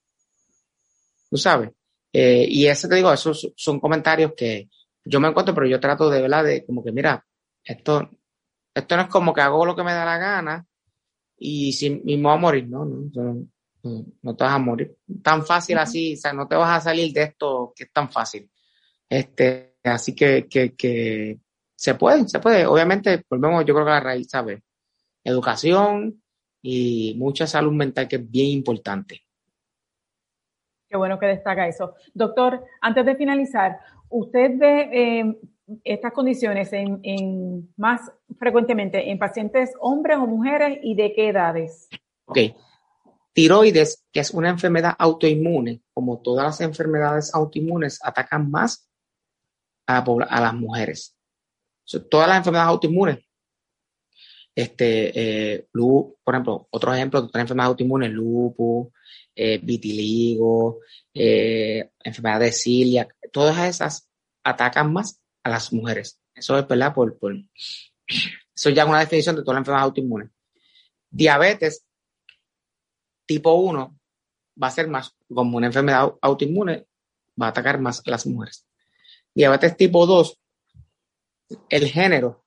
¿Tú 1.29 1.37
sabes? 1.37 1.71
Eh, 2.13 2.45
y 2.47 2.67
eso 2.67 2.87
te 2.87 2.95
digo, 2.95 3.11
esos 3.11 3.51
son 3.55 3.79
comentarios 3.79 4.33
que 4.35 4.69
yo 5.03 5.19
me 5.19 5.27
encuentro, 5.27 5.53
pero 5.53 5.67
yo 5.67 5.79
trato 5.79 6.09
de, 6.09 6.21
¿verdad? 6.21 6.43
De 6.43 6.65
como 6.65 6.83
que, 6.83 6.91
mira, 6.91 7.25
esto, 7.63 8.09
esto 8.73 8.95
no 8.95 9.03
es 9.03 9.07
como 9.09 9.33
que 9.33 9.41
hago 9.41 9.65
lo 9.65 9.75
que 9.75 9.83
me 9.83 9.93
da 9.93 10.05
la 10.05 10.17
gana 10.17 10.65
y, 11.37 11.73
si, 11.73 12.01
y 12.05 12.17
me 12.17 12.31
a 12.31 12.35
morir, 12.35 12.67
¿no? 12.67 12.85
no 12.85 13.47
no 14.21 14.35
te 14.35 14.43
vas 14.43 14.53
a 14.53 14.59
morir. 14.59 14.97
Tan 15.23 15.45
fácil 15.45 15.77
así, 15.77 16.13
o 16.13 16.17
sea, 16.17 16.33
no 16.33 16.47
te 16.47 16.55
vas 16.55 16.77
a 16.77 16.89
salir 16.89 17.13
de 17.13 17.23
esto 17.23 17.73
que 17.75 17.85
es 17.85 17.91
tan 17.91 18.09
fácil. 18.09 18.49
Este, 19.09 19.77
así 19.83 20.15
que, 20.15 20.47
que, 20.47 20.75
que 20.75 21.39
se 21.75 21.95
puede, 21.95 22.27
se 22.27 22.39
puede. 22.39 22.65
Obviamente, 22.65 23.23
volvemos, 23.29 23.65
yo 23.65 23.73
creo 23.73 23.85
que 23.85 23.91
la 23.91 23.99
raíz, 23.99 24.27
¿sabes? 24.29 24.61
Educación 25.23 26.21
y 26.61 27.15
mucha 27.17 27.47
salud 27.47 27.71
mental 27.71 28.07
que 28.07 28.17
es 28.17 28.29
bien 28.29 28.47
importante. 28.47 29.21
Qué 30.89 30.97
bueno 30.97 31.19
que 31.19 31.27
destaca 31.27 31.67
eso. 31.67 31.95
Doctor, 32.13 32.63
antes 32.81 33.05
de 33.05 33.15
finalizar, 33.15 33.77
¿usted 34.09 34.51
ve 34.57 34.89
eh, 34.93 35.37
estas 35.83 36.13
condiciones 36.13 36.71
en, 36.71 36.99
en, 37.03 37.73
más 37.75 38.01
frecuentemente 38.39 39.11
en 39.11 39.19
pacientes 39.19 39.73
hombres 39.79 40.17
o 40.17 40.27
mujeres 40.27 40.79
y 40.81 40.95
de 40.95 41.13
qué 41.13 41.29
edades? 41.29 41.89
Ok, 42.25 42.37
Tiroides, 43.37 44.03
que 44.11 44.21
es 44.21 44.31
una 44.31 44.49
enfermedad 44.49 44.95
autoinmune, 44.97 45.83
como 45.93 46.23
todas 46.23 46.43
las 46.43 46.61
enfermedades 46.61 47.35
autoinmunes, 47.35 47.99
atacan 48.01 48.49
más 48.49 48.89
a, 49.85 50.03
las 50.41 50.53
mujeres. 50.55 51.15
todas 52.09 52.27
las 52.27 52.37
enfermedades 52.37 52.69
autoinmunes, 52.69 53.19
este, 54.55 55.53
eh, 55.53 55.67
por 55.71 56.33
ejemplo, 56.33 56.67
otro 56.71 56.91
ejemplo 56.95 57.21
de 57.21 57.27
otras 57.27 57.41
enfermedades 57.43 57.69
autoinmunes, 57.73 58.09
lupus, 58.09 58.87
eh, 59.35 59.59
vitiligo, 59.61 60.79
eh, 61.13 61.91
enfermedad 62.03 62.39
de 62.39 62.51
cilia, 62.51 63.07
todas 63.31 63.55
esas 63.69 64.09
atacan 64.43 64.91
más 64.91 65.21
a 65.43 65.51
las 65.51 65.71
mujeres. 65.71 66.19
Eso 66.33 66.57
es 66.57 66.67
verdad 66.67 66.91
por, 66.91 67.19
por 67.19 67.35
eso 68.55 68.69
ya 68.71 68.81
es 68.81 68.89
una 68.89 69.01
definición 69.01 69.35
de 69.35 69.43
todas 69.43 69.57
las 69.57 69.61
enfermedades 69.61 69.89
autoinmunes. 69.89 70.31
Diabetes 71.11 71.86
tipo 73.27 73.53
1 73.53 73.99
va 74.61 74.67
a 74.67 74.71
ser 74.71 74.87
más, 74.87 75.15
como 75.31 75.57
una 75.57 75.67
enfermedad 75.67 76.13
autoinmune, 76.21 76.87
va 77.39 77.47
a 77.47 77.49
atacar 77.49 77.79
más 77.79 78.01
a 78.05 78.09
las 78.09 78.25
mujeres. 78.25 78.65
Diabetes 79.35 79.77
tipo 79.77 80.05
2, 80.07 80.39
el 81.69 81.87
género, 81.87 82.43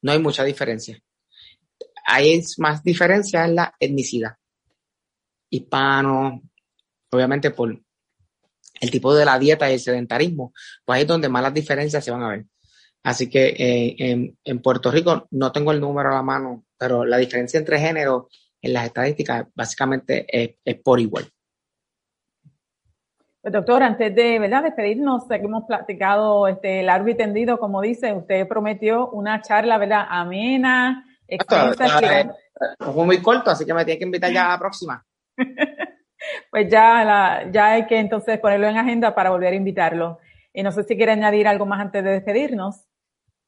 no 0.00 0.12
hay 0.12 0.18
mucha 0.18 0.44
diferencia. 0.44 0.98
Hay 2.06 2.42
más 2.58 2.82
diferencia 2.82 3.44
en 3.44 3.56
la 3.56 3.74
etnicidad. 3.78 4.36
Hispano, 5.50 6.42
obviamente 7.10 7.50
por 7.50 7.78
el 8.80 8.90
tipo 8.90 9.14
de 9.14 9.24
la 9.24 9.38
dieta 9.38 9.70
y 9.70 9.74
el 9.74 9.80
sedentarismo, 9.80 10.54
pues 10.84 10.96
ahí 10.96 11.02
es 11.02 11.08
donde 11.08 11.28
más 11.28 11.42
las 11.42 11.52
diferencias 11.52 12.02
se 12.02 12.10
van 12.10 12.22
a 12.22 12.30
ver. 12.30 12.46
Así 13.02 13.28
que 13.28 13.48
eh, 13.48 13.96
en, 13.98 14.38
en, 14.44 14.60
Puerto 14.60 14.90
Rico 14.90 15.26
no 15.30 15.52
tengo 15.52 15.72
el 15.72 15.80
número 15.80 16.10
a 16.10 16.14
la 16.14 16.22
mano, 16.22 16.64
pero 16.78 17.04
la 17.04 17.16
diferencia 17.16 17.58
entre 17.58 17.78
género 17.78 18.28
en 18.62 18.72
las 18.72 18.86
estadísticas 18.86 19.46
básicamente 19.54 20.26
es, 20.28 20.76
por 20.82 21.00
igual. 21.00 21.24
Pues 23.42 23.54
doctor, 23.54 23.82
antes 23.82 24.14
de 24.14 24.38
¿verdad? 24.38 24.64
despedirnos, 24.64 25.26
que 25.26 25.36
hemos 25.36 25.64
platicado 25.64 26.46
este, 26.46 26.82
largo 26.82 27.08
y 27.08 27.16
tendido, 27.16 27.58
como 27.58 27.80
dice, 27.80 28.12
usted 28.12 28.46
prometió 28.46 29.08
una 29.10 29.40
charla 29.40 29.78
¿verdad? 29.78 30.06
amena, 30.08 31.06
extensa. 31.26 32.34
Fue 32.78 33.04
muy 33.06 33.22
corto, 33.22 33.50
así 33.50 33.64
que 33.64 33.72
me 33.72 33.84
tiene 33.84 33.98
que 33.98 34.04
invitar 34.04 34.30
ya 34.30 34.46
a 34.46 34.48
la 34.50 34.58
próxima. 34.58 35.06
pues 36.50 36.68
ya, 36.68 37.04
la, 37.04 37.50
ya 37.50 37.72
hay 37.72 37.86
que 37.86 37.98
entonces 37.98 38.38
ponerlo 38.38 38.68
en 38.68 38.76
agenda 38.76 39.14
para 39.14 39.30
volver 39.30 39.54
a 39.54 39.56
invitarlo. 39.56 40.18
Y 40.52 40.62
no 40.62 40.72
sé 40.72 40.84
si 40.84 40.96
quiere 40.96 41.12
añadir 41.12 41.48
algo 41.48 41.64
más 41.64 41.80
antes 41.80 42.04
de 42.04 42.10
despedirnos. 42.10 42.89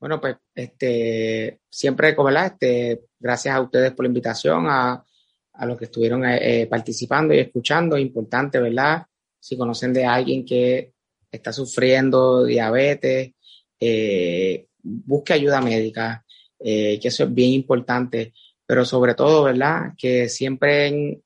Bueno, 0.02 0.20
pues 0.20 0.34
este, 0.52 1.60
siempre, 1.70 2.12
¿verdad? 2.18 2.54
Este, 2.54 3.02
gracias 3.20 3.54
a 3.54 3.60
ustedes 3.60 3.92
por 3.92 4.04
la 4.04 4.08
invitación, 4.08 4.66
a, 4.68 5.04
a 5.52 5.66
los 5.66 5.78
que 5.78 5.84
estuvieron 5.84 6.24
eh, 6.24 6.62
eh, 6.62 6.66
participando 6.66 7.32
y 7.32 7.38
escuchando. 7.38 7.96
Importante, 7.96 8.58
¿verdad? 8.58 9.06
Si 9.38 9.56
conocen 9.56 9.92
de 9.92 10.04
alguien 10.04 10.44
que 10.44 10.94
está 11.30 11.52
sufriendo 11.52 12.44
diabetes, 12.44 13.30
eh, 13.78 14.66
busque 14.82 15.34
ayuda 15.34 15.60
médica, 15.60 16.24
que 16.58 16.98
eso 17.00 17.22
es 17.22 17.32
bien 17.32 17.52
importante. 17.52 18.32
Pero 18.66 18.84
sobre 18.84 19.14
todo, 19.14 19.44
¿verdad? 19.44 19.92
Que 19.96 20.28
siempre 20.28 21.22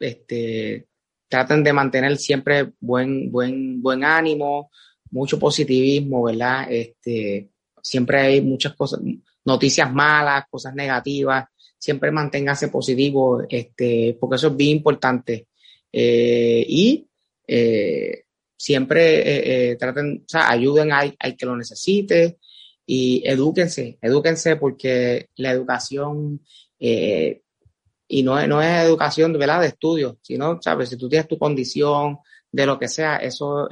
este, 0.00 0.86
traten 1.28 1.62
de 1.62 1.72
mantener 1.74 2.16
siempre 2.16 2.72
buen, 2.80 3.30
buen, 3.30 3.82
buen 3.82 4.04
ánimo, 4.04 4.70
mucho 5.10 5.38
positivismo, 5.38 6.22
¿verdad? 6.22 6.66
Este, 6.70 7.50
siempre 7.86 8.20
hay 8.20 8.40
muchas 8.40 8.74
cosas, 8.74 9.00
noticias 9.44 9.92
malas, 9.92 10.44
cosas 10.50 10.74
negativas, 10.74 11.44
siempre 11.78 12.10
manténgase 12.10 12.68
positivo, 12.68 13.42
este, 13.48 14.16
porque 14.18 14.36
eso 14.36 14.48
es 14.48 14.56
bien 14.56 14.78
importante. 14.78 15.46
Eh, 15.92 16.66
y 16.68 17.06
eh, 17.46 18.24
siempre 18.56 19.70
eh, 19.70 19.76
traten, 19.76 20.24
o 20.24 20.28
sea, 20.28 20.50
ayuden 20.50 20.90
al, 20.92 21.16
que 21.38 21.46
lo 21.46 21.56
necesite 21.56 22.38
y 22.84 23.22
edúquense, 23.24 23.98
edúquense 24.02 24.56
porque 24.56 25.28
la 25.36 25.52
educación, 25.52 26.40
y 26.78 28.22
no 28.22 28.46
no 28.46 28.62
es 28.62 28.84
educación 28.84 29.32
¿verdad? 29.32 29.60
de 29.60 29.68
estudio, 29.68 30.18
sino, 30.22 30.60
sabes, 30.60 30.90
si 30.90 30.96
tú 30.96 31.08
tienes 31.08 31.28
tu 31.28 31.38
condición, 31.38 32.18
de 32.50 32.66
lo 32.66 32.78
que 32.78 32.88
sea, 32.88 33.16
eso 33.16 33.68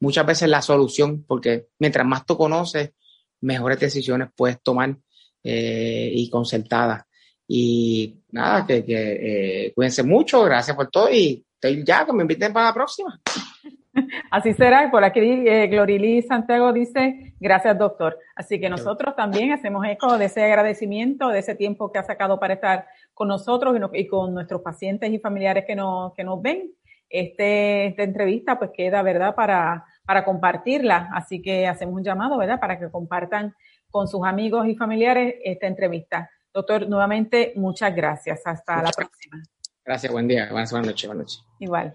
muchas 0.00 0.26
veces 0.26 0.48
la 0.48 0.62
solución, 0.62 1.24
porque 1.26 1.66
mientras 1.78 2.06
más 2.06 2.24
tú 2.26 2.36
conoces, 2.36 2.92
mejores 3.40 3.78
decisiones 3.80 4.28
puedes 4.34 4.60
tomar 4.62 4.96
eh, 5.42 6.10
y 6.12 6.28
concertadas. 6.30 7.04
Y 7.48 8.16
nada, 8.30 8.66
que, 8.66 8.84
que 8.84 9.66
eh, 9.66 9.72
cuídense 9.74 10.02
mucho, 10.02 10.42
gracias 10.44 10.76
por 10.76 10.90
todo 10.90 11.10
y 11.10 11.44
ya 11.84 12.04
que 12.04 12.12
me 12.12 12.22
inviten 12.22 12.52
para 12.52 12.66
la 12.66 12.74
próxima. 12.74 13.20
Así 14.30 14.52
será. 14.54 14.90
Por 14.90 15.04
aquí 15.04 15.20
eh, 15.20 15.66
Glorili 15.68 16.22
Santiago 16.22 16.72
dice, 16.72 17.34
gracias 17.40 17.78
doctor. 17.78 18.18
Así 18.34 18.60
que 18.60 18.68
nosotros 18.68 19.16
también 19.16 19.52
hacemos 19.52 19.84
eco 19.86 20.18
de 20.18 20.26
ese 20.26 20.44
agradecimiento, 20.44 21.28
de 21.28 21.40
ese 21.40 21.54
tiempo 21.54 21.90
que 21.90 21.98
ha 21.98 22.02
sacado 22.04 22.38
para 22.38 22.54
estar 22.54 22.86
con 23.14 23.28
nosotros 23.28 23.76
y, 23.76 24.00
y 24.00 24.06
con 24.06 24.34
nuestros 24.34 24.60
pacientes 24.60 25.10
y 25.10 25.18
familiares 25.18 25.64
que 25.66 25.74
nos, 25.74 26.12
que 26.14 26.24
nos 26.24 26.40
ven. 26.42 26.72
Este, 27.08 27.86
esta 27.86 28.02
entrevista 28.02 28.58
pues 28.58 28.70
queda, 28.74 29.02
¿verdad?, 29.02 29.34
para, 29.34 29.84
para 30.04 30.24
compartirla. 30.24 31.10
Así 31.12 31.42
que 31.42 31.66
hacemos 31.66 31.94
un 31.94 32.04
llamado, 32.04 32.38
¿verdad?, 32.38 32.60
para 32.60 32.78
que 32.78 32.90
compartan 32.90 33.54
con 33.90 34.08
sus 34.08 34.26
amigos 34.26 34.66
y 34.66 34.74
familiares 34.74 35.36
esta 35.44 35.66
entrevista. 35.66 36.30
Doctor, 36.52 36.88
nuevamente, 36.88 37.52
muchas 37.56 37.94
gracias. 37.94 38.40
Hasta 38.46 38.82
la 38.82 38.90
próxima. 38.90 39.42
Gracias, 39.84 40.12
buen 40.12 40.26
día. 40.26 40.48
Buenas, 40.50 40.72
noches, 40.72 41.06
buenas 41.06 41.16
noches. 41.16 41.44
Igual. 41.60 41.94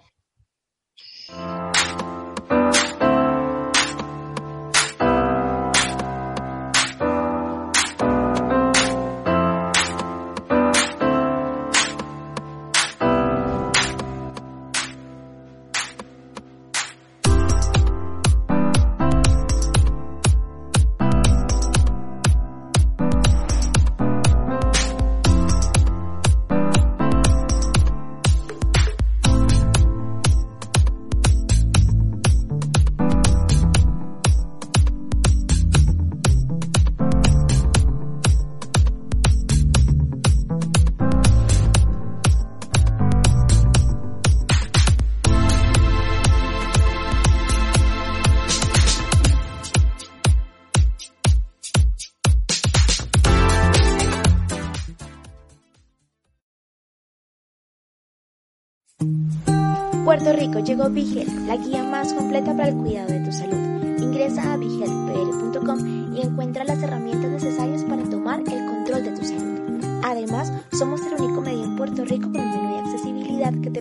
Puerto 60.23 60.39
Rico 60.39 60.59
llegó 60.59 60.87
Vigel, 60.87 61.47
la 61.47 61.57
guía 61.57 61.81
más 61.81 62.13
completa 62.13 62.55
para 62.55 62.69
el 62.69 62.75
cuidado 62.75 63.07
de 63.07 63.21
tu 63.21 63.31
salud. 63.31 63.57
Ingresa 63.97 64.53
a 64.53 64.57
vigelpr.com 64.57 66.15
y 66.15 66.21
encuentra 66.21 66.63
las 66.63 66.77
herramientas 66.83 67.31
necesarias 67.31 67.83
para 67.85 68.03
tomar 68.03 68.41
el 68.41 68.65
control 68.67 69.03
de 69.03 69.11
tu 69.17 69.25
salud. 69.25 69.81
Además, 70.03 70.53
somos 70.73 71.01
el 71.07 71.19
único 71.19 71.41
medio 71.41 71.63
en 71.63 71.75
Puerto 71.75 72.05
Rico 72.05 72.31
con 72.31 72.39
un 72.39 72.51
menú 72.51 72.69
de 72.69 72.79
accesibilidad 72.81 73.51
que 73.63 73.71
te 73.71 73.80